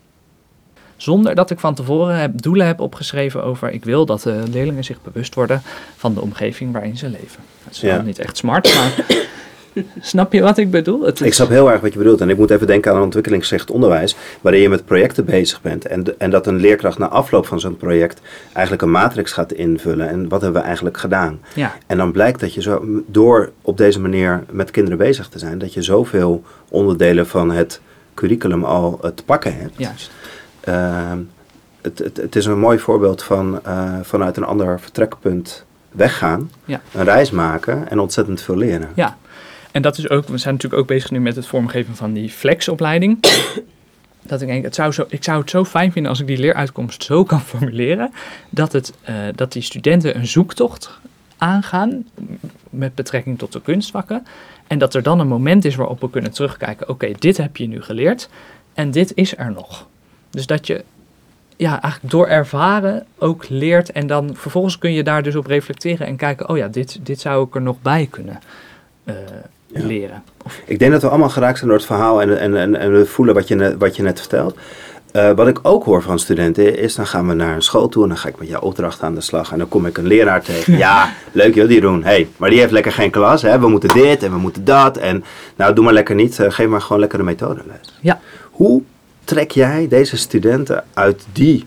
Zonder 0.97 1.35
dat 1.35 1.49
ik 1.49 1.59
van 1.59 1.75
tevoren 1.75 2.19
heb, 2.19 2.41
doelen 2.41 2.67
heb 2.67 2.79
opgeschreven 2.79 3.43
over 3.43 3.71
ik 3.71 3.85
wil 3.85 4.05
dat 4.05 4.21
de 4.21 4.43
leerlingen 4.51 4.83
zich 4.83 5.01
bewust 5.01 5.35
worden 5.35 5.61
van 5.95 6.13
de 6.13 6.21
omgeving 6.21 6.71
waarin 6.71 6.97
ze 6.97 7.09
leven. 7.09 7.39
Dat 7.63 7.73
is 7.73 7.79
ja. 7.79 8.01
niet 8.01 8.19
echt 8.19 8.37
smart, 8.37 8.75
maar 8.75 9.05
snap 10.01 10.33
je 10.33 10.41
wat 10.41 10.57
ik 10.57 10.71
bedoel? 10.71 11.01
Het 11.01 11.19
Ik 11.19 11.33
snap 11.33 11.49
heel 11.49 11.71
erg 11.71 11.81
wat 11.81 11.91
je 11.93 11.97
bedoelt. 11.97 12.21
En 12.21 12.29
ik 12.29 12.37
moet 12.37 12.49
even 12.49 12.67
denken 12.67 12.91
aan 12.91 12.97
een 12.97 13.03
ontwikkelingsgericht 13.03 13.71
onderwijs, 13.71 14.15
waarin 14.41 14.61
je 14.61 14.69
met 14.69 14.85
projecten 14.85 15.25
bezig 15.25 15.61
bent. 15.61 15.85
En, 15.85 16.03
de, 16.03 16.15
en 16.17 16.29
dat 16.29 16.47
een 16.47 16.55
leerkracht 16.55 16.97
na 16.97 17.07
afloop 17.07 17.45
van 17.45 17.59
zo'n 17.59 17.77
project 17.77 18.21
eigenlijk 18.53 18.81
een 18.81 18.91
matrix 18.91 19.31
gaat 19.31 19.53
invullen. 19.53 20.09
En 20.09 20.29
wat 20.29 20.41
hebben 20.41 20.61
we 20.61 20.67
eigenlijk 20.67 20.97
gedaan? 20.97 21.39
Ja. 21.53 21.75
En 21.87 21.97
dan 21.97 22.11
blijkt 22.11 22.39
dat 22.39 22.53
je 22.53 22.61
zo, 22.61 22.85
door 23.07 23.51
op 23.61 23.77
deze 23.77 23.99
manier 23.99 24.43
met 24.51 24.71
kinderen 24.71 24.97
bezig 24.97 25.27
te 25.27 25.39
zijn, 25.39 25.57
dat 25.57 25.73
je 25.73 25.81
zoveel 25.81 26.43
onderdelen 26.69 27.27
van 27.27 27.51
het 27.51 27.81
curriculum 28.13 28.63
al 28.63 28.99
te 29.15 29.23
pakken 29.23 29.57
hebt. 29.57 29.73
Juist. 29.77 30.09
Uh, 30.09 30.36
het, 31.81 31.99
het, 31.99 32.17
het, 32.17 32.35
is 32.35 32.45
een 32.45 32.59
mooi 32.59 32.79
voorbeeld 32.79 33.23
van 33.23 33.59
uh, 33.67 33.93
vanuit 34.01 34.37
een 34.37 34.43
ander 34.43 34.79
vertrekpunt 34.79 35.65
weggaan, 35.91 36.51
ja. 36.65 36.81
een 36.93 37.03
reis 37.03 37.31
maken 37.31 37.89
en 37.89 37.99
ontzettend 37.99 38.41
veel 38.41 38.57
leren. 38.57 38.89
Ja, 38.95 39.17
en 39.71 39.81
dat 39.81 39.97
is 39.97 40.09
ook, 40.09 40.27
we 40.27 40.37
zijn 40.37 40.53
natuurlijk 40.53 40.81
ook 40.81 40.87
bezig 40.87 41.11
nu 41.11 41.19
met 41.19 41.35
het 41.35 41.47
vormgeven 41.47 41.95
van 41.95 42.13
die 42.13 42.29
flexopleiding. 42.29 43.19
dat 44.21 44.41
ik 44.41 44.47
denk, 44.47 44.63
het 44.63 44.75
zou 44.75 44.91
zo, 44.91 45.05
ik 45.09 45.23
zou 45.23 45.39
het 45.39 45.49
zo 45.49 45.65
fijn 45.65 45.91
vinden 45.91 46.11
als 46.11 46.19
ik 46.19 46.27
die 46.27 46.37
leeruitkomst 46.37 47.03
zo 47.03 47.23
kan 47.23 47.41
formuleren, 47.51 48.11
dat, 48.49 48.71
het, 48.71 48.93
uh, 49.09 49.15
dat 49.35 49.51
die 49.51 49.61
studenten 49.61 50.15
een 50.15 50.27
zoektocht 50.27 50.99
aangaan 51.37 52.05
met 52.69 52.95
betrekking 52.95 53.37
tot 53.37 53.51
de 53.51 53.61
kunstvakken. 53.61 54.25
En 54.67 54.77
dat 54.77 54.93
er 54.93 55.03
dan 55.03 55.19
een 55.19 55.27
moment 55.27 55.65
is 55.65 55.75
waarop 55.75 56.01
we 56.01 56.09
kunnen 56.09 56.31
terugkijken, 56.31 56.89
oké, 56.89 57.05
okay, 57.05 57.15
dit 57.19 57.37
heb 57.37 57.57
je 57.57 57.67
nu 57.67 57.81
geleerd 57.81 58.29
en 58.73 58.91
dit 58.91 59.11
is 59.15 59.37
er 59.37 59.51
nog. 59.51 59.87
Dus 60.37 60.45
dat 60.45 60.67
je 60.67 60.83
ja, 61.55 61.81
eigenlijk 61.81 62.13
door 62.13 62.27
ervaren 62.27 63.05
ook 63.17 63.49
leert 63.49 63.91
en 63.91 64.07
dan 64.07 64.35
vervolgens 64.35 64.77
kun 64.77 64.93
je 64.93 65.03
daar 65.03 65.23
dus 65.23 65.35
op 65.35 65.45
reflecteren 65.45 66.07
en 66.07 66.15
kijken, 66.15 66.49
oh 66.49 66.57
ja, 66.57 66.67
dit, 66.67 66.99
dit 67.03 67.19
zou 67.19 67.47
ik 67.47 67.55
er 67.55 67.61
nog 67.61 67.81
bij 67.81 68.07
kunnen 68.11 68.39
uh, 69.05 69.15
ja. 69.67 69.85
leren. 69.85 70.23
Of, 70.45 70.61
ik 70.65 70.79
denk 70.79 70.91
dat 70.91 71.01
we 71.01 71.09
allemaal 71.09 71.29
geraakt 71.29 71.57
zijn 71.57 71.69
door 71.69 71.77
het 71.77 71.87
verhaal 71.87 72.21
en, 72.21 72.39
en, 72.39 72.57
en, 72.57 72.75
en 72.75 72.91
we 72.91 73.05
voelen 73.05 73.35
wat 73.35 73.47
je 73.47 73.55
net, 73.55 73.75
wat 73.77 73.95
je 73.95 74.03
net 74.03 74.19
vertelt. 74.19 74.57
Uh, 75.13 75.31
wat 75.31 75.47
ik 75.47 75.59
ook 75.61 75.83
hoor 75.83 76.01
van 76.01 76.19
studenten 76.19 76.77
is, 76.77 76.95
dan 76.95 77.07
gaan 77.07 77.27
we 77.27 77.33
naar 77.33 77.55
een 77.55 77.61
school 77.61 77.89
toe 77.89 78.03
en 78.03 78.09
dan 78.09 78.17
ga 78.17 78.27
ik 78.27 78.39
met 78.39 78.47
jouw 78.47 78.61
opdracht 78.61 79.03
aan 79.03 79.15
de 79.15 79.21
slag 79.21 79.51
en 79.51 79.57
dan 79.57 79.67
kom 79.67 79.85
ik 79.85 79.97
een 79.97 80.07
leraar 80.07 80.41
tegen. 80.41 80.77
Ja, 80.85 81.13
leuk 81.31 81.55
joh, 81.55 81.67
die 81.67 81.81
doen. 81.81 82.03
hey, 82.03 82.27
maar 82.37 82.49
die 82.49 82.59
heeft 82.59 82.71
lekker 82.71 82.91
geen 82.91 83.11
klas, 83.11 83.41
hè? 83.41 83.59
we 83.59 83.67
moeten 83.67 83.89
dit 83.89 84.23
en 84.23 84.31
we 84.31 84.37
moeten 84.37 84.65
dat 84.65 84.97
en 84.97 85.23
nou 85.55 85.73
doe 85.73 85.83
maar 85.83 85.93
lekker 85.93 86.15
niet, 86.15 86.39
uh, 86.39 86.45
geef 86.49 86.67
maar 86.67 86.81
gewoon 86.81 86.99
lekker 86.99 87.19
een 87.19 87.25
methodeles. 87.25 87.97
Ja. 88.01 88.19
Hoe 88.51 88.83
trek 89.27 89.51
jij 89.51 89.87
deze 89.87 90.17
studenten 90.17 90.83
uit 90.93 91.25
die 91.31 91.65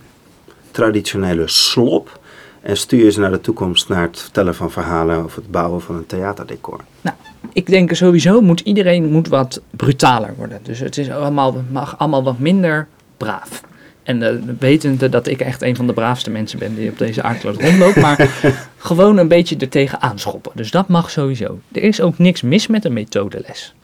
traditionele 0.71 1.49
slop 1.49 2.21
en 2.61 2.77
stuur 2.77 3.05
je 3.05 3.11
ze 3.11 3.21
naar 3.21 3.31
de 3.31 3.41
toekomst, 3.41 3.89
naar 3.89 4.03
het 4.03 4.21
vertellen 4.21 4.55
van 4.55 4.71
verhalen 4.71 5.25
of 5.25 5.35
het 5.35 5.51
bouwen 5.51 5.81
van 5.81 5.97
een 5.97 6.07
theaterdecor? 6.07 6.81
Nou, 7.01 7.17
ik 7.53 7.67
denk 7.67 7.95
sowieso 7.95 8.41
moet 8.41 8.61
iedereen 8.61 9.11
moet 9.11 9.29
wat 9.29 9.61
brutaler 9.71 10.35
worden. 10.37 10.61
Dus 10.63 10.79
het 10.79 10.99
is 10.99 11.11
allemaal, 11.11 11.65
mag 11.71 11.99
allemaal 11.99 12.23
wat 12.23 12.39
minder 12.39 12.87
braaf. 13.17 13.63
En 14.03 14.23
uh, 14.23 14.55
wetende 14.59 15.09
dat 15.09 15.27
ik 15.27 15.41
echt 15.41 15.63
een 15.63 15.77
van 15.77 15.87
de 15.87 15.93
braafste 15.93 16.31
mensen 16.31 16.59
ben 16.59 16.75
die 16.75 16.91
op 16.91 16.99
deze 16.99 17.23
aardkloot 17.23 17.61
rondloopt. 17.61 17.97
Maar 17.97 18.31
gewoon 18.77 19.17
een 19.17 19.29
beetje 19.29 19.57
er 19.57 19.69
tegen 19.69 20.01
aanschoppen. 20.01 20.53
Dus 20.55 20.71
dat 20.71 20.89
mag 20.89 21.11
sowieso. 21.11 21.61
Er 21.73 21.83
is 21.83 22.01
ook 22.01 22.19
niks 22.19 22.43
mis 22.43 22.67
met 22.67 22.85
een 22.85 22.93
methodeles. 22.93 23.75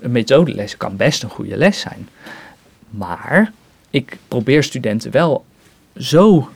Een 0.00 0.12
methodeles 0.12 0.76
kan 0.76 0.96
best 0.96 1.22
een 1.22 1.30
goede 1.30 1.56
les 1.56 1.80
zijn. 1.80 2.08
Maar 2.96 3.52
ik 3.90 4.18
probeer 4.28 4.62
studenten 4.62 5.10
wel 5.10 5.44
zo 5.96 6.50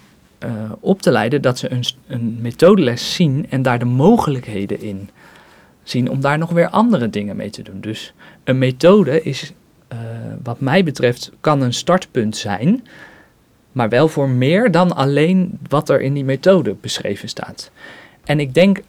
uh, 0.44 0.72
op 0.80 1.02
te 1.02 1.10
leiden 1.10 1.42
dat 1.42 1.58
ze 1.58 1.70
een, 1.70 1.84
een 2.06 2.38
methodeles 2.40 3.14
zien 3.14 3.46
en 3.50 3.62
daar 3.62 3.78
de 3.78 3.84
mogelijkheden 3.84 4.80
in 4.80 5.10
zien 5.82 6.10
om 6.10 6.20
daar 6.20 6.38
nog 6.38 6.50
weer 6.50 6.68
andere 6.68 7.10
dingen 7.10 7.36
mee 7.36 7.50
te 7.50 7.62
doen. 7.62 7.80
Dus 7.80 8.12
een 8.44 8.58
methode 8.58 9.22
is, 9.22 9.52
uh, 9.92 9.98
wat 10.42 10.60
mij 10.60 10.84
betreft, 10.84 11.32
kan 11.40 11.60
een 11.60 11.74
startpunt 11.74 12.36
zijn, 12.36 12.86
maar 13.72 13.88
wel 13.88 14.08
voor 14.08 14.28
meer 14.28 14.70
dan 14.70 14.96
alleen 14.96 15.58
wat 15.68 15.88
er 15.88 16.00
in 16.00 16.14
die 16.14 16.24
methode 16.24 16.76
beschreven 16.80 17.28
staat. 17.28 17.70
En 18.24 18.40
ik 18.40 18.54
denk, 18.54 18.80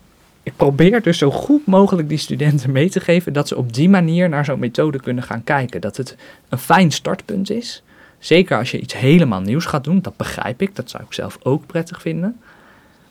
ik 0.50 0.56
probeer 0.56 1.02
dus 1.02 1.18
zo 1.18 1.32
goed 1.32 1.66
mogelijk 1.66 2.10
die 2.10 2.18
studenten 2.18 2.72
mee 2.72 2.90
te 2.90 3.00
geven 3.00 3.34
dat 3.34 3.48
ze 3.48 3.58
op 3.58 3.74
die 3.74 3.90
manier 3.90 4.30
naar 4.30 4.46
zo'n 4.46 4.60
methode 4.60 5.00
kunnen 5.00 5.24
gaan 5.24 5.44
kijken. 5.44 5.82
Dat 5.82 5.98
het 5.98 6.16
een 6.50 6.58
fijn 6.58 6.92
startpunt 6.92 7.50
is. 7.50 7.84
Zeker 8.20 8.58
als 8.58 8.72
je 8.72 8.80
iets 8.80 8.94
helemaal 8.94 9.42
nieuws 9.42 9.66
gaat 9.66 9.84
doen, 9.84 10.02
dat 10.02 10.18
begrijp 10.18 10.62
ik, 10.62 10.76
dat 10.76 10.90
zou 10.90 11.04
ik 11.04 11.14
zelf 11.14 11.38
ook 11.44 11.66
prettig 11.66 12.02
vinden. 12.02 12.40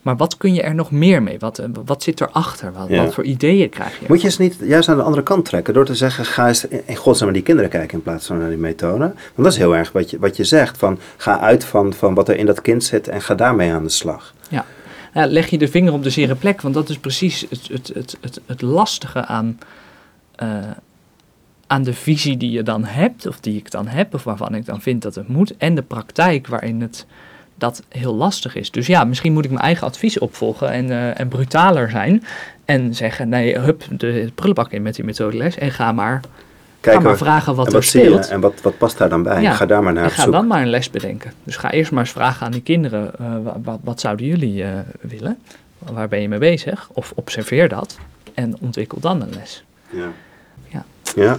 Maar 0.02 0.16
wat 0.16 0.36
kun 0.36 0.54
je 0.54 0.62
er 0.62 0.74
nog 0.74 0.90
meer 0.90 1.22
mee? 1.22 1.38
Wat, 1.38 1.62
wat 1.84 2.02
zit 2.02 2.20
erachter? 2.20 2.72
Wat, 2.72 2.88
ja. 2.88 3.04
wat 3.04 3.14
voor 3.14 3.24
ideeën 3.24 3.68
krijg 3.68 4.00
je? 4.00 4.06
Moet 4.08 4.20
je 4.20 4.30
ze 4.30 4.42
niet 4.42 4.56
juist 4.60 4.88
aan 4.88 4.96
de 4.96 5.02
andere 5.02 5.22
kant 5.22 5.44
trekken 5.44 5.74
door 5.74 5.84
te 5.84 5.94
zeggen: 5.94 6.24
ga 6.24 6.48
eens 6.48 6.64
in 6.64 6.96
godsnaam 6.96 7.24
naar 7.24 7.36
die 7.36 7.46
kinderen 7.46 7.70
kijken 7.70 7.96
in 7.96 8.02
plaats 8.02 8.26
van 8.26 8.38
naar 8.38 8.48
die 8.48 8.58
methode? 8.58 8.98
Want 8.98 9.14
dat 9.34 9.52
is 9.52 9.56
heel 9.56 9.76
erg 9.76 9.92
wat 9.92 10.10
je, 10.10 10.18
wat 10.18 10.36
je 10.36 10.44
zegt: 10.44 10.78
van, 10.78 10.98
ga 11.16 11.40
uit 11.40 11.64
van, 11.64 11.92
van 11.92 12.14
wat 12.14 12.28
er 12.28 12.36
in 12.36 12.46
dat 12.46 12.60
kind 12.60 12.84
zit 12.84 13.08
en 13.08 13.20
ga 13.20 13.34
daarmee 13.34 13.72
aan 13.72 13.82
de 13.82 13.88
slag. 13.88 14.34
Ja. 14.48 14.64
Ja, 15.14 15.26
leg 15.26 15.50
je 15.50 15.58
de 15.58 15.68
vinger 15.68 15.92
op 15.92 16.02
de 16.02 16.10
zere 16.10 16.34
plek, 16.34 16.60
want 16.60 16.74
dat 16.74 16.88
is 16.88 16.98
precies 16.98 17.40
het, 17.40 17.68
het, 17.68 17.90
het, 17.94 18.16
het, 18.20 18.40
het 18.46 18.62
lastige 18.62 19.24
aan, 19.26 19.58
uh, 20.42 20.58
aan 21.66 21.82
de 21.82 21.94
visie 21.94 22.36
die 22.36 22.50
je 22.50 22.62
dan 22.62 22.84
hebt, 22.84 23.26
of 23.26 23.40
die 23.40 23.56
ik 23.56 23.70
dan 23.70 23.86
heb, 23.86 24.14
of 24.14 24.24
waarvan 24.24 24.54
ik 24.54 24.64
dan 24.64 24.80
vind 24.80 25.02
dat 25.02 25.14
het 25.14 25.28
moet, 25.28 25.56
en 25.56 25.74
de 25.74 25.82
praktijk 25.82 26.46
waarin 26.46 26.80
het 26.80 27.06
dat 27.58 27.82
heel 27.88 28.14
lastig 28.14 28.54
is. 28.54 28.70
Dus 28.70 28.86
ja, 28.86 29.04
misschien 29.04 29.32
moet 29.32 29.44
ik 29.44 29.50
mijn 29.50 29.62
eigen 29.62 29.86
advies 29.86 30.18
opvolgen 30.18 30.70
en, 30.70 30.86
uh, 30.86 31.20
en 31.20 31.28
brutaler 31.28 31.90
zijn 31.90 32.24
en 32.64 32.94
zeggen, 32.94 33.28
nee, 33.28 33.58
hup, 33.58 33.84
de 33.90 34.30
prullenbak 34.34 34.72
in 34.72 34.82
met 34.82 34.94
die 34.94 35.04
methodeles 35.04 35.56
en 35.58 35.70
ga 35.70 35.92
maar 35.92 36.20
Kijken, 36.80 37.02
ga 37.02 37.08
maar 37.08 37.18
vragen 37.18 37.54
wat, 37.54 37.66
en 37.66 37.72
wat 37.72 37.82
er 37.82 37.88
speelt. 37.88 38.28
en 38.28 38.40
wat, 38.40 38.60
wat 38.62 38.78
past 38.78 38.98
daar 38.98 39.08
dan 39.08 39.22
bij? 39.22 39.42
Ja, 39.42 39.52
ga 39.52 39.66
daar 39.66 39.82
maar 39.82 39.92
naar 39.92 40.04
en 40.04 40.10
ga 40.10 40.26
dan 40.26 40.46
maar 40.46 40.62
een 40.62 40.70
les 40.70 40.90
bedenken. 40.90 41.32
Dus 41.44 41.56
ga 41.56 41.70
eerst 41.70 41.90
maar 41.90 42.00
eens 42.00 42.12
vragen 42.12 42.46
aan 42.46 42.52
die 42.52 42.62
kinderen, 42.62 43.10
uh, 43.20 43.26
wat, 43.62 43.78
wat, 43.84 44.00
zouden 44.00 44.26
jullie 44.26 44.62
uh, 44.62 44.68
willen? 45.00 45.38
Waar 45.92 46.08
ben 46.08 46.20
je 46.20 46.28
mee 46.28 46.38
bezig? 46.38 46.88
Of 46.92 47.12
observeer 47.14 47.68
dat 47.68 47.98
en 48.34 48.56
ontwikkel 48.60 49.00
dan 49.00 49.22
een 49.22 49.30
les. 49.38 49.64
Ja. 49.90 50.12
Ja. 50.68 50.84
ja. 51.14 51.38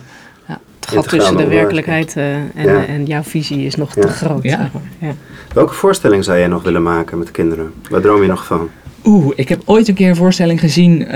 Het 0.79 0.97
gat 0.97 1.09
tussen 1.09 1.37
de 1.37 1.47
werkelijkheid 1.47 2.15
eh, 2.17 2.35
en, 2.35 2.49
Ja. 2.55 2.85
en 2.85 3.05
jouw 3.05 3.23
visie 3.23 3.65
is 3.65 3.75
nog 3.75 3.95
Ja. 3.95 4.01
te 4.01 4.07
groot. 4.07 4.43
Ja. 4.43 4.57
zeg 4.57 4.73
maar. 4.73 4.81
Ja. 5.09 5.15
Welke 5.53 5.73
voorstelling 5.73 6.23
zou 6.23 6.37
jij 6.37 6.47
nog 6.47 6.63
willen 6.63 6.83
maken 6.83 7.17
met 7.17 7.27
de 7.27 7.33
kinderen? 7.33 7.73
Waar 7.89 8.01
droom 8.01 8.21
je 8.21 8.27
nog 8.27 8.45
van? 8.45 8.69
Oeh, 9.05 9.33
ik 9.35 9.49
heb 9.49 9.61
ooit 9.65 9.87
een 9.87 9.93
keer 9.93 10.09
een 10.09 10.15
voorstelling 10.15 10.59
gezien. 10.59 11.07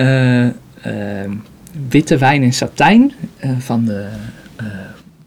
Witte 1.90 2.18
wijn 2.18 2.44
in 2.44 2.54
satijn 2.54 3.14
eh, 3.38 3.52
van 3.58 3.86
de 3.86 4.08
eh 4.56 4.66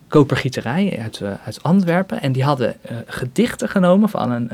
kopergieterij 0.09 0.99
uit, 1.03 1.21
eh, 1.21 1.31
uit 1.45 1.63
Antwerpen. 1.63 2.23
En 2.23 2.33
die 2.33 2.45
hadden 2.45 2.77
gedichten 3.07 3.69
genomen 3.69 4.09
van 4.09 4.31
een, 4.31 4.51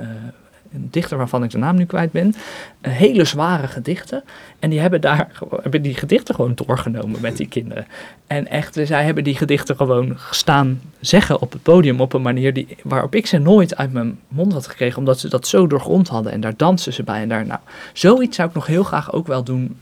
een 0.72 0.88
dichter 0.90 1.16
waarvan 1.16 1.44
ik 1.44 1.50
de 1.50 1.59
naam 1.59 1.76
nu 1.76 1.85
kwijt 1.85 2.12
ben. 2.12 2.35
Hele 2.81 3.24
zware 3.24 3.66
gedichten. 3.66 4.22
En 4.59 4.70
die 4.70 4.81
hebben 4.81 5.00
daar 5.00 5.28
hebben 5.62 5.83
die 5.83 5.94
gedichten 5.94 6.35
gewoon 6.35 6.55
doorgenomen 6.55 7.20
met 7.20 7.37
die 7.37 7.48
kinderen. 7.48 7.87
En 8.26 8.48
echt, 8.48 8.78
zij 8.85 9.05
hebben 9.05 9.24
die 9.24 9.37
gedichten 9.37 9.76
gewoon 9.76 10.18
gestaan 10.18 10.81
zeggen 11.00 11.40
op 11.40 11.52
het 11.52 11.62
podium 11.62 12.00
op 12.00 12.12
een 12.12 12.22
manier 12.22 12.52
die, 12.52 12.76
waarop 12.83 13.14
ik 13.14 13.26
ze 13.26 13.38
nooit 13.38 13.76
uit 13.76 13.92
mijn 13.92 14.18
mond 14.28 14.52
had 14.52 14.66
gekregen. 14.66 14.98
Omdat 14.98 15.20
ze 15.20 15.28
dat 15.28 15.46
zo 15.46 15.66
doorgrond 15.66 16.09
hadden. 16.09 16.33
En 16.33 16.40
daar 16.40 16.57
dansen 16.57 16.92
ze 16.92 17.02
bij. 17.02 17.22
En 17.22 17.28
daar, 17.28 17.46
nou, 17.46 17.61
zoiets 17.92 18.37
zou 18.37 18.48
ik 18.48 18.55
nog 18.55 18.66
heel 18.66 18.85
graag 18.85 19.12
ook 19.12 19.26
wel 19.26 19.42
doen 19.44 19.76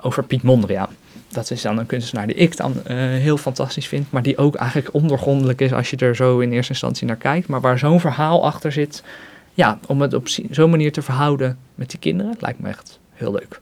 over 0.00 0.24
Piet 0.24 0.42
Mondriaan. 0.42 0.96
Dat 1.28 1.50
is 1.50 1.62
dan 1.62 1.78
een 1.78 1.86
kunstenaar 1.86 2.26
die 2.26 2.36
ik 2.36 2.56
dan 2.56 2.74
eh, 2.84 2.96
heel 2.96 3.36
fantastisch 3.36 3.88
vind. 3.88 4.10
Maar 4.10 4.22
die 4.22 4.36
ook 4.38 4.54
eigenlijk 4.54 4.94
ondoorgrondelijk 4.94 5.60
is 5.60 5.72
als 5.72 5.90
je 5.90 5.96
er 5.96 6.16
zo 6.16 6.38
in 6.38 6.52
eerste 6.52 6.72
instantie 6.72 7.06
naar 7.06 7.16
kijkt. 7.16 7.48
Maar 7.48 7.60
waar 7.60 7.78
zo'n 7.78 8.00
verhaal 8.00 8.44
achter 8.44 8.72
zit. 8.72 9.02
Ja, 9.54 9.78
om 9.86 10.00
het 10.00 10.14
op 10.14 10.28
zo'n 10.50 10.70
manier 10.70 10.92
te 10.92 11.02
verhouden 11.02 11.58
met 11.74 11.90
die 11.90 11.98
kinderen. 11.98 12.36
Lijkt 12.38 12.60
me 12.60 12.68
echt 12.68 12.98
heel 13.10 13.32
leuk. 13.32 13.60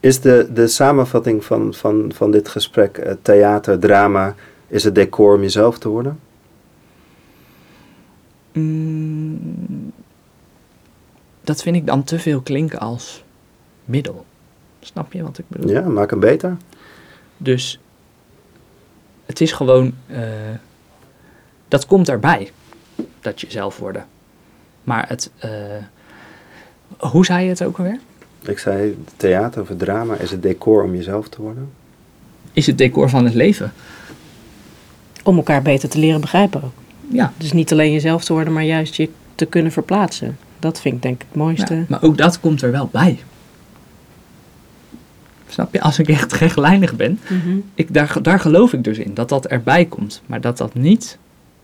Is 0.00 0.20
de, 0.20 0.48
de 0.52 0.66
samenvatting 0.66 1.44
van, 1.44 1.74
van, 1.74 2.12
van 2.14 2.30
dit 2.30 2.48
gesprek 2.48 2.98
eh, 2.98 3.12
theater, 3.22 3.78
drama, 3.78 4.34
is 4.68 4.84
het 4.84 4.94
decor 4.94 5.34
om 5.34 5.40
jezelf 5.40 5.78
te 5.78 5.88
worden? 5.88 6.18
Mm, 8.52 9.92
dat 11.40 11.62
vind 11.62 11.76
ik 11.76 11.86
dan 11.86 12.04
te 12.04 12.18
veel 12.18 12.40
klinken 12.40 12.78
als 12.78 13.23
middel. 13.84 14.24
Snap 14.80 15.12
je 15.12 15.22
wat 15.22 15.38
ik 15.38 15.44
bedoel? 15.48 15.70
Ja, 15.70 15.80
maak 15.80 16.10
hem 16.10 16.20
beter. 16.20 16.56
Dus 17.36 17.78
het 19.26 19.40
is 19.40 19.52
gewoon, 19.52 19.94
eh, 20.06 20.22
dat 21.68 21.86
komt 21.86 22.08
erbij, 22.08 22.50
dat 23.20 23.40
je 23.40 23.46
zelf 23.50 23.78
worden. 23.78 24.06
Maar 24.84 25.08
het, 25.08 25.30
eh, 25.38 25.50
hoe 26.98 27.24
zei 27.24 27.42
je 27.44 27.48
het 27.48 27.62
ook 27.64 27.78
alweer? 27.78 28.00
Ik 28.42 28.58
zei, 28.58 29.04
theater 29.16 29.60
of 29.62 29.68
het 29.68 29.78
drama 29.78 30.14
is 30.16 30.30
het 30.30 30.42
decor 30.42 30.82
om 30.82 30.94
jezelf 30.94 31.28
te 31.28 31.42
worden. 31.42 31.70
Is 32.52 32.66
het 32.66 32.78
decor 32.78 33.08
van 33.08 33.24
het 33.24 33.34
leven. 33.34 33.72
Om 35.24 35.36
elkaar 35.36 35.62
beter 35.62 35.88
te 35.88 35.98
leren 35.98 36.20
begrijpen 36.20 36.62
ook. 36.62 36.72
Ja, 37.08 37.32
Dus 37.36 37.52
niet 37.52 37.72
alleen 37.72 37.92
jezelf 37.92 38.24
te 38.24 38.32
worden, 38.32 38.52
maar 38.52 38.64
juist 38.64 38.94
je 38.94 39.08
te 39.34 39.46
kunnen 39.46 39.72
verplaatsen. 39.72 40.38
Dat 40.58 40.80
vind 40.80 40.94
ik 40.94 41.02
denk 41.02 41.14
ik 41.22 41.26
het 41.28 41.36
mooiste. 41.36 41.74
ja, 41.74 41.84
maar 41.88 42.02
ook 42.02 42.18
dat 42.18 42.40
komt 42.40 42.62
er 42.62 42.70
wel 42.70 42.88
bij. 42.92 43.18
Snap 45.54 45.72
je? 45.72 45.80
Als 45.80 45.98
ik 45.98 46.08
echt 46.08 46.32
rechtlijnig 46.42 46.94
ben, 46.96 47.18
Mhm. 47.28 47.56
ik, 47.74 47.94
daar, 47.94 48.16
daar 48.22 48.40
geloof 48.40 48.72
ik 48.72 48.84
dus 48.84 48.98
in, 48.98 49.14
dat 49.14 49.28
dat 49.28 49.46
erbij 49.46 49.84
komt. 49.84 50.22
Maar 50.26 50.40
dat 50.40 50.58
dat 50.58 50.74
niet, 50.74 51.18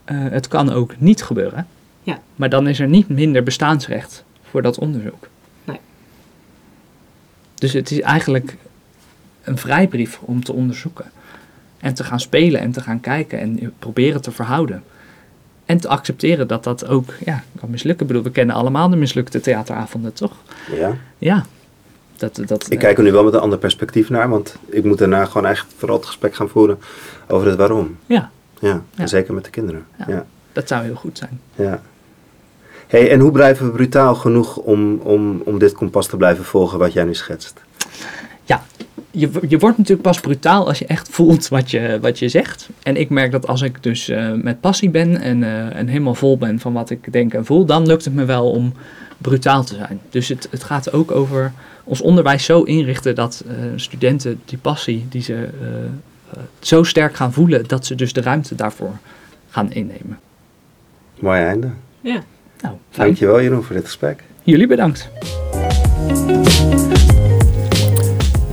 eh, 0.05 0.17
het 0.19 0.49
kan 0.49 0.73
ook 0.73 0.95
niet 0.99 1.23
gebeuren. 1.23 1.67
Ja. 2.03 2.19
Maar 2.37 2.49
dan 2.49 2.69
is 2.69 2.81
er 2.81 2.89
niet 2.89 3.09
minder 3.09 3.43
bestaansrecht 3.43 4.25
voor 4.51 4.63
dat 4.63 4.79
onderzoek. 4.79 5.29
Nee. 5.65 5.79
Dus 7.55 7.73
het 7.73 7.91
is 7.91 8.01
eigenlijk 8.01 8.57
een 9.43 9.59
vrijbrief 9.59 10.19
om 10.21 10.45
te 10.45 10.53
onderzoeken. 10.53 11.11
En 11.79 11.95
te 11.95 12.05
gaan 12.05 12.21
spelen 12.21 12.61
en 12.61 12.73
te 12.73 12.81
gaan 12.81 13.01
kijken 13.01 13.39
en 13.41 13.73
proberen 13.79 14.21
te 14.21 14.31
verhouden. 14.33 14.83
En 15.67 15.81
te 15.81 15.89
accepteren 15.89 16.49
dat 16.49 16.65
dat 16.65 16.87
ook 16.87 17.15
ja, 17.25 17.43
kan 17.61 17.71
mislukken. 17.71 18.03
Ik 18.07 18.13
bedoel, 18.13 18.27
we 18.27 18.31
kennen 18.31 18.55
allemaal 18.57 18.89
de 18.89 18.97
mislukte 18.97 19.41
theateravonden, 19.41 20.13
toch? 20.13 20.37
Ja. 20.73 20.97
Ja. 21.19 21.45
Dat, 22.21 22.41
dat, 22.47 22.67
Ik 22.71 22.79
kijk 22.79 22.99
er 22.99 23.05
nu 23.05 23.13
wel 23.13 23.25
met 23.25 23.35
een 23.35 23.41
ander 23.41 23.59
perspectief 23.59 24.11
naar, 24.11 24.29
want 24.29 24.57
ik 24.69 24.85
moet 24.85 24.99
daarna 24.99 25.25
gewoon 25.25 25.47
echt 25.47 25.67
vooral 25.77 25.97
het 25.97 26.07
gesprek 26.07 26.35
gaan 26.35 26.49
voeren 26.49 26.79
over 27.29 27.47
het 27.47 27.57
waarom. 27.57 27.97
Ja, 28.07 28.31
Ja, 28.59 28.83
zeker 29.05 29.35
met 29.35 29.45
de 29.45 29.51
kinderen. 29.51 29.87
Ja. 29.99 30.05
Ja. 30.09 30.27
dat 30.53 30.69
zou 30.69 30.85
heel 30.85 30.95
goed 30.95 31.19
zijn. 31.19 31.41
ja. 31.55 31.83
Hey, 32.87 33.11
en 33.11 33.21
hoe 33.21 33.31
blijven 33.31 33.67
we 33.67 33.73
brutaal 33.73 34.15
genoeg 34.15 34.57
om, 34.57 34.99
om, 34.99 35.43
om 35.45 35.59
dit 35.59 35.73
kompas 35.73 36.07
te 36.07 36.17
blijven 36.17 36.45
volgen 36.45 36.79
wat 36.79 36.93
jij 36.93 37.05
nu 37.05 37.15
schetst? 37.15 37.61
Ja, 38.45 38.65
je, 39.11 39.31
je 39.49 39.59
wordt 39.59 39.79
natuurlijk 39.79 40.09
pas 40.09 40.21
brutaal 40.21 40.67
als 40.67 40.79
je 40.79 40.87
echt 40.87 41.09
voelt 41.09 41.49
wat 41.49 41.71
je, 41.71 41.99
wat 42.01 42.19
je 42.19 42.29
zegt. 42.29 42.69
En 42.83 42.97
ik 42.97 43.11
merk 43.11 43.33
dat 43.33 43.47
als 43.47 43.63
ik 43.63 43.83
dus 43.83 44.09
eh, 44.09 44.33
met 44.33 44.61
passie 44.61 44.91
ben 44.91 45.21
en, 45.21 45.43
eh, 45.43 45.77
en 45.77 45.87
helemaal 45.87 46.15
vol 46.15 46.39
ben 46.39 46.59
van 46.59 46.73
wat 46.73 46.91
ik 46.91 47.13
denk 47.13 47.35
en 47.35 47.45
voel, 47.45 47.65
dan 47.65 47.87
lukt 47.87 48.05
het 48.05 48.15
me 48.15 48.25
wel 48.25 48.51
om 48.51 48.73
brutaal 49.19 49.65
te 49.65 49.75
zijn. 49.75 50.01
Dus 50.11 50.29
het, 50.29 50.49
het 50.51 50.65
gaat 50.65 50.93
ook 50.93 51.11
over 51.11 51.53
ons 51.85 52.01
onderwijs 52.01 52.45
zo 52.45 52.63
inrichten 52.63 53.15
dat 53.15 53.45
eh, 53.47 53.55
studenten 53.77 54.41
die 54.45 54.59
passie 54.59 55.07
die 55.09 55.23
ze 55.23 55.35
eh, 55.35 55.85
eh, 56.31 56.43
zo 56.61 56.83
sterk 56.83 57.17
gaan 57.17 57.33
voelen, 57.33 57.67
dat 57.67 57.87
ze 57.87 57.95
dus 57.95 58.13
de 58.13 58.21
ruimte 58.21 58.55
daarvoor 58.55 58.97
gaan 59.49 59.73
innemen. 59.73 60.19
Mooi 61.19 61.41
einde. 61.41 61.71
Ja. 62.01 62.23
Nou, 62.61 62.75
fijn. 62.91 63.07
Dankjewel 63.07 63.43
Jeroen 63.43 63.63
voor 63.63 63.77
dit 63.77 63.85
gesprek. 63.85 64.23
Jullie 64.43 64.67
bedankt. 64.67 65.09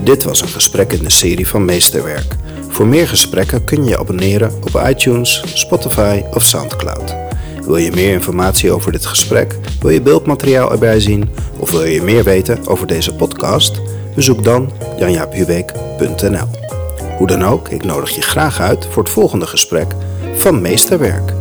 Dit 0.07 0.23
was 0.23 0.41
een 0.41 0.47
gesprek 0.47 0.93
in 0.93 1.03
de 1.03 1.09
serie 1.09 1.47
van 1.47 1.65
Meesterwerk. 1.65 2.35
Voor 2.67 2.87
meer 2.87 3.07
gesprekken 3.07 3.63
kun 3.63 3.83
je 3.83 3.89
je 3.89 3.97
abonneren 3.97 4.51
op 4.63 4.81
iTunes, 4.87 5.43
Spotify 5.53 6.21
of 6.33 6.43
Soundcloud. 6.43 7.15
Wil 7.65 7.77
je 7.77 7.91
meer 7.91 8.13
informatie 8.13 8.71
over 8.71 8.91
dit 8.91 9.05
gesprek? 9.05 9.55
Wil 9.81 9.89
je 9.89 10.01
beeldmateriaal 10.01 10.71
erbij 10.71 10.99
zien? 10.99 11.29
Of 11.57 11.71
wil 11.71 11.83
je 11.83 12.01
meer 12.01 12.23
weten 12.23 12.67
over 12.67 12.87
deze 12.87 13.15
podcast? 13.15 13.81
Bezoek 14.15 14.43
dan 14.43 14.71
janjaaphubeek.nl 14.99 16.47
Hoe 17.17 17.27
dan 17.27 17.43
ook, 17.45 17.69
ik 17.69 17.83
nodig 17.83 18.15
je 18.15 18.21
graag 18.21 18.59
uit 18.59 18.87
voor 18.91 19.03
het 19.03 19.11
volgende 19.11 19.47
gesprek 19.47 19.91
van 20.35 20.61
Meesterwerk. 20.61 21.33